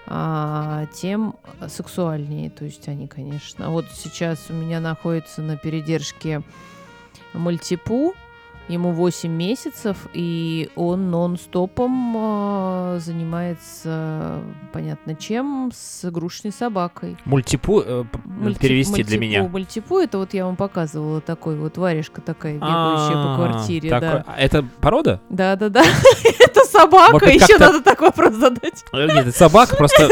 а, 0.06 0.86
тем 0.92 1.36
сексуальнее, 1.68 2.50
то 2.50 2.64
есть 2.64 2.88
они, 2.88 3.06
конечно. 3.06 3.70
Вот 3.70 3.84
сейчас 3.94 4.46
у 4.48 4.54
меня 4.54 4.80
находится 4.80 5.40
на 5.40 5.56
передержке 5.56 6.42
мультипу, 7.32 8.14
Ему 8.68 8.92
8 8.92 9.30
месяцев, 9.32 9.96
и 10.12 10.68
он 10.76 11.10
нон-стопом 11.10 12.14
а, 12.18 12.98
занимается, 13.00 14.40
понятно 14.72 15.14
чем, 15.14 15.70
с 15.74 16.04
игрушечной 16.04 16.52
собакой. 16.52 17.16
Мультипу 17.24 17.80
э, 17.80 18.04
Мульти- 18.26 18.58
перевести 18.58 19.02
для 19.02 19.16
мультипу- 19.16 19.20
меня. 19.20 19.42
Мультипу, 19.48 19.98
это 19.98 20.18
вот 20.18 20.34
я 20.34 20.44
вам 20.44 20.56
показывала 20.56 21.20
такой 21.22 21.56
вот 21.56 21.78
варежка 21.78 22.20
такая, 22.20 22.56
бегающая 22.56 23.14
по 23.14 23.34
А, 23.34 23.36
квартире, 23.36 23.88
такой- 23.90 24.08
да. 24.08 24.24
а 24.26 24.36
Это 24.38 24.64
порода? 24.80 25.20
Да-да-да, 25.30 25.82
это 26.38 26.64
собака, 26.64 27.26
еще 27.26 27.56
надо 27.58 27.80
такой 27.80 28.08
вопрос 28.08 28.34
задать. 28.34 28.84
Э, 28.92 29.06
Нет, 29.06 29.28
это 29.28 29.32
собака, 29.32 29.76
просто 29.78 30.08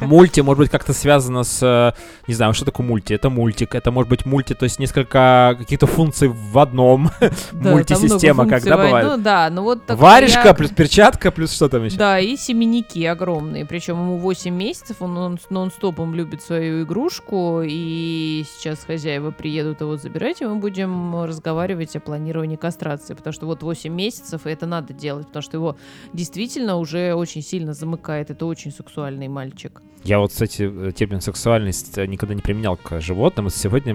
мульти, 0.00 0.40
может 0.40 0.58
быть, 0.58 0.70
как-то 0.70 0.92
связано 0.92 1.42
с... 1.44 1.62
э, 1.62 1.92
Не 2.28 2.34
знаю, 2.34 2.52
что 2.52 2.64
такое 2.66 2.86
мульти? 2.86 3.14
Это 3.14 3.30
мультик, 3.30 3.74
это 3.74 3.90
может 3.90 4.10
быть 4.10 4.26
мульти, 4.26 4.52
то 4.54 4.64
есть 4.64 4.78
несколько 4.78 5.54
каких-то 5.58 5.86
функций 5.86 6.28
в 6.28 6.58
одном. 6.58 7.10
Да, 7.62 7.70
Мультисистема, 7.72 8.46
когда 8.48 8.76
бывает? 8.76 9.06
Ну 9.06 9.16
да, 9.16 9.48
ну 9.50 9.62
вот 9.62 9.86
такой 9.86 10.02
Варежка 10.02 10.48
я- 10.48 10.54
плюс 10.54 10.70
перчатка 10.70 11.30
плюс 11.30 11.52
что 11.52 11.68
там 11.68 11.84
еще? 11.84 11.96
Да, 11.96 12.18
и 12.18 12.36
семенники 12.36 13.04
огромные. 13.04 13.64
Причем 13.66 13.96
ему 13.98 14.18
8 14.18 14.54
месяцев, 14.54 14.96
он 15.00 15.14
нон- 15.14 15.38
нон-стопом 15.50 16.14
любит 16.14 16.42
свою 16.42 16.84
игрушку. 16.84 17.62
И 17.64 18.44
сейчас 18.48 18.84
хозяева 18.84 19.30
приедут 19.30 19.80
его 19.80 19.96
забирать, 19.96 20.40
и 20.42 20.44
мы 20.46 20.56
будем 20.56 21.24
разговаривать 21.24 21.94
о 21.96 22.00
планировании 22.00 22.56
кастрации. 22.56 23.14
Потому 23.14 23.32
что 23.32 23.46
вот 23.46 23.62
8 23.62 23.92
месяцев, 23.92 24.46
и 24.46 24.50
это 24.50 24.66
надо 24.66 24.92
делать, 24.92 25.26
потому 25.26 25.42
что 25.42 25.56
его 25.56 25.76
действительно 26.12 26.76
уже 26.76 27.14
очень 27.14 27.42
сильно 27.42 27.74
замыкает. 27.74 28.30
Это 28.30 28.46
очень 28.46 28.72
сексуальный 28.72 29.28
мальчик. 29.28 29.80
Я 30.04 30.18
вот, 30.18 30.32
кстати, 30.32 30.62
э, 30.88 30.90
термин 30.92 31.20
сексуальность 31.20 31.96
никогда 31.96 32.34
не 32.34 32.40
применял 32.42 32.76
к 32.76 33.00
животным. 33.00 33.46
И 33.46 33.50
сегодня 33.50 33.94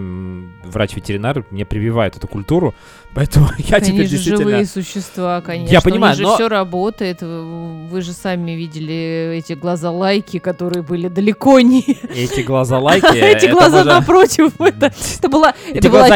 врач-ветеринар 0.64 1.46
мне 1.52 1.66
прививает 1.66 2.16
эту 2.16 2.28
культуру, 2.30 2.74
поэтому 3.14 3.48
я 3.70 3.78
Они 3.78 3.88
теперь 3.88 4.06
же 4.06 4.12
действительно... 4.12 4.44
живые 4.44 4.66
существа, 4.66 5.42
конечно. 5.42 5.72
Я 5.72 5.82
понимаю, 5.82 6.14
У 6.14 6.18
них 6.18 6.18
же 6.18 6.24
но- 6.24 6.36
все 6.36 6.48
работает. 6.48 7.22
Вы 7.22 8.02
же 8.02 8.14
сами 8.14 8.52
видели 8.52 9.38
эти 9.38 9.54
глаза 9.54 9.92
лайки, 9.92 10.40
которые 10.40 10.84
были 10.84 11.08
далеко 11.08 11.60
не 11.60 11.82
Эти 12.16 12.42
глаза 12.46 12.80
лайки... 12.80 13.18
Эти 13.18 13.48
глаза 13.48 13.84
напротив, 13.84 14.54
это, 14.60 14.92
была, 15.30 15.54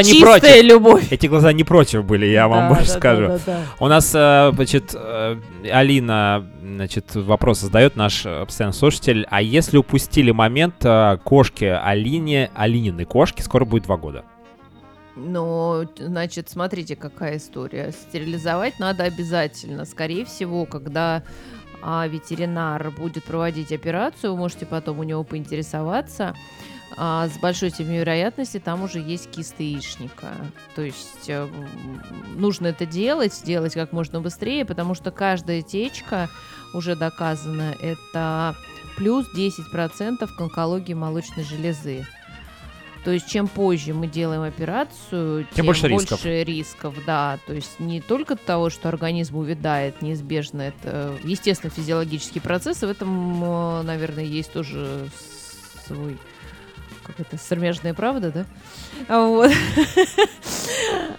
чистая 0.04 0.62
любовь. 0.62 1.12
Эти 1.12 1.28
глаза 1.28 1.52
не 1.54 1.64
против 1.64 2.06
были, 2.06 2.26
я 2.28 2.48
вам 2.48 2.70
больше 2.70 2.89
скажу. 2.89 3.39
У 3.80 3.88
нас, 3.88 4.12
э, 4.14 4.52
значит, 4.54 4.94
э, 4.94 5.38
Алина, 5.72 6.46
значит, 6.62 7.16
вопрос 7.16 7.60
задает 7.60 7.96
наш 7.96 8.26
э, 8.26 8.46
постоянный 8.46 8.74
слушатель. 8.74 9.26
А 9.30 9.42
если 9.42 9.78
упустили 9.78 10.32
момент 10.32 10.86
кошки 11.24 11.66
Алине, 11.66 12.52
Алининой 12.56 13.06
кошки, 13.06 13.42
скоро 13.42 13.66
будет 13.66 13.84
два 13.84 13.98
года. 13.98 14.24
Т- 15.16 16.05
значит, 16.07 16.49
смотрите, 16.49 16.95
какая 16.95 17.38
история. 17.38 17.91
Стерилизовать 17.91 18.80
надо 18.80 19.03
обязательно. 19.03 19.86
Скорее 19.86 20.26
всего, 20.26 20.66
когда 20.66 21.24
а, 21.82 22.07
ветеринар 22.07 22.91
будет 22.91 23.24
проводить 23.26 23.72
операцию, 23.72 24.34
вы 24.34 24.38
можете 24.39 24.66
потом 24.66 24.99
у 24.99 25.03
него 25.03 25.24
поинтересоваться. 25.24 26.36
а, 26.97 27.28
с 27.28 27.38
большой 27.39 27.70
степенью 27.70 28.01
вероятности 28.01 28.59
там 28.59 28.84
уже 28.84 28.99
есть 28.99 29.30
кисты 29.32 29.64
яичника. 29.64 30.28
То 30.76 30.82
есть 30.82 31.30
э, 31.30 31.47
нужно 32.36 32.68
это 32.68 32.86
делать, 32.86 33.41
делать 33.45 33.74
как 33.74 33.93
можно 33.93 34.20
быстрее, 34.20 34.66
потому 34.66 34.93
что 34.93 35.09
каждая 35.12 35.62
течка, 35.62 36.30
уже 36.74 36.95
доказано, 36.97 37.74
это 37.82 38.55
плюс 38.97 39.26
10% 39.36 40.28
к 40.28 40.41
онкологии 40.41 40.93
молочной 40.93 41.45
железы. 41.45 42.05
То 43.04 43.12
есть 43.12 43.28
чем 43.28 43.47
позже 43.47 43.93
мы 43.93 44.08
делаем 44.08 44.43
операцию, 44.43 45.47
тем, 45.56 45.66
больше 45.66 45.88
рисков. 45.88 46.24
рисков, 46.24 46.95
да. 47.06 47.39
То 47.47 47.54
есть 47.54 47.80
не 47.80 47.99
только 47.99 48.36
того, 48.36 48.70
что 48.70 48.89
организм 48.89 49.38
увядает, 49.38 50.02
неизбежно 50.02 50.62
это 50.62 51.18
естественно 51.24 51.72
физиологический 51.72 52.41
процесс, 52.41 52.84
и 52.84 52.86
в 52.86 52.89
этом, 52.89 53.43
э, 53.43 53.82
наверное, 53.84 54.24
есть 54.24 54.52
тоже 54.54 55.10
свой 55.88 56.18
как 57.04 57.20
это, 57.20 57.38
сырмяжная 57.38 57.93
правда, 57.93 58.32
да? 58.32 58.45
А 59.08 59.26
Вот. 59.26 59.52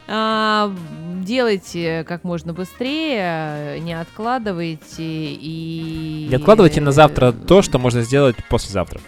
А, 0.08 0.74
Делайте 1.22 2.04
как 2.04 2.24
можно 2.24 2.52
быстрее, 2.52 3.78
не 3.80 3.94
откладывайте 3.98 4.98
и... 4.98 6.26
Не 6.28 6.34
откладывайте 6.34 6.80
на 6.80 6.90
завтра 6.90 7.32
то, 7.32 7.62
что 7.62 7.78
можно 7.78 8.02
сделать 8.02 8.36
послезавтра. 8.48 9.00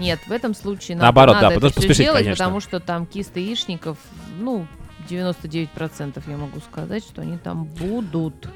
Нет, 0.00 0.20
в 0.26 0.32
этом 0.32 0.54
случае 0.54 0.96
надо, 0.96 1.04
Наоборот, 1.04 1.36
да, 1.36 1.42
надо 1.42 1.54
потому 1.56 1.68
это 1.68 1.72
что 1.72 1.80
всё 1.80 1.88
поспешить, 1.88 2.06
делать, 2.06 2.24
конечно. 2.24 2.44
потому 2.44 2.60
что 2.60 2.80
там 2.80 3.06
кисты 3.06 3.40
яичников, 3.40 3.98
ну, 4.38 4.66
99% 5.08 6.22
я 6.26 6.36
могу 6.36 6.60
сказать, 6.60 7.04
что 7.04 7.22
они 7.22 7.38
там 7.38 7.64
будут. 7.64 8.48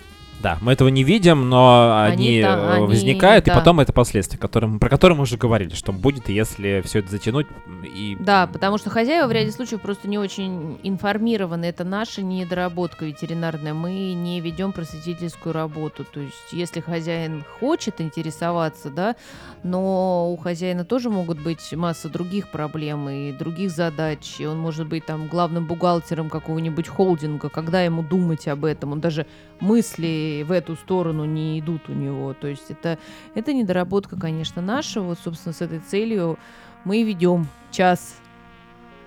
Да, 0.42 0.58
мы 0.60 0.72
этого 0.72 0.88
не 0.88 1.04
видим, 1.04 1.48
но 1.48 2.02
Они 2.04 2.14
они, 2.14 2.38
э, 2.40 2.72
они- 2.74 2.86
возникают, 2.86 3.46
да. 3.46 3.52
и 3.52 3.54
потом 3.54 3.80
это 3.80 3.92
последствия, 3.92 4.38
которым, 4.38 4.78
про 4.78 4.90
которые 4.90 5.16
мы 5.16 5.22
уже 5.22 5.36
говорили, 5.38 5.74
что 5.74 5.92
будет, 5.92 6.28
если 6.28 6.82
все 6.84 6.98
это 6.98 7.10
затянуть. 7.10 7.46
И... 7.82 8.16
Да, 8.20 8.46
потому 8.46 8.76
что 8.76 8.90
хозяева 8.90 9.26
в 9.26 9.32
ряде 9.32 9.52
случаев 9.52 9.80
просто 9.80 10.06
не 10.08 10.18
очень 10.18 10.78
информированы. 10.82 11.64
Это 11.64 11.84
наша 11.84 12.22
недоработка 12.22 13.06
ветеринарная. 13.06 13.72
Мы 13.72 14.12
не 14.12 14.40
ведем 14.40 14.72
просветительскую 14.72 15.52
работу. 15.52 16.04
То 16.04 16.20
есть, 16.20 16.52
если 16.52 16.80
хозяин 16.80 17.44
хочет 17.60 18.00
интересоваться, 18.00 18.90
да, 18.90 19.16
но 19.62 20.30
у 20.30 20.36
хозяина 20.36 20.84
тоже 20.84 21.08
могут 21.10 21.40
быть 21.42 21.72
масса 21.72 22.08
других 22.08 22.50
проблем 22.50 23.08
и 23.08 23.32
других 23.32 23.70
задач. 23.70 24.36
И 24.38 24.46
он 24.46 24.58
может 24.58 24.86
быть 24.86 25.06
там 25.06 25.26
главным 25.28 25.66
бухгалтером 25.66 26.28
какого-нибудь 26.28 26.88
холдинга. 26.88 27.48
Когда 27.48 27.82
ему 27.82 28.02
думать 28.02 28.46
об 28.48 28.64
этом? 28.64 28.92
Он 28.92 29.00
даже 29.00 29.26
мысли 29.60 30.23
в 30.46 30.52
эту 30.52 30.76
сторону 30.76 31.24
не 31.24 31.58
идут 31.60 31.88
у 31.88 31.92
него. 31.92 32.34
То 32.34 32.46
есть 32.46 32.70
это, 32.70 32.98
это 33.34 33.52
недоработка, 33.52 34.18
конечно, 34.18 34.62
наша. 34.62 35.00
Вот, 35.00 35.18
собственно, 35.18 35.52
с 35.52 35.60
этой 35.60 35.80
целью 35.80 36.38
мы 36.84 37.02
ведем 37.02 37.46
час, 37.70 38.16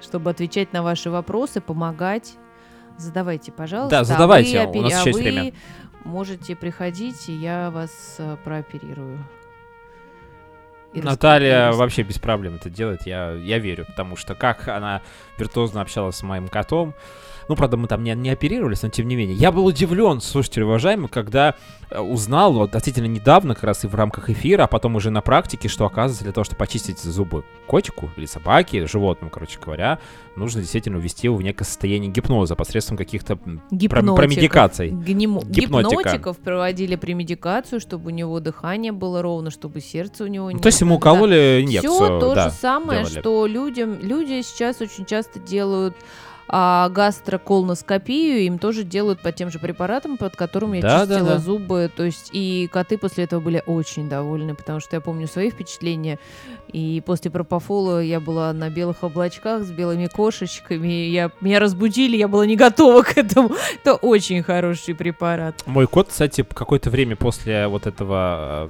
чтобы 0.01 0.29
отвечать 0.29 0.73
на 0.73 0.83
ваши 0.83 1.09
вопросы, 1.09 1.61
помогать. 1.61 2.35
Задавайте, 2.97 3.51
пожалуйста. 3.51 3.97
Да, 3.97 3.99
А 4.01 4.03
задавайте, 4.03 4.67
вы 4.67 4.79
у 4.79 4.81
нас 4.81 4.93
еще 4.93 5.09
есть 5.09 5.19
а 5.19 5.21
время. 5.21 5.53
можете 6.03 6.55
приходить, 6.55 7.29
и 7.29 7.33
я 7.33 7.69
вас 7.69 8.15
э, 8.17 8.37
прооперирую. 8.43 9.19
И 10.93 11.01
Наталья 11.01 11.73
вообще 11.73 12.01
без 12.01 12.17
проблем 12.17 12.55
это 12.55 12.69
делает, 12.69 13.05
я, 13.05 13.31
я 13.33 13.59
верю, 13.59 13.85
потому 13.85 14.15
что 14.15 14.33
как 14.33 14.67
она 14.67 15.01
виртуозно 15.37 15.81
общалась 15.81 16.15
с 16.15 16.23
моим 16.23 16.47
котом, 16.47 16.95
ну, 17.49 17.55
правда, 17.55 17.77
мы 17.77 17.87
там 17.87 18.03
не, 18.03 18.13
не 18.15 18.29
оперировались, 18.29 18.81
но 18.83 18.89
тем 18.89 19.07
не 19.07 19.15
менее. 19.15 19.35
Я 19.35 19.51
был 19.51 19.65
удивлен, 19.65 20.21
слушатели 20.21 20.63
уважаемые, 20.63 21.09
когда 21.09 21.55
э, 21.89 21.99
узнал 21.99 22.53
вот 22.53 22.69
относительно 22.69 23.07
недавно, 23.07 23.55
как 23.55 23.63
раз 23.63 23.83
и 23.83 23.87
в 23.87 23.95
рамках 23.95 24.29
эфира, 24.29 24.63
а 24.63 24.67
потом 24.67 24.95
уже 24.95 25.09
на 25.09 25.21
практике, 25.21 25.67
что 25.67 25.85
оказывается 25.85 26.23
для 26.23 26.33
того, 26.33 26.43
чтобы 26.43 26.59
почистить 26.59 26.99
зубы 26.99 27.43
котику 27.67 28.09
или 28.17 28.25
собаке, 28.25 28.77
или 28.77 28.85
животному, 28.85 29.31
короче 29.31 29.59
говоря, 29.63 29.99
нужно 30.35 30.61
действительно 30.61 30.97
ввести 30.97 31.27
его 31.27 31.35
в 31.37 31.41
некое 31.41 31.65
состояние 31.65 32.11
гипноза 32.11 32.55
посредством 32.55 32.97
каких-то 32.97 33.37
промедикаций. 33.37 34.89
Гнемо- 34.89 35.45
Гипнотика. 35.45 36.01
Гипнотиков 36.01 36.37
проводили 36.37 36.95
премедикацию, 36.95 37.79
чтобы 37.79 38.07
у 38.07 38.13
него 38.13 38.39
дыхание 38.39 38.91
было 38.91 39.21
ровно, 39.21 39.51
чтобы 39.51 39.81
сердце 39.81 40.23
у 40.23 40.27
него 40.27 40.51
не... 40.51 40.55
Ну, 40.55 40.61
то 40.61 40.67
есть 40.67 40.81
ему 40.81 40.95
укололи 40.95 41.61
инъекцию. 41.63 41.93
Все 41.93 42.19
то 42.19 42.35
да, 42.35 42.49
же 42.49 42.55
самое, 42.55 43.03
делали. 43.03 43.19
что 43.19 43.45
людям, 43.47 43.99
люди 44.01 44.41
сейчас 44.41 44.81
очень 44.81 45.05
часто 45.05 45.39
делают 45.39 45.95
а, 46.49 46.89
гастроколоноскопию, 46.89 48.39
им 48.39 48.59
тоже 48.59 48.83
делают 48.83 49.21
по 49.21 49.31
тем 49.31 49.51
же 49.51 49.59
препаратам, 49.59 50.17
под 50.17 50.35
которым 50.35 50.73
я 50.73 50.81
Да, 50.81 51.05
да, 51.05 51.15
чистила 51.15 51.35
да. 51.35 51.37
зубы. 51.39 51.91
То 51.95 52.03
есть 52.03 52.29
и 52.31 52.69
коты 52.71 52.97
после 52.97 53.25
этого 53.25 53.39
были 53.39 53.63
очень 53.65 54.09
довольны, 54.09 54.55
потому 54.55 54.79
что 54.79 54.95
я 54.95 55.01
помню 55.01 55.27
свои 55.27 55.49
впечатления. 55.49 56.19
И 56.71 57.01
после 57.05 57.31
пропофола 57.31 58.01
я 58.01 58.19
была 58.19 58.53
на 58.53 58.69
белых 58.69 59.03
облачках 59.03 59.63
с 59.63 59.71
белыми 59.71 60.07
кошечками. 60.07 60.87
Я, 61.09 61.31
меня 61.41 61.59
разбудили, 61.59 62.17
я 62.17 62.27
была 62.27 62.45
не 62.45 62.55
готова 62.55 63.03
к 63.03 63.17
этому. 63.17 63.51
Это 63.83 63.95
очень 63.95 64.43
хороший 64.43 64.95
препарат. 64.95 65.63
Мой 65.65 65.87
кот, 65.87 66.09
кстати, 66.09 66.43
какое-то 66.43 66.89
время 66.89 67.15
после 67.15 67.67
вот 67.67 67.87
этого 67.87 68.69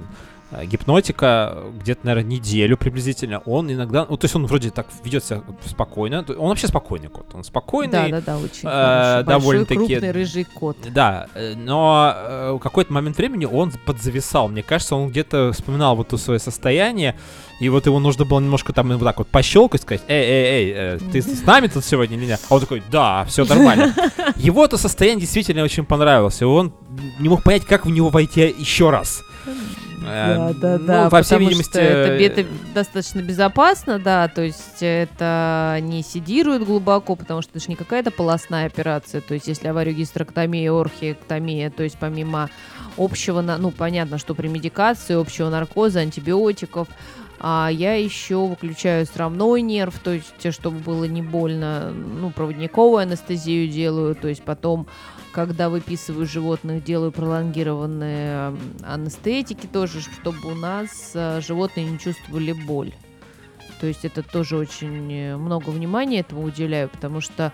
гипнотика, 0.64 1.64
где-то, 1.80 2.06
наверное, 2.06 2.30
неделю 2.30 2.76
приблизительно, 2.76 3.40
он 3.40 3.70
иногда, 3.70 4.06
ну, 4.08 4.16
то 4.16 4.24
есть 4.24 4.34
он 4.34 4.46
вроде 4.46 4.70
так 4.70 4.86
ведет 5.04 5.24
себя 5.24 5.42
спокойно, 5.66 6.24
он 6.38 6.48
вообще 6.48 6.68
спокойный 6.68 7.08
кот, 7.08 7.26
он 7.34 7.44
спокойный, 7.44 7.92
Да, 7.92 8.08
да, 8.08 8.20
да, 8.20 8.38
очень 8.38 8.62
э, 8.64 9.22
довольно-таки- 9.24 9.86
крупный, 9.86 10.10
рыжий 10.10 10.44
кот. 10.44 10.76
Да, 10.94 11.26
э, 11.34 11.54
но 11.54 12.14
э, 12.16 12.58
какой-то 12.68 12.92
момент 12.92 13.16
времени 13.16 13.46
он 13.46 13.72
подзависал. 13.86 14.48
Мне 14.48 14.62
кажется, 14.62 14.94
он 14.94 15.08
где-то 15.08 15.52
вспоминал 15.52 15.96
вот 15.96 16.08
то 16.08 16.18
свое 16.18 16.38
состояние, 16.38 17.16
и 17.60 17.68
вот 17.70 17.86
его 17.86 17.98
нужно 17.98 18.24
было 18.24 18.40
немножко 18.40 18.72
там 18.72 18.88
вот 18.88 19.02
так 19.02 19.18
вот 19.18 19.28
пощелкать, 19.28 19.82
сказать, 19.82 20.02
эй, 20.06 20.22
эй, 20.22 20.44
эй, 20.44 20.72
э, 20.74 20.98
ты 21.10 21.22
с 21.22 21.42
нами 21.44 21.66
тут 21.68 21.84
сегодня 21.84 22.16
или 22.16 22.26
нет? 22.26 22.40
А 22.48 22.54
он 22.54 22.60
такой, 22.60 22.82
да, 22.90 23.24
все 23.24 23.44
нормально. 23.44 23.94
Его 24.36 24.64
это 24.64 24.76
состояние 24.76 25.22
действительно 25.22 25.62
очень 25.62 25.84
понравилось, 25.84 26.40
и 26.40 26.44
он 26.44 26.72
не 27.18 27.28
мог 27.28 27.42
понять, 27.42 27.64
как 27.64 27.86
в 27.86 27.90
него 27.90 28.10
войти 28.10 28.54
еще 28.58 28.90
раз. 28.90 29.22
Э, 30.08 30.36
Да, 30.36 30.54
да, 30.54 30.78
да. 30.78 31.04
Ну, 31.04 31.10
по 31.10 31.22
всей 31.22 31.38
видимости... 31.38 31.70
что 31.70 31.80
это, 31.80 32.40
это 32.40 32.48
достаточно 32.74 33.20
безопасно, 33.20 33.98
да, 33.98 34.28
то 34.28 34.42
есть 34.42 34.78
это 34.80 35.78
не 35.80 36.02
седирует 36.02 36.64
глубоко, 36.64 37.16
потому 37.16 37.42
что 37.42 37.52
это 37.52 37.60
же 37.60 37.66
не 37.68 37.76
какая-то 37.76 38.10
полостная 38.10 38.66
операция, 38.66 39.20
то 39.20 39.34
есть 39.34 39.48
если 39.48 39.68
аварию 39.68 39.94
гистерэктомия, 39.94 40.72
орхиэктомия, 40.72 41.70
то 41.70 41.82
есть 41.82 41.98
помимо 41.98 42.50
общего, 42.96 43.40
ну, 43.42 43.70
понятно, 43.70 44.18
что 44.18 44.34
при 44.34 44.48
медикации, 44.48 45.14
общего 45.14 45.48
наркоза, 45.48 46.00
антибиотиков, 46.00 46.88
а 47.40 47.68
я 47.70 47.94
еще 47.94 48.46
выключаю 48.46 49.06
срамной 49.06 49.62
нерв, 49.62 49.98
то 50.00 50.12
есть, 50.12 50.44
э, 50.44 50.50
чтобы 50.50 50.78
было 50.78 51.04
не 51.04 51.22
больно, 51.22 51.90
ну, 51.92 52.30
проводниковую 52.30 52.98
анестезию 52.98 53.68
делаю, 53.68 54.14
то 54.16 54.28
есть 54.28 54.42
потом 54.42 54.88
когда 55.32 55.68
выписываю 55.68 56.26
животных, 56.26 56.84
делаю 56.84 57.12
пролонгированные 57.12 58.56
анестетики 58.82 59.66
тоже, 59.66 60.00
чтобы 60.00 60.50
у 60.50 60.54
нас 60.54 61.12
э, 61.14 61.40
животные 61.40 61.86
не 61.86 61.98
чувствовали 61.98 62.52
боль. 62.52 62.92
То 63.80 63.86
есть 63.86 64.04
это 64.04 64.22
тоже 64.22 64.56
очень 64.56 65.12
э, 65.12 65.36
много 65.36 65.70
внимания 65.70 66.20
этому 66.20 66.42
уделяю, 66.42 66.88
потому 66.88 67.20
что 67.20 67.52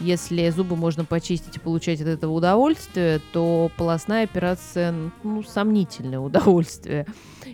если 0.00 0.48
зубы 0.50 0.76
можно 0.76 1.04
почистить 1.04 1.56
и 1.56 1.60
получать 1.60 2.00
от 2.00 2.08
этого 2.08 2.32
удовольствие, 2.32 3.20
то 3.32 3.70
полостная 3.76 4.24
операция, 4.24 4.94
ну, 5.22 5.42
сомнительное 5.42 6.18
удовольствие. 6.20 7.06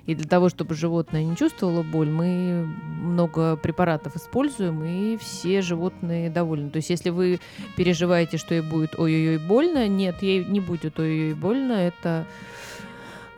И 0.07 0.15
для 0.15 0.29
того, 0.29 0.49
чтобы 0.49 0.75
животное 0.75 1.25
не 1.25 1.37
чувствовало 1.37 1.83
боль, 1.83 2.09
мы 2.09 2.67
много 3.01 3.57
препаратов 3.57 4.17
используем, 4.17 4.83
и 4.85 5.17
все 5.19 5.63
животные 5.63 6.31
довольны. 6.31 6.71
То 6.71 6.79
есть 6.79 6.91
если 6.91 7.11
вы 7.11 7.41
переживаете, 7.77 8.39
что 8.39 8.55
ей 8.55 8.63
будет 8.63 8.99
ой-ой-ой 8.99 9.39
больно, 9.39 9.87
нет, 9.87 10.23
ей 10.23 10.45
не 10.45 10.61
будет 10.61 10.99
ой-ой-ой 10.99 11.35
больно, 11.35 11.73
это 11.73 12.27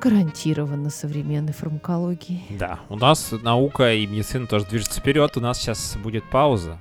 гарантированно 0.00 0.90
современной 0.90 1.52
фармакологии. 1.52 2.42
Да, 2.50 2.80
у 2.88 2.96
нас 2.96 3.32
наука 3.42 3.94
и 3.94 4.06
медицина 4.06 4.46
тоже 4.46 4.66
движется 4.66 5.00
вперед. 5.00 5.36
У 5.36 5.40
нас 5.40 5.58
сейчас 5.58 5.96
будет 6.02 6.24
пауза. 6.24 6.78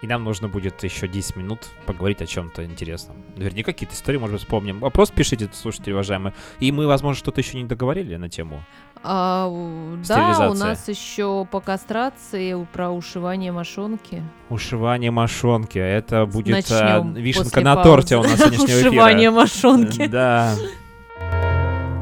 И 0.00 0.06
нам 0.06 0.22
нужно 0.22 0.48
будет 0.48 0.82
еще 0.84 1.08
10 1.08 1.36
минут 1.36 1.60
поговорить 1.86 2.22
о 2.22 2.26
чем-то 2.26 2.64
интересном. 2.64 3.16
Наверняка 3.36 3.72
какие-то 3.72 3.94
истории, 3.94 4.18
может 4.18 4.34
быть, 4.34 4.42
вспомним. 4.42 4.78
Вопрос 4.78 5.10
пишите, 5.10 5.48
слушатели, 5.52 5.92
уважаемые. 5.92 6.34
И 6.60 6.70
мы, 6.70 6.86
возможно, 6.86 7.18
что-то 7.18 7.40
еще 7.40 7.56
не 7.56 7.64
договорили 7.64 8.16
на 8.16 8.28
тему. 8.28 8.62
А, 9.02 9.48
да, 10.06 10.50
у 10.50 10.54
нас 10.54 10.88
еще 10.88 11.46
по 11.50 11.60
кастрации 11.60 12.66
про 12.72 12.90
ушивание 12.90 13.52
мошонки. 13.52 14.22
Ушивание 14.50 15.10
мошонки. 15.10 15.78
Это 15.78 16.26
будет 16.26 16.70
а, 16.70 17.00
вишенка 17.00 17.60
на 17.60 17.74
паузы. 17.74 17.88
торте 17.88 18.16
у 18.16 18.22
нас 18.22 18.38
сегодняшнего 18.38 18.66
эфира. 18.66 18.88
Ушивание 18.90 19.30
мошонки. 19.30 20.06
Да. 20.06 20.54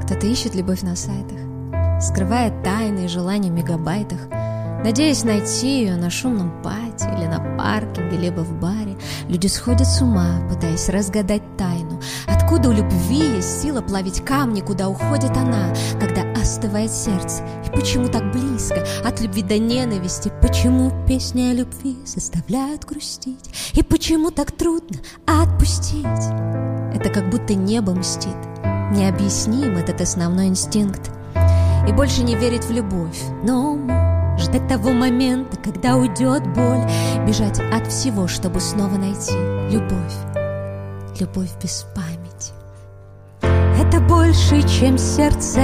Кто-то 0.02 0.26
ищет 0.26 0.54
любовь 0.54 0.82
на 0.82 0.94
сайтах, 0.94 1.38
скрывает 2.00 2.62
тайны 2.62 3.06
и 3.06 3.08
желания 3.08 3.50
в 3.50 3.54
мегабайтах, 3.54 4.28
надеясь 4.84 5.24
найти 5.24 5.80
ее 5.80 5.96
на 5.96 6.10
шумном 6.10 6.62
пати 6.62 7.04
или 7.16 7.26
на 7.26 7.55
паркинге, 7.66 8.16
либо 8.16 8.40
в 8.40 8.52
баре. 8.60 8.96
Люди 9.28 9.48
сходят 9.48 9.86
с 9.86 10.00
ума, 10.00 10.40
пытаясь 10.48 10.88
разгадать 10.88 11.42
тайну. 11.56 12.00
Откуда 12.26 12.68
у 12.68 12.72
любви 12.72 13.36
есть 13.36 13.62
сила 13.62 13.80
плавить 13.80 14.24
камни, 14.24 14.60
куда 14.60 14.88
уходит 14.88 15.36
она, 15.36 15.74
когда 16.00 16.22
остывает 16.40 16.92
сердце? 16.92 17.42
И 17.66 17.70
почему 17.70 18.08
так 18.08 18.32
близко 18.32 18.84
от 19.04 19.20
любви 19.20 19.42
до 19.42 19.58
ненависти? 19.58 20.32
Почему 20.40 20.92
песни 21.08 21.50
о 21.50 21.54
любви 21.54 21.96
заставляют 22.04 22.84
грустить? 22.84 23.50
И 23.74 23.82
почему 23.82 24.30
так 24.30 24.52
трудно 24.52 24.98
отпустить? 25.26 26.06
Это 26.94 27.10
как 27.10 27.30
будто 27.30 27.54
небо 27.54 27.92
мстит. 27.92 28.36
Необъясним 28.92 29.76
этот 29.76 30.00
основной 30.00 30.46
инстинкт. 30.46 31.10
И 31.88 31.92
больше 31.92 32.22
не 32.22 32.36
верить 32.36 32.64
в 32.64 32.70
любовь, 32.70 33.20
но 33.44 34.05
ждать 34.38 34.68
того 34.68 34.92
момента, 34.92 35.56
когда 35.56 35.96
уйдет 35.96 36.46
боль, 36.54 36.84
бежать 37.26 37.60
от 37.72 37.86
всего, 37.88 38.28
чтобы 38.28 38.60
снова 38.60 38.96
найти 38.96 39.32
любовь. 39.70 40.14
Любовь 41.18 41.50
без 41.62 41.86
памяти. 41.94 42.52
Это 43.80 44.00
больше, 44.00 44.62
чем 44.68 44.98
сердце, 44.98 45.60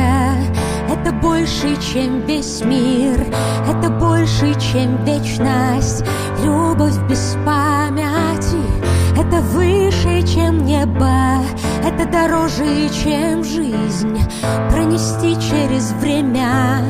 это 0.89 1.13
больше, 1.13 1.77
чем 1.81 2.21
весь 2.27 2.63
мир, 2.63 3.27
это 3.69 3.91
больше, 3.91 4.55
чем 4.61 5.05
вечность, 5.05 6.05
любовь 6.43 6.99
без 7.09 7.37
памяти. 7.45 8.63
Это 9.19 9.41
выше, 9.41 10.27
чем 10.27 10.65
небо, 10.65 11.42
это 11.85 12.07
дороже, 12.07 12.89
чем 12.91 13.45
жизнь, 13.45 14.19
пронести 14.71 15.35
через 15.35 15.93
время, 15.93 16.81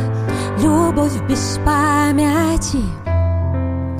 любовь 0.58 1.20
без 1.28 1.58
памяти. 1.64 2.82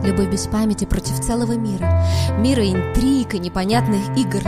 Любовь 0.04 0.30
без 0.30 0.46
памяти 0.46 0.84
против 0.84 1.20
целого 1.20 1.52
мира, 1.52 2.04
мира 2.38 2.64
интриг 2.64 3.34
и 3.34 3.38
непонятных 3.38 4.16
игр. 4.16 4.40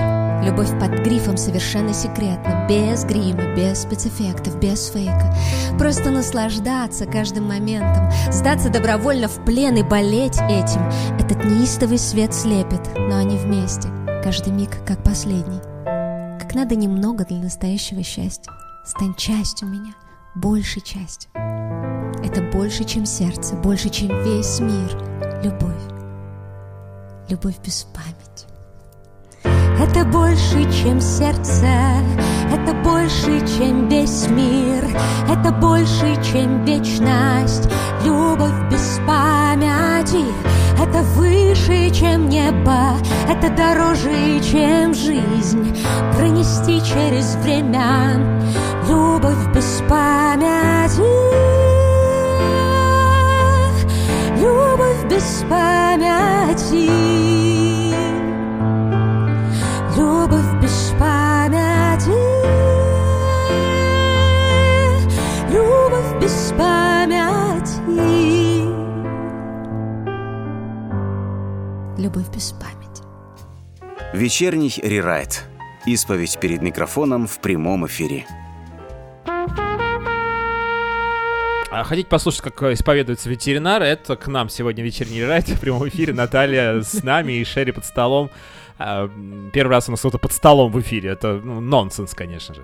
Любовь 0.43 0.79
под 0.79 0.91
грифом 1.05 1.39
совершенно 1.39 1.95
секретно, 1.95 2.67
без 2.69 3.05
грима, 3.05 3.55
без 3.55 3.83
спецэффектов, 3.83 4.59
без 4.59 4.89
фейка. 4.89 5.35
Просто 5.79 6.11
наслаждаться 6.11 7.07
каждым 7.07 7.45
моментом, 7.45 8.11
сдаться 8.31 8.69
добровольно 8.69 9.29
в 9.29 9.43
плен 9.45 9.77
и 9.77 9.83
болеть 9.83 10.39
этим. 10.51 10.83
Этот 11.19 11.45
неистовый 11.45 11.99
свет 11.99 12.35
слепит, 12.35 12.83
но 12.97 13.17
они 13.17 13.39
вместе, 13.39 13.89
каждый 14.23 14.53
миг 14.53 14.71
как 14.85 15.03
последний. 15.03 15.74
Надо 16.55 16.77
немного 16.77 17.25
для 17.25 17.39
настоящего 17.39 18.05
счастья. 18.05 18.53
Стань 18.85 19.17
частью 19.17 19.67
меня, 19.67 19.93
большей 20.37 20.83
частью. 20.83 21.29
Это 21.35 22.43
больше, 22.53 22.85
чем 22.85 23.07
сердце, 23.07 23.57
больше, 23.57 23.89
чем 23.89 24.09
весь 24.23 24.61
мир. 24.61 24.97
Любовь. 25.43 25.83
Любовь 27.29 27.57
без 27.65 27.83
памяти. 27.83 28.47
Это 29.81 30.05
больше, 30.05 30.63
чем 30.73 31.01
сердце, 31.01 31.67
это 32.55 32.73
больше, 32.73 33.41
чем 33.59 33.89
весь 33.89 34.29
мир, 34.29 34.85
это 35.29 35.51
больше, 35.51 36.17
чем 36.23 36.65
вечность, 36.65 37.69
любовь 38.05 38.71
без 38.71 39.01
памяти, 39.07 40.25
это 40.81 41.03
выше, 41.15 41.91
чем 41.91 42.29
небо, 42.29 42.97
это 43.29 43.51
дороже, 43.51 44.41
чем 44.41 44.95
жизнь, 44.95 45.77
пронести 46.17 46.81
через 46.81 47.35
время, 47.37 48.21
любовь 48.89 49.53
без 49.53 49.83
памяти, 49.89 51.01
любовь 54.41 55.05
без 55.11 55.45
памяти. 55.51 56.91
Любовь 59.97 60.61
без 60.61 60.93
памяти 60.99 61.34
Любовь 65.51 66.21
без 66.21 66.53
памяти 66.59 67.81
Любовь 71.99 72.29
без 72.35 72.53
памяти 72.53 73.03
Вечерний 74.13 74.75
рерайт. 74.83 75.45
Исповедь 75.87 76.39
перед 76.41 76.61
микрофоном 76.61 77.27
в 77.27 77.41
прямом 77.41 77.87
эфире. 77.87 78.27
А 81.71 81.85
хотите 81.85 82.09
послушать, 82.09 82.43
как 82.43 82.63
исповедуется 82.65 83.31
ветеринар? 83.31 83.83
Это 83.83 84.17
к 84.17 84.29
нам 84.29 84.51
сегодня 84.51 84.85
вечерний 84.85 85.25
райт 85.25 85.49
в 85.49 85.59
прямом 85.59 85.89
эфире. 85.89 86.13
Наталья 86.13 86.83
с 86.83 87.03
нами 87.03 87.33
и 87.33 87.45
Шерри 87.45 87.73
под 87.73 87.87
столом. 87.87 88.31
А, 88.79 89.09
Первый 89.53 89.71
раз 89.71 89.89
у 89.89 89.93
нас 89.93 90.01
кто-то 90.01 90.19
под 90.19 90.33
столом 90.33 90.73
в 90.73 90.81
эфире. 90.81 91.11
Это 91.11 91.41
ну, 91.43 91.61
нонсенс, 91.61 92.15
конечно 92.15 92.55
же. 92.55 92.63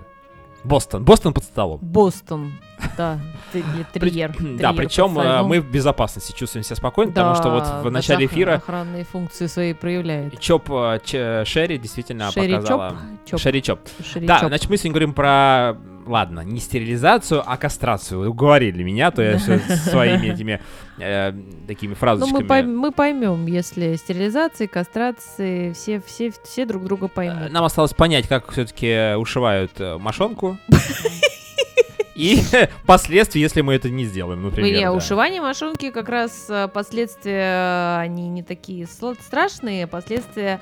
Бостон. 0.62 1.04
Бостон 1.04 1.32
под 1.32 1.44
столом. 1.44 1.78
Бостон, 1.80 2.52
да, 2.98 3.18
терьер. 3.52 4.34
Да, 4.58 4.72
причем 4.74 5.12
столом. 5.12 5.46
мы 5.46 5.60
в 5.60 5.70
безопасности 5.70 6.36
чувствуем 6.36 6.64
себя 6.64 6.76
спокойно, 6.76 7.12
потому 7.12 7.34
что 7.34 7.50
вот 7.50 7.84
в 7.84 7.90
начале 7.90 8.26
эфира 8.26 8.54
охранные 8.54 9.04
функции 9.04 9.46
свои 9.46 9.72
проявляет. 9.72 10.38
Чоп 10.38 10.70
э, 10.70 11.00
Ч- 11.02 11.44
Шерри 11.46 11.78
действительно 11.78 12.30
показала... 12.34 12.90
Чоп? 12.90 12.98
Чоп. 13.30 13.40
Шерри 13.40 13.62
Чоп. 13.62 13.80
Да, 14.16 14.40
Чоп. 14.40 14.48
значит, 14.48 14.68
мы 14.68 14.76
сегодня 14.76 14.92
говорим 14.92 15.14
про, 15.14 15.78
ладно, 16.10 16.40
не 16.40 16.60
стерилизацию, 16.60 17.42
а 17.46 17.56
кастрацию. 17.56 18.20
Вы 18.20 18.28
Уговорили 18.28 18.82
меня, 18.82 19.10
то 19.10 19.22
я 19.22 19.38
всё 19.38 19.58
своими 19.90 20.26
этими 20.28 20.60
э, 20.98 21.32
такими 21.66 21.90
Ну, 21.90 21.96
фразочками. 21.96 22.42
мы, 22.42 22.46
пойм- 22.48 22.76
мы 22.76 22.92
поймем, 22.92 23.46
если 23.46 23.96
стерилизации, 23.96 24.66
кастрации, 24.66 25.72
все, 25.72 26.00
все, 26.06 26.32
все 26.44 26.66
друг 26.66 26.84
друга 26.84 27.08
поймут. 27.08 27.50
Нам 27.50 27.64
осталось 27.64 27.94
понять, 27.94 28.28
как 28.28 28.50
все-таки 28.52 29.14
ушивают 29.16 29.72
э, 29.78 29.96
мошонку. 29.98 30.58
И 32.14 32.40
последствия, 32.86 33.40
если 33.40 33.60
мы 33.60 33.74
это 33.74 33.90
не 33.90 34.04
сделаем, 34.04 34.42
например. 34.42 34.72
Не, 34.74 34.84
да. 34.84 34.92
ушивание 34.92 35.40
мошонки 35.40 35.90
как 35.90 36.08
раз 36.08 36.46
э, 36.48 36.68
последствия, 36.68 37.42
э, 37.42 38.00
они 38.00 38.28
не 38.28 38.42
такие 38.42 38.86
страшные, 38.86 39.86
последствия 39.86 40.60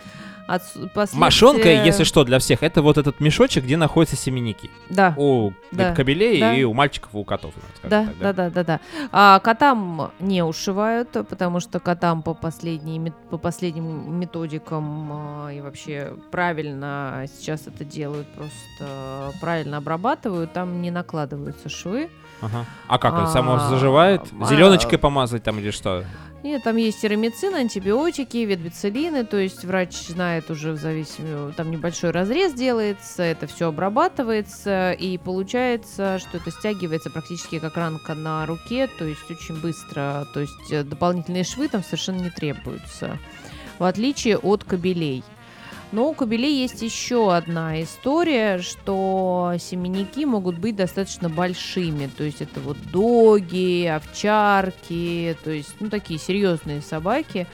Отс- 0.48 0.88
последствия- 0.94 1.18
Мошонка, 1.20 1.68
если 1.68 2.04
что, 2.04 2.24
для 2.24 2.38
всех, 2.38 2.62
это 2.62 2.80
вот 2.80 2.96
этот 2.96 3.20
мешочек, 3.20 3.64
где 3.64 3.76
находятся 3.76 4.16
семенники. 4.16 4.70
Да. 4.88 5.12
У 5.18 5.52
Да. 5.72 5.94
кобелей 5.94 6.40
Да. 6.40 6.54
и 6.54 6.64
у 6.64 6.72
мальчиков, 6.72 7.10
и 7.12 7.18
у 7.18 7.24
котов. 7.24 7.52
Да, 7.82 8.06
так, 8.06 8.18
да, 8.18 8.32
да, 8.32 8.48
да, 8.50 8.64
да. 8.64 8.80
А 9.12 9.40
котам 9.40 10.10
не 10.20 10.42
ушивают, 10.42 11.10
потому 11.28 11.60
что 11.60 11.80
котам 11.80 12.22
по, 12.22 12.32
последней, 12.32 13.12
по 13.28 13.36
последним 13.36 14.18
методикам 14.18 15.10
а, 15.12 15.48
и 15.52 15.60
вообще 15.60 16.14
правильно 16.30 17.26
сейчас 17.38 17.66
это 17.66 17.84
делают, 17.84 18.26
просто 18.32 19.34
правильно 19.42 19.76
обрабатывают, 19.76 20.54
там 20.54 20.80
не 20.80 20.90
накладываются 21.38 21.68
швы. 21.68 22.10
Ага. 22.40 22.66
А 22.86 22.98
как, 22.98 23.14
А, 23.14 23.26
само 23.28 23.58
заживает? 23.58 24.22
а, 24.40 24.44
Зеленочкой 24.44 24.98
помазать 24.98 25.42
там 25.42 25.58
или 25.58 25.70
что? 25.70 26.04
Нет, 26.44 26.62
там 26.62 26.76
есть 26.76 27.00
тирамицин, 27.00 27.56
антибиотики, 27.56 28.36
ветбицилины, 28.38 29.24
то 29.24 29.36
есть 29.38 29.64
врач 29.64 29.92
знает 30.06 30.48
уже 30.52 30.70
в 30.70 30.76
зависимости, 30.76 31.56
там 31.56 31.72
небольшой 31.72 32.12
разрез 32.12 32.54
делается, 32.54 33.24
это 33.24 33.48
все 33.48 33.66
обрабатывается, 33.68 34.92
и 34.92 35.18
получается, 35.18 36.20
что 36.20 36.36
это 36.38 36.52
стягивается 36.52 37.10
практически 37.10 37.58
как 37.58 37.76
ранка 37.76 38.14
на 38.14 38.46
руке, 38.46 38.86
то 38.86 39.04
есть 39.04 39.28
очень 39.28 39.60
быстро, 39.60 40.28
то 40.32 40.38
есть 40.38 40.70
э, 40.70 40.84
дополнительные 40.84 41.42
швы 41.42 41.66
там 41.66 41.82
совершенно 41.82 42.20
не 42.20 42.30
требуются, 42.30 43.18
в 43.80 43.84
отличие 43.84 44.38
от 44.38 44.62
кабелей. 44.62 45.24
Но 45.90 46.10
у 46.10 46.14
кобелей 46.14 46.60
есть 46.60 46.82
еще 46.82 47.34
одна 47.34 47.82
история, 47.82 48.58
что 48.58 49.54
семенники 49.58 50.24
могут 50.26 50.58
быть 50.58 50.76
достаточно 50.76 51.30
большими. 51.30 52.10
То 52.14 52.24
есть 52.24 52.42
это 52.42 52.60
вот 52.60 52.76
доги, 52.92 53.86
овчарки, 53.86 55.34
то 55.42 55.50
есть, 55.50 55.74
ну, 55.80 55.88
такие 55.88 56.20
серьезные 56.20 56.82
собаки. 56.82 57.46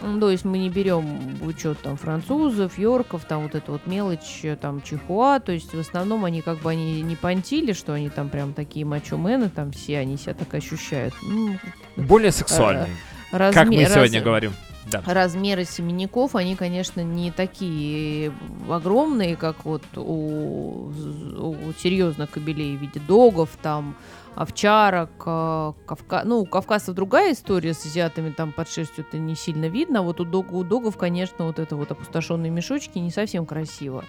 То 0.00 0.30
есть 0.30 0.44
мы 0.44 0.58
не 0.58 0.68
берем 0.68 1.36
в 1.36 1.46
учет 1.46 1.78
там 1.80 1.96
французов, 1.96 2.76
йорков, 2.76 3.24
там 3.24 3.44
вот 3.44 3.54
эту 3.54 3.70
вот 3.70 3.86
мелочь, 3.86 4.40
э, 4.42 4.56
там 4.56 4.82
чихуа, 4.82 5.38
то 5.38 5.52
есть 5.52 5.72
в 5.72 5.78
основном 5.78 6.24
они 6.24 6.42
как 6.42 6.58
бы 6.58 6.72
они 6.72 7.02
не 7.02 7.14
понтили, 7.14 7.72
что 7.72 7.92
они 7.92 8.10
там 8.10 8.28
прям 8.28 8.52
такие 8.52 8.84
мачо-мены, 8.84 9.48
там 9.48 9.70
все 9.70 9.98
они 10.00 10.16
себя 10.16 10.34
так 10.34 10.52
ощущают. 10.54 11.14
Ну, 11.22 11.56
Более 11.94 12.32
сексуальный, 12.32 12.88
разме- 13.30 13.52
как 13.54 13.68
мы 13.68 13.84
раз- 13.84 13.92
сегодня 13.94 14.20
говорим. 14.22 14.52
Да. 14.86 15.02
размеры 15.06 15.64
семенников, 15.64 16.34
они, 16.34 16.56
конечно, 16.56 17.02
не 17.02 17.30
такие 17.30 18.32
огромные, 18.68 19.36
как 19.36 19.64
вот 19.64 19.84
у, 19.96 20.90
у 20.90 21.72
серьезных 21.78 22.30
кобелей 22.30 22.76
в 22.76 22.80
виде 22.80 23.00
догов, 23.00 23.50
там, 23.62 23.96
овчарок, 24.34 25.10
э, 25.26 25.72
кавка... 25.86 26.22
ну, 26.24 26.40
у 26.40 26.46
кавказцев 26.46 26.94
другая 26.94 27.32
история 27.32 27.74
с 27.74 27.84
азиатами, 27.84 28.30
там 28.30 28.52
под 28.52 28.68
шерстью 28.68 29.04
это 29.08 29.18
не 29.18 29.34
сильно 29.34 29.66
видно, 29.66 30.00
а 30.00 30.02
вот 30.02 30.20
у, 30.20 30.24
дог... 30.24 30.52
у 30.52 30.64
догов, 30.64 30.96
конечно, 30.96 31.46
вот 31.46 31.58
это 31.58 31.76
вот 31.76 31.90
опустошенные 31.90 32.50
мешочки 32.50 32.98
не 32.98 33.10
совсем 33.10 33.46
красиво, 33.46 34.04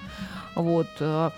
вот, 0.55 0.87
э, 0.99 1.29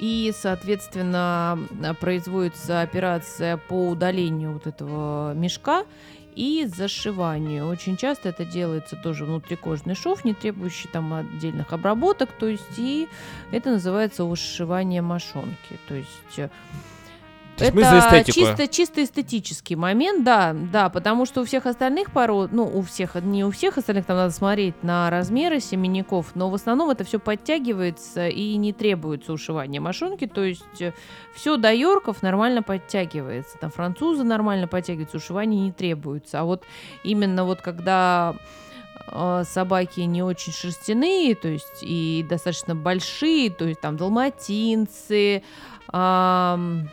и, 0.00 0.32
соответственно, 0.36 1.58
э, 1.82 1.94
производится 1.94 2.80
операция 2.80 3.56
по 3.56 3.90
удалению 3.90 4.54
вот 4.54 4.66
этого 4.66 5.34
мешка, 5.34 5.84
и 6.34 6.66
зашиванию. 6.66 7.66
Очень 7.66 7.96
часто 7.96 8.28
это 8.28 8.44
делается 8.44 8.96
тоже 8.96 9.24
внутрикожный 9.24 9.94
шов, 9.94 10.24
не 10.24 10.34
требующий 10.34 10.88
там 10.88 11.12
отдельных 11.12 11.72
обработок, 11.72 12.30
то 12.32 12.46
есть 12.46 12.78
и 12.78 13.08
это 13.50 13.72
называется 13.72 14.24
ушивание 14.24 15.02
мошонки. 15.02 15.78
То 15.88 15.94
есть 15.94 16.38
э, 16.38 16.48
это 17.62 17.76
мы 17.76 17.84
за 17.84 17.98
эстетику. 17.98 18.40
чисто, 18.40 18.68
чисто 18.68 19.04
эстетический 19.04 19.76
момент, 19.76 20.24
да, 20.24 20.54
да, 20.54 20.88
потому 20.88 21.26
что 21.26 21.42
у 21.42 21.44
всех 21.44 21.66
остальных 21.66 22.10
пород, 22.12 22.52
ну, 22.52 22.64
у 22.64 22.82
всех, 22.82 23.14
не 23.16 23.44
у 23.44 23.50
всех 23.50 23.78
остальных, 23.78 24.06
там 24.06 24.16
надо 24.16 24.32
смотреть 24.32 24.82
на 24.82 25.10
размеры 25.10 25.60
семенников, 25.60 26.32
но 26.34 26.50
в 26.50 26.54
основном 26.54 26.90
это 26.90 27.04
все 27.04 27.18
подтягивается 27.18 28.28
и 28.28 28.56
не 28.56 28.72
требуется 28.72 29.32
ушивания 29.32 29.80
мошонки, 29.80 30.26
то 30.26 30.42
есть 30.42 30.62
все 31.34 31.56
до 31.56 31.72
йорков 31.72 32.22
нормально 32.22 32.62
подтягивается, 32.62 33.58
там 33.58 33.70
французы 33.70 34.24
нормально 34.24 34.68
подтягиваются, 34.68 35.16
ушивания 35.16 35.60
не 35.60 35.72
требуется, 35.72 36.40
а 36.40 36.44
вот 36.44 36.64
именно 37.04 37.44
вот 37.44 37.60
когда 37.60 38.34
э, 39.10 39.42
собаки 39.46 40.00
не 40.00 40.22
очень 40.22 40.52
шерстяные, 40.52 41.34
то 41.34 41.48
есть 41.48 41.82
и 41.82 42.24
достаточно 42.28 42.74
большие, 42.74 43.50
то 43.50 43.64
есть 43.64 43.80
там 43.80 43.96
далматинцы, 43.96 45.42
ам, 45.88 46.88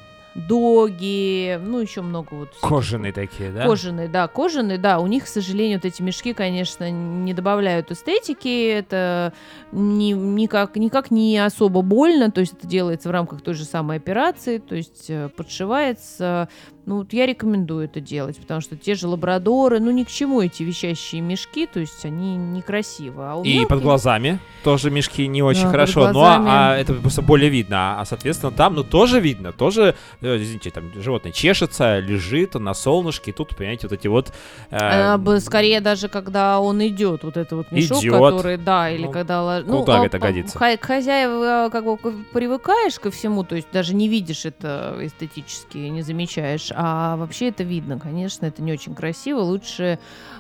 доги, 0.48 1.60
ну 1.64 1.80
еще 1.80 2.02
много 2.02 2.34
вот 2.34 2.50
Кожаные 2.62 3.12
такие, 3.14 3.52
да? 3.52 3.66
Кожаные, 3.66 4.08
да, 4.08 4.28
кожаные, 4.28 4.78
да. 4.78 5.00
У 5.00 5.08
них, 5.08 5.26
к 5.26 5.28
сожалению, 5.28 5.80
вот 5.82 5.86
эти 5.86 6.02
мешки, 6.02 6.34
конечно, 6.34 6.90
не 6.90 7.34
добавляют 7.34 7.92
эстетики. 7.92 8.70
Это 8.70 9.34
ни- 9.72 10.14
никак, 10.14 10.76
никак 10.76 11.12
не 11.12 11.38
особо 11.38 11.82
больно. 11.82 12.32
То 12.32 12.42
есть 12.42 12.54
это 12.54 12.68
делается 12.68 13.10
в 13.10 13.12
рамках 13.12 13.42
той 13.42 13.54
же 13.54 13.66
самой 13.66 13.98
операции. 13.98 14.58
То 14.60 14.76
есть 14.76 15.06
э, 15.10 15.30
подшивается. 15.36 16.50
Ну, 16.90 16.98
вот 16.98 17.14
я 17.14 17.28
рекомендую 17.28 17.86
это 17.86 18.02
делать, 18.02 18.38
потому 18.40 18.62
что 18.62 18.76
те 18.76 18.96
же 18.96 19.08
лабрадоры, 19.08 19.80
ну, 19.80 19.92
ни 19.92 20.04
к 20.04 20.08
чему 20.10 20.42
эти 20.42 20.64
висящие 20.64 21.22
мешки, 21.22 21.68
то 21.68 21.80
есть 21.80 22.04
они 22.04 22.36
некрасивы. 22.36 23.28
А 23.30 23.36
у 23.36 23.44
И 23.44 23.60
под 23.62 23.70
мелких- 23.70 23.84
глазами 23.84 24.40
тоже 24.64 24.90
мешки 24.90 25.28
не 25.28 25.44
очень 25.44 25.62
Да, 25.62 25.68
под 25.68 25.72
хорошо. 25.74 26.08
Ну, 26.08 26.14
глазами. 26.14 26.48
а, 26.50 26.72
а 26.74 26.78
это 26.78 26.94
просто 26.96 27.22
более 27.22 27.52
видно. 27.52 28.02
А, 28.02 28.06
соответственно, 28.06 28.52
там, 28.52 28.74
ну, 28.74 28.84
тоже 28.84 29.20
видно. 29.20 29.52
Тоже, 29.52 29.94
э, 30.22 30.38
извините, 30.38 30.72
там 30.72 30.92
животное 31.00 31.32
чешется, 31.32 32.00
лежит 32.00 32.56
на 32.56 32.74
солнышке. 32.74 33.30
И 33.30 33.34
тут, 33.36 33.56
понимаете, 33.56 33.86
вот 33.88 33.94
эти 34.00 34.08
вот... 34.08 34.30
э, 34.72 34.78
А, 34.80 35.40
Скорее 35.42 35.82
даже, 35.82 36.08
когда 36.10 36.60
он 36.60 36.82
идет, 36.88 37.24
вот 37.24 37.38
это 37.38 37.56
вот 37.56 37.72
мешок, 37.72 38.02
Идёт. 38.04 38.14
который, 38.34 38.58
да, 38.58 38.90
или 38.90 39.06
Ну, 39.06 39.12
когда... 39.12 39.42
лож- 39.44 39.64
куда 39.64 40.02
а, 40.02 40.06
это 40.08 40.18
по- 40.18 40.26
годится? 40.26 40.58
К 40.58 40.84
хозяева 40.84 41.70
как 41.72 41.84
бы 41.86 41.98
привыкаешь 42.34 43.00
ко 43.00 43.12
всему, 43.12 43.44
то 43.44 43.56
есть 43.56 43.68
даже 43.72 43.94
не 43.94 44.08
видишь 44.08 44.46
это 44.46 44.98
эстетически, 45.00 45.78
не 45.78 46.02
замечаешь, 46.02 46.72
а 46.82 47.18
вообще 47.18 47.50
это 47.50 47.64
видно, 47.64 48.00
конечно, 48.00 48.46
это 48.46 48.62
не 48.62 48.72
очень 48.72 48.96
красиво, 48.96 49.42
лучше 49.42 50.00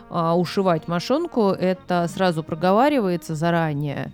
а, 0.09 0.37
ушивать 0.37 0.87
мошонку, 0.87 1.49
это 1.49 2.07
сразу 2.07 2.43
проговаривается 2.43 3.35
заранее, 3.35 4.13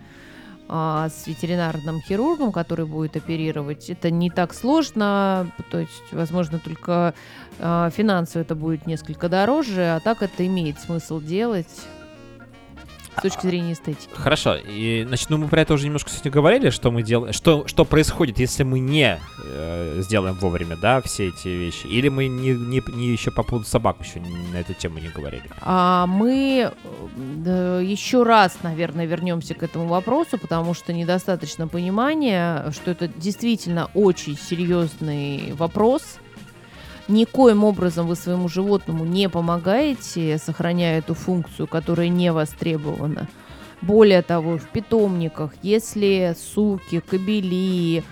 а, 0.68 1.08
с 1.08 1.28
ветеринарным 1.28 2.00
хирургом, 2.00 2.50
который 2.50 2.84
будет 2.84 3.14
оперировать. 3.14 3.90
Это 3.90 4.10
не 4.10 4.28
так 4.28 4.54
сложно, 4.54 5.52
то 5.70 5.78
есть, 5.78 6.02
возможно, 6.10 6.58
только 6.58 7.14
а, 7.60 7.90
финансово 7.90 8.42
это 8.42 8.56
будет 8.56 8.88
несколько 8.88 9.28
дороже, 9.28 9.82
а 9.82 10.00
так 10.00 10.20
это 10.22 10.44
имеет 10.44 10.80
смысл 10.80 11.20
делать 11.20 11.86
с 13.18 13.22
точки 13.22 13.46
зрения 13.46 13.72
эстетики. 13.72 14.08
Хорошо, 14.14 14.56
и, 14.56 15.04
значит, 15.06 15.30
ну 15.30 15.38
мы 15.38 15.48
про 15.48 15.62
это 15.62 15.74
уже 15.74 15.86
немножко 15.86 16.10
сегодня 16.10 16.30
говорили, 16.30 16.70
что 16.70 16.90
мы 16.90 17.02
делаем, 17.02 17.32
что, 17.32 17.66
что 17.66 17.84
происходит, 17.84 18.38
если 18.38 18.62
мы 18.62 18.78
не 18.78 19.18
э, 19.44 20.00
сделаем 20.02 20.34
вовремя, 20.34 20.76
да, 20.76 21.00
все 21.02 21.28
эти 21.28 21.48
вещи, 21.48 21.86
или 21.86 22.08
мы 22.08 22.28
не, 22.28 22.50
не, 22.50 22.82
не 22.94 23.08
еще 23.08 23.30
по 23.30 23.42
поводу 23.42 23.66
собак 23.66 23.96
еще 24.00 24.20
на 24.52 24.56
эту 24.56 24.74
тему 24.74 24.98
не 24.98 25.08
говорили. 25.08 25.44
А 25.60 26.06
мы 26.06 26.72
э, 27.46 27.82
еще 27.84 28.22
раз, 28.22 28.58
наверное, 28.62 29.06
вернемся 29.06 29.54
к 29.54 29.62
этому 29.62 29.86
вопросу, 29.86 30.38
потому 30.38 30.74
что 30.74 30.92
недостаточно 30.92 31.68
понимания, 31.68 32.70
что 32.72 32.90
это 32.90 33.08
действительно 33.08 33.90
очень 33.94 34.36
серьезный 34.36 35.52
вопрос. 35.54 36.18
Никоим 37.08 37.62
образом 37.62 38.06
вы 38.06 38.16
своему 38.16 38.48
животному 38.48 39.04
не 39.04 39.28
помогаете, 39.28 40.38
сохраняя 40.38 40.98
эту 40.98 41.14
функцию, 41.14 41.68
которая 41.68 42.08
не 42.08 42.32
востребована. 42.32 43.28
Более 43.80 44.22
того, 44.22 44.58
в 44.58 44.68
питомниках, 44.70 45.52
если 45.62 46.34
суки, 46.36 47.00
кобели, 47.00 48.02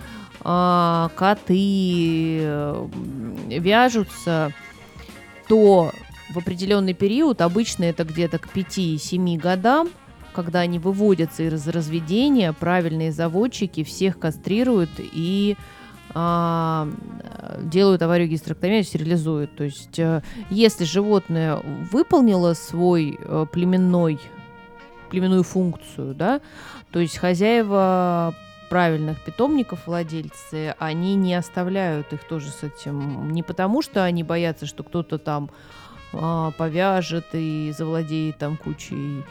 а, 0.41 1.09
коты 1.15 2.39
э, 2.39 2.87
вяжутся, 3.49 4.53
то 5.47 5.91
в 6.33 6.37
определенный 6.37 6.93
период, 6.93 7.41
обычно 7.41 7.83
это 7.85 8.03
где-то 8.03 8.37
к 8.37 8.47
5-7 8.55 9.37
годам, 9.37 9.89
когда 10.33 10.59
они 10.59 10.79
выводятся 10.79 11.43
из 11.43 11.67
разведения, 11.67 12.53
правильные 12.53 13.11
заводчики 13.11 13.83
всех 13.83 14.19
кастрируют 14.19 14.91
и 14.99 15.57
а, 16.17 16.87
делают 17.59 18.01
аварию 18.01 18.29
гистерэктомию, 18.29 18.85
стерилизуют. 18.85 19.53
То 19.57 19.65
есть, 19.65 19.99
э, 19.99 20.21
если 20.49 20.85
животное 20.85 21.57
выполнило 21.91 22.53
свой 22.53 23.19
э, 23.19 23.45
племенной, 23.51 24.19
племенную 25.09 25.43
функцию, 25.43 26.15
да, 26.15 26.39
то 26.91 26.99
есть 26.99 27.17
хозяева 27.17 28.33
правильных 28.69 29.21
питомников, 29.25 29.87
владельцы, 29.87 30.73
они 30.79 31.15
не 31.15 31.35
оставляют 31.35 32.13
их 32.13 32.23
тоже 32.23 32.49
с 32.49 32.63
этим. 32.63 33.31
Не 33.31 33.43
потому, 33.43 33.81
что 33.81 34.05
они 34.05 34.23
боятся, 34.23 34.65
что 34.65 34.83
кто-то 34.83 35.17
там 35.17 35.51
а, 36.13 36.51
повяжет 36.51 37.25
и 37.33 37.73
завладеет 37.77 38.37
там 38.37 38.55
кучей 38.55 39.23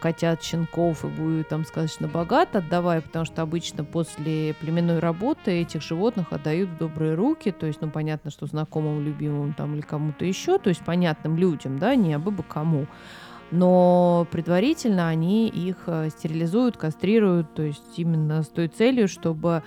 котят, 0.00 0.42
щенков 0.42 1.04
и 1.04 1.08
будет 1.08 1.48
там 1.48 1.64
сказочно 1.64 2.08
богат, 2.08 2.56
отдавая, 2.56 3.00
потому 3.00 3.24
что 3.24 3.42
обычно 3.42 3.84
после 3.84 4.54
племенной 4.54 4.98
работы 4.98 5.50
этих 5.52 5.82
животных 5.82 6.32
отдают 6.32 6.70
в 6.70 6.78
добрые 6.78 7.14
руки, 7.14 7.50
то 7.50 7.66
есть, 7.66 7.80
ну, 7.80 7.90
понятно, 7.90 8.30
что 8.30 8.46
знакомым, 8.46 9.04
любимым 9.04 9.54
там 9.54 9.74
или 9.74 9.80
кому-то 9.80 10.24
еще, 10.24 10.58
то 10.58 10.68
есть 10.68 10.84
понятным 10.84 11.36
людям, 11.36 11.78
да, 11.78 11.94
не 11.94 12.14
абы 12.14 12.30
бы 12.30 12.42
кому. 12.42 12.86
Но 13.50 14.26
предварительно 14.30 15.08
они 15.08 15.48
их 15.48 15.76
э, 15.86 16.08
стерилизуют, 16.10 16.76
кастрируют, 16.76 17.54
то 17.54 17.62
есть 17.62 17.98
именно 17.98 18.42
с 18.42 18.48
той 18.48 18.68
целью, 18.68 19.06
чтобы 19.06 19.62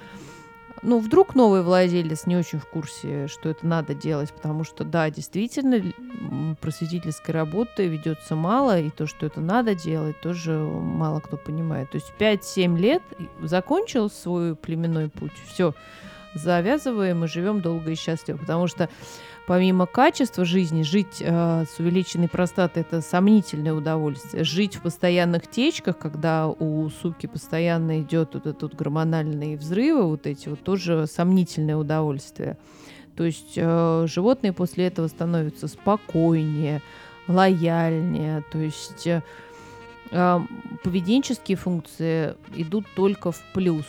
ну, 0.81 0.99
вдруг 0.99 1.35
новый 1.35 1.61
владелец 1.63 2.25
не 2.25 2.35
очень 2.37 2.59
в 2.59 2.65
курсе, 2.65 3.27
что 3.27 3.49
это 3.49 3.65
надо 3.65 3.93
делать, 3.93 4.31
потому 4.31 4.63
что, 4.63 4.83
да, 4.83 5.09
действительно, 5.09 5.81
просветительской 6.61 7.33
работы 7.33 7.87
ведется 7.87 8.35
мало, 8.35 8.79
и 8.79 8.89
то, 8.89 9.07
что 9.07 9.25
это 9.25 9.41
надо 9.41 9.75
делать, 9.75 10.19
тоже 10.21 10.57
мало 10.57 11.19
кто 11.19 11.37
понимает. 11.37 11.91
То 11.91 11.97
есть 11.97 12.13
5-7 12.19 12.77
лет 12.77 13.03
закончил 13.41 14.09
свой 14.09 14.55
племенной 14.55 15.09
путь, 15.09 15.33
все, 15.47 15.73
завязываем 16.33 17.23
и 17.23 17.27
живем 17.27 17.61
долго 17.61 17.91
и 17.91 17.95
счастливо, 17.95 18.37
потому 18.37 18.67
что 18.67 18.89
помимо 19.47 19.85
качества 19.85 20.43
жизни, 20.43 20.83
жить 20.83 21.21
э, 21.21 21.63
с 21.63 21.79
увеличенной 21.79 22.27
простатой 22.27 22.81
это 22.81 23.01
сомнительное 23.01 23.73
удовольствие. 23.73 24.43
Жить 24.43 24.75
в 24.75 24.81
постоянных 24.81 25.47
течках, 25.49 25.97
когда 25.97 26.47
у 26.47 26.89
суки 26.89 27.27
постоянно 27.27 28.01
идет 28.01 28.33
вот 28.33 28.45
этот 28.45 28.75
гормональные 28.75 29.57
взрывы, 29.57 30.03
вот 30.03 30.27
эти 30.27 30.49
вот 30.49 30.61
тоже 30.63 31.07
сомнительное 31.07 31.77
удовольствие. 31.77 32.57
То 33.15 33.23
есть 33.23 33.53
э, 33.55 34.05
животные 34.07 34.51
после 34.51 34.87
этого 34.87 35.07
становятся 35.07 35.67
спокойнее, 35.67 36.81
лояльнее, 37.29 38.43
то 38.51 38.59
есть 38.59 39.07
э, 39.07 39.21
поведенческие 40.83 41.55
функции 41.55 42.35
идут 42.53 42.85
только 42.95 43.31
в 43.31 43.41
плюс. 43.53 43.85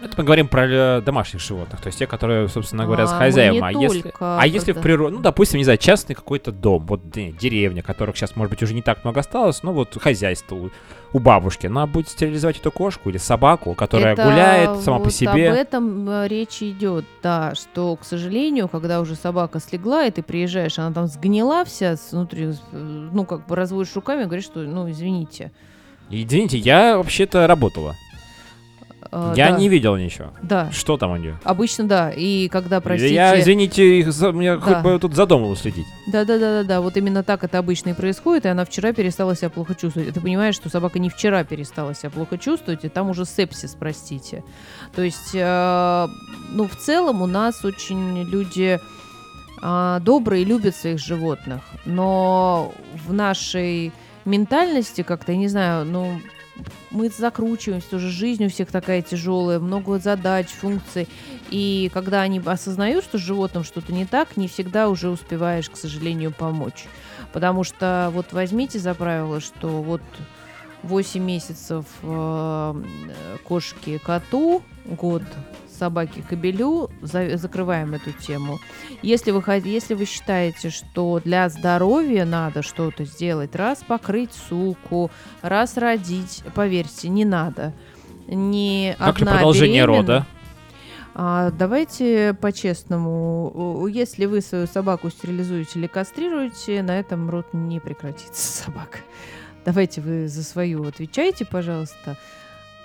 Это 0.00 0.14
мы 0.16 0.24
говорим 0.24 0.46
про 0.46 0.66
э, 0.68 1.00
домашних 1.00 1.40
животных, 1.40 1.80
то 1.80 1.88
есть 1.88 1.98
те, 1.98 2.06
которые, 2.06 2.48
собственно 2.48 2.84
говоря, 2.84 3.06
с 3.06 3.10
А, 3.10 3.14
мы 3.14 3.18
хозяевом. 3.18 3.64
А 3.64 3.72
если, 3.72 4.12
а 4.20 4.46
если 4.46 4.72
в 4.72 4.80
природе, 4.80 5.16
ну, 5.16 5.22
допустим, 5.22 5.58
не 5.58 5.64
знаю, 5.64 5.78
частный 5.78 6.14
какой-то 6.14 6.52
дом, 6.52 6.86
вот 6.86 7.10
де- 7.10 7.32
деревня, 7.32 7.82
которых 7.82 8.16
сейчас, 8.16 8.36
может 8.36 8.50
быть, 8.50 8.62
уже 8.62 8.74
не 8.74 8.82
так 8.82 9.02
много 9.02 9.20
осталось, 9.20 9.64
но 9.64 9.72
вот 9.72 10.00
хозяйство 10.00 10.54
у, 10.54 10.70
у 11.12 11.18
бабушки, 11.18 11.66
она 11.66 11.86
будет 11.86 12.08
стерилизовать 12.08 12.58
эту 12.58 12.70
кошку 12.70 13.10
или 13.10 13.16
собаку, 13.16 13.74
которая 13.74 14.12
Это 14.12 14.22
гуляет 14.22 14.80
сама 14.82 14.98
по 14.98 15.04
вот 15.04 15.12
себе. 15.12 15.50
Об 15.50 15.56
этом 15.56 16.08
э, 16.08 16.28
речь 16.28 16.62
идет, 16.62 17.04
да, 17.20 17.56
что, 17.56 17.96
к 17.96 18.04
сожалению, 18.04 18.68
когда 18.68 19.00
уже 19.00 19.16
собака 19.16 19.58
слегла, 19.58 20.04
и 20.06 20.12
ты 20.12 20.22
приезжаешь, 20.22 20.78
она 20.78 20.92
там 20.92 21.08
сгнила 21.08 21.64
вся 21.64 21.96
снутри, 21.96 22.50
э, 22.50 22.52
ну, 22.72 23.24
как 23.24 23.48
бы 23.48 23.56
разводишь 23.56 23.96
руками 23.96 24.22
и 24.22 24.26
говоришь, 24.26 24.44
что, 24.44 24.60
ну, 24.60 24.88
извините. 24.88 25.50
Извините, 26.08 26.56
я 26.56 26.96
вообще-то 26.96 27.46
работала. 27.48 27.96
Э, 29.10 29.32
я 29.36 29.52
да, 29.52 29.58
не 29.58 29.68
видел 29.68 29.96
ничего. 29.96 30.32
Да, 30.42 30.70
Что 30.72 30.96
там 30.96 31.12
у 31.12 31.16
нее? 31.16 31.38
обычно 31.44 31.84
да. 31.84 32.10
И 32.10 32.48
когда, 32.48 32.80
простите... 32.80 33.14
Я, 33.14 33.38
извините, 33.40 34.00
их 34.00 34.12
за- 34.12 34.32
мне 34.32 34.56
Да. 34.56 34.60
хоть 34.60 34.78
бы 34.82 34.98
тут 34.98 35.14
за 35.14 35.26
домом 35.26 35.56
следить. 35.56 35.86
Да, 36.06 36.24
да, 36.24 36.38
да, 36.38 36.62
да, 36.62 36.68
да. 36.68 36.80
Вот 36.80 36.96
именно 36.96 37.22
так 37.22 37.44
это 37.44 37.58
обычно 37.58 37.90
и 37.90 37.92
происходит, 37.94 38.44
и 38.46 38.48
она 38.48 38.64
вчера 38.64 38.92
перестала 38.92 39.34
себя 39.36 39.50
плохо 39.50 39.74
чувствовать. 39.74 40.08
И 40.08 40.12
ты 40.12 40.20
понимаешь, 40.20 40.54
что 40.54 40.68
собака 40.68 40.98
не 40.98 41.10
вчера 41.10 41.44
перестала 41.44 41.94
себя 41.94 42.10
плохо 42.10 42.38
чувствовать, 42.38 42.84
и 42.84 42.88
там 42.88 43.10
уже 43.10 43.24
сепсис, 43.24 43.76
простите. 43.78 44.42
То 44.94 45.02
есть, 45.02 45.30
э, 45.34 46.06
ну, 46.50 46.66
в 46.68 46.76
целом 46.76 47.22
у 47.22 47.26
нас 47.26 47.64
очень 47.64 48.22
люди 48.24 48.80
а, 49.60 49.98
добрые, 50.00 50.44
любят 50.44 50.76
своих 50.76 51.00
животных, 51.00 51.62
но 51.84 52.72
в 53.06 53.12
нашей 53.12 53.92
ментальности 54.24 55.02
как-то, 55.02 55.32
я 55.32 55.38
не 55.38 55.48
знаю, 55.48 55.84
ну, 55.84 56.20
мы 56.90 57.10
закручиваемся, 57.10 57.90
тоже 57.90 58.10
жизнь 58.10 58.46
у 58.46 58.48
всех 58.48 58.70
такая 58.70 59.02
тяжелая, 59.02 59.58
много 59.58 59.98
задач, 59.98 60.48
функций. 60.48 61.08
И 61.50 61.90
когда 61.92 62.22
они 62.22 62.40
осознают, 62.44 63.04
что 63.04 63.18
с 63.18 63.20
животным 63.20 63.64
что-то 63.64 63.92
не 63.92 64.04
так, 64.04 64.36
не 64.36 64.48
всегда 64.48 64.88
уже 64.88 65.10
успеваешь, 65.10 65.70
к 65.70 65.76
сожалению, 65.76 66.32
помочь. 66.32 66.86
Потому 67.32 67.64
что 67.64 68.10
вот 68.12 68.32
возьмите 68.32 68.78
за 68.78 68.94
правило, 68.94 69.40
что 69.40 69.82
вот 69.82 70.02
8 70.82 71.22
месяцев 71.22 71.84
э, 72.02 72.82
кошке 73.44 73.98
коту, 73.98 74.62
год 74.84 75.22
собаке 75.78 76.22
кобелю, 76.28 76.90
за- 77.00 77.36
закрываем 77.36 77.94
эту 77.94 78.12
тему. 78.12 78.58
Если 79.02 79.30
вы, 79.30 79.42
если 79.64 79.94
вы 79.94 80.04
считаете, 80.04 80.70
что 80.70 81.20
для 81.24 81.48
здоровья 81.48 82.24
надо 82.24 82.62
что-то 82.62 83.04
сделать, 83.04 83.54
раз 83.56 83.78
покрыть 83.86 84.32
суку, 84.48 85.10
раз 85.42 85.76
родить, 85.76 86.42
поверьте, 86.54 87.08
не 87.08 87.24
надо. 87.24 87.72
Не 88.26 88.94
Как 88.98 89.16
одна 89.16 89.32
продолжения 89.32 89.84
беременна- 89.84 89.86
рода. 89.96 90.26
а, 91.14 91.50
давайте 91.50 92.34
по-честному. 92.34 93.86
Если 93.90 94.26
вы 94.26 94.40
свою 94.40 94.66
собаку 94.66 95.10
стерилизуете 95.10 95.78
или 95.78 95.86
кастрируете, 95.86 96.82
на 96.82 96.98
этом 96.98 97.30
род 97.30 97.46
не 97.54 97.80
прекратится 97.80 98.62
собак. 98.64 99.00
Давайте 99.64 100.00
вы 100.00 100.28
за 100.28 100.42
свою 100.44 100.86
отвечайте, 100.86 101.44
пожалуйста. 101.44 102.16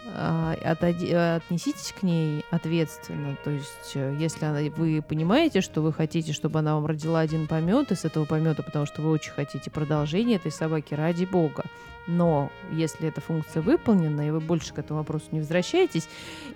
А, 0.06 0.56
э, 0.56 1.36
отнеситесь 1.38 1.93
к 1.97 2.04
ней 2.04 2.43
ответственно. 2.51 3.38
То 3.43 3.51
есть, 3.51 3.91
э, 3.95 4.16
если 4.20 4.45
она- 4.45 4.60
вы 4.76 5.01
понимаете, 5.01 5.62
что 5.62 5.82
вы 5.82 5.93
хотите, 5.93 6.34
чтобы 6.34 6.60
она 6.60 6.76
вам 6.76 6.86
родила 6.86 7.20
один 7.20 7.47
помет, 7.47 7.91
и 7.91 7.95
с 7.95 8.04
этого 8.04 8.26
помета, 8.26 8.64
потому 8.64 8.86
что 8.86 9.01
вы 9.01 9.12
очень 9.12 9.32
хотите 9.32 9.72
продолжение 9.72 10.36
этой 10.36 10.51
собаки, 10.51 10.93
ради 10.93 11.26
бога. 11.26 11.64
Но 12.06 12.51
если 12.72 13.08
эта 13.08 13.22
функция 13.22 13.62
выполнена, 13.62 14.28
и 14.28 14.32
вы 14.32 14.41
больше 14.41 14.74
к 14.74 14.80
этому 14.80 14.99
вопросу 14.99 15.26
не 15.32 15.39
возвращаетесь, 15.39 16.10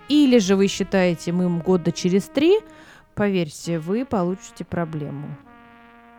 или 0.08 0.38
же 0.38 0.54
вы 0.54 0.68
считаете, 0.68 1.32
мы 1.32 1.44
им 1.44 1.60
года 1.60 1.90
через 1.90 2.24
три, 2.24 2.60
поверьте, 3.14 3.78
вы 3.78 4.04
получите 4.04 4.64
проблему. 4.64 5.36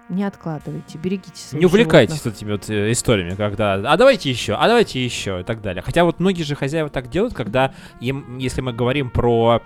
Не 0.10 0.24
откладывайте, 0.24 0.98
берегите 0.98 1.56
Не 1.56 1.66
увлекайтесь 1.68 2.16
животных. 2.16 2.36
этими 2.36 2.52
вот 2.52 2.70
э, 2.70 2.92
историями, 2.92 3.36
когда 3.36 3.74
«а 3.76 3.96
давайте 3.98 4.30
еще, 4.30 4.54
а 4.56 4.68
давайте 4.68 5.04
еще» 5.04 5.42
и 5.42 5.44
так 5.44 5.62
далее. 5.62 5.84
Хотя 5.84 6.04
вот 6.04 6.20
многие 6.20 6.42
же 6.44 6.56
хозяева 6.56 6.90
так 6.90 7.10
делают, 7.10 7.36
когда 7.36 7.74
им, 8.00 8.38
если 8.40 8.62
мы 8.62 8.74
говорим 8.74 9.12
про 9.12 9.62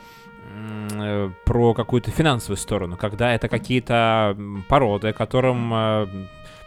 э, 0.53 1.29
про 1.45 1.73
какую-то 1.73 2.11
финансовую 2.11 2.57
сторону, 2.57 2.97
когда 2.97 3.33
это 3.33 3.47
какие-то 3.47 4.37
породы, 4.67 5.13
которым, 5.13 5.73
э, 5.73 6.07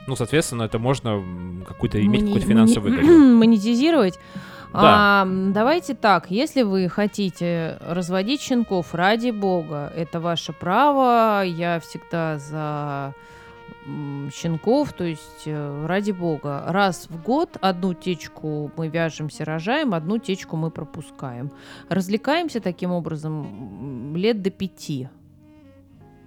ну, 0.06 0.16
соответственно, 0.16 0.62
это 0.64 0.78
можно 0.78 1.22
какую-то 1.68 2.00
иметь 2.00 2.22
Мони- 2.22 2.26
какую-то 2.28 2.48
финансовую 2.48 2.94
мони- 3.02 3.34
монетизировать. 3.36 4.18
Да. 4.72 5.22
А, 5.22 5.26
давайте 5.26 5.94
так, 5.94 6.30
если 6.30 6.62
вы 6.62 6.88
хотите 6.88 7.78
разводить 7.80 8.40
щенков, 8.42 8.94
ради 8.94 9.30
бога, 9.30 9.92
это 9.96 10.18
ваше 10.20 10.52
право, 10.52 11.42
я 11.44 11.78
всегда 11.80 12.38
за 12.38 13.14
щенков, 14.32 14.92
то 14.92 15.04
есть 15.04 15.46
э, 15.46 15.86
ради 15.86 16.12
бога. 16.12 16.64
Раз 16.66 17.08
в 17.08 17.22
год 17.22 17.56
одну 17.60 17.94
течку 17.94 18.70
мы 18.76 18.88
вяжемся, 18.88 19.44
рожаем, 19.44 19.94
одну 19.94 20.18
течку 20.18 20.56
мы 20.56 20.70
пропускаем. 20.70 21.50
Развлекаемся 21.88 22.60
таким 22.60 22.90
образом 22.90 24.16
лет 24.16 24.42
до 24.42 24.50
пяти, 24.50 25.08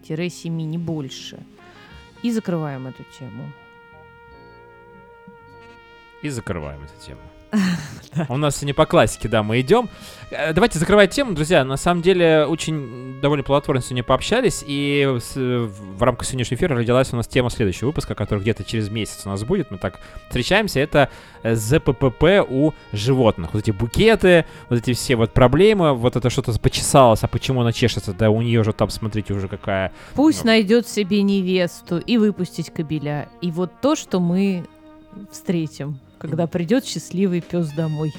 тире 0.03 0.29
семи, 0.29 0.65
не 0.65 0.77
больше. 0.77 1.39
И 2.23 2.31
закрываем 2.31 2.87
эту 2.87 3.03
тему. 3.17 3.51
И 6.21 6.29
закрываем 6.29 6.83
эту 6.83 7.05
тему. 7.05 7.21
У 8.29 8.37
нас 8.37 8.55
сегодня 8.57 8.73
по 8.73 8.85
классике, 8.85 9.27
да, 9.27 9.43
мы 9.43 9.61
идем. 9.61 9.87
Э, 10.31 10.51
Давайте 10.53 10.79
закрывать 10.79 11.11
тему, 11.11 11.33
друзья. 11.33 11.63
На 11.63 11.77
самом 11.77 12.01
деле, 12.01 12.45
очень 12.45 13.19
довольно 13.21 13.43
плодотворно 13.43 13.81
сегодня 13.81 14.03
пообщались. 14.03 14.63
И 14.65 15.05
в 15.07 16.03
рамках 16.03 16.27
сегодняшнего 16.27 16.57
эфира 16.57 16.75
родилась 16.75 17.13
у 17.13 17.15
нас 17.15 17.27
тема 17.27 17.49
следующего 17.49 17.87
выпуска, 17.87 18.15
который 18.15 18.39
где-то 18.39 18.63
через 18.63 18.89
месяц 18.89 19.25
у 19.25 19.29
нас 19.29 19.43
будет. 19.43 19.71
Мы 19.71 19.77
так 19.77 19.99
встречаемся. 20.27 20.79
Это 20.79 21.09
э, 21.43 21.55
ЗППП 21.55 22.23
у 22.47 22.73
животных. 22.91 23.51
Вот 23.53 23.63
эти 23.63 23.71
букеты, 23.71 24.45
вот 24.69 24.79
эти 24.79 24.93
все 24.93 25.15
вот 25.15 25.31
проблемы. 25.33 25.93
Вот 25.93 26.15
это 26.15 26.29
что-то 26.29 26.57
почесалось, 26.59 27.23
а 27.23 27.27
почему 27.27 27.61
она 27.61 27.71
чешется? 27.71 28.13
Да 28.13 28.29
у 28.31 28.41
нее 28.41 28.63
же 28.63 28.73
там, 28.73 28.89
смотрите, 28.89 29.33
уже 29.33 29.47
какая... 29.47 29.91
Пусть 30.15 30.43
Ну. 30.43 30.47
найдет 30.51 30.87
себе 30.87 31.21
невесту 31.21 31.99
и 31.99 32.17
выпустить 32.17 32.71
кобеля. 32.71 33.29
И 33.41 33.51
вот 33.51 33.71
то, 33.81 33.95
что 33.95 34.19
мы 34.19 34.65
встретим, 35.31 35.99
когда 36.19 36.47
придет 36.47 36.85
счастливый 36.85 37.41
пес 37.41 37.69
домой. 37.71 38.13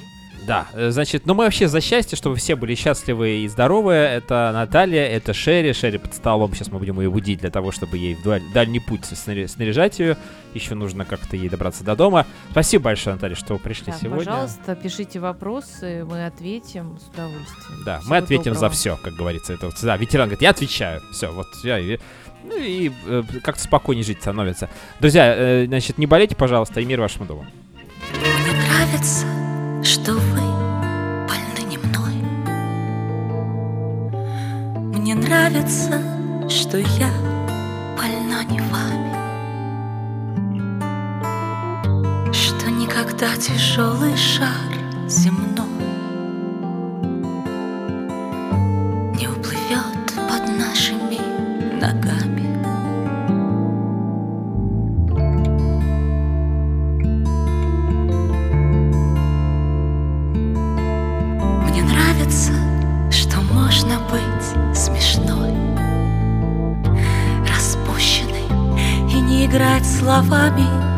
Да, 0.46 0.66
э, 0.72 0.90
значит, 0.90 1.26
ну 1.26 1.34
мы 1.34 1.44
вообще 1.44 1.68
за 1.68 1.82
счастье, 1.82 2.16
чтобы 2.16 2.36
все 2.36 2.56
были 2.56 2.74
счастливы 2.74 3.44
и 3.44 3.48
здоровы. 3.48 3.92
Это 3.92 4.50
Наталья, 4.54 5.02
это 5.06 5.34
Шерри. 5.34 5.74
Шерри 5.74 5.98
под 5.98 6.14
столом. 6.14 6.54
Сейчас 6.54 6.68
мы 6.68 6.78
будем 6.78 6.98
ее 6.98 7.10
будить 7.10 7.40
для 7.40 7.50
того, 7.50 7.72
чтобы 7.72 7.98
ей 7.98 8.14
в 8.14 8.22
даль- 8.22 8.42
дальний 8.54 8.80
путь 8.80 9.02
снаря- 9.02 9.46
снаряжать 9.46 9.98
ее. 9.98 10.16
Еще 10.54 10.74
нужно 10.74 11.04
как-то 11.04 11.36
ей 11.36 11.50
добраться 11.50 11.84
до 11.84 11.94
дома. 11.94 12.26
Спасибо 12.52 12.84
большое, 12.84 13.16
Наталья, 13.16 13.34
что 13.34 13.54
вы 13.54 13.60
пришли 13.60 13.92
Да, 13.92 13.98
сегодня. 14.00 14.24
Пожалуйста, 14.24 14.74
пишите 14.76 15.20
вопросы, 15.20 16.04
мы 16.08 16.24
ответим 16.24 16.98
с 16.98 17.08
удовольствием. 17.12 17.84
Да, 17.84 17.98
Всего 17.98 18.10
мы 18.10 18.16
ответим 18.16 18.54
за 18.54 18.60
доброго. 18.60 18.72
все, 18.72 18.96
как 18.96 19.12
говорится. 19.12 19.52
Это 19.52 19.66
вот, 19.66 19.74
да, 19.82 19.96
ветеран 19.98 20.28
говорит, 20.28 20.42
я 20.42 20.50
отвечаю. 20.50 21.02
Все, 21.12 21.30
вот 21.30 21.46
я 21.64 21.98
ну 22.42 22.56
и 22.58 22.90
э, 23.06 23.22
как-то 23.44 23.62
спокойнее 23.62 24.04
жить 24.04 24.22
становится. 24.22 24.70
Друзья, 25.00 25.34
э, 25.36 25.66
значит, 25.66 25.98
не 25.98 26.06
болейте, 26.06 26.34
пожалуйста, 26.34 26.80
и 26.80 26.84
мир 26.86 26.98
вашему 27.00 27.26
дому 27.26 27.46
нравится, 28.70 29.26
что 29.82 30.12
вы 30.12 30.40
больны 31.26 31.62
не 31.66 31.78
мной. 31.78 32.14
Мне 34.96 35.14
нравится, 35.14 36.00
что 36.48 36.78
я 36.78 37.10
больна 37.96 38.44
не 38.44 38.60
вами. 38.60 39.10
Что 42.32 42.70
никогда 42.70 43.36
тяжелый 43.36 44.16
шар 44.16 44.70
земной 45.08 45.89
lavami. 70.10 70.66
me 70.66 70.89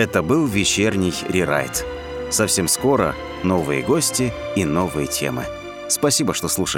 Это 0.00 0.22
был 0.22 0.46
вечерний 0.46 1.12
рерайт. 1.28 1.84
Совсем 2.30 2.68
скоро 2.68 3.14
новые 3.42 3.82
гости 3.82 4.32
и 4.56 4.64
новые 4.64 5.06
темы. 5.06 5.44
Спасибо, 5.88 6.32
что 6.32 6.48
слушали. 6.48 6.68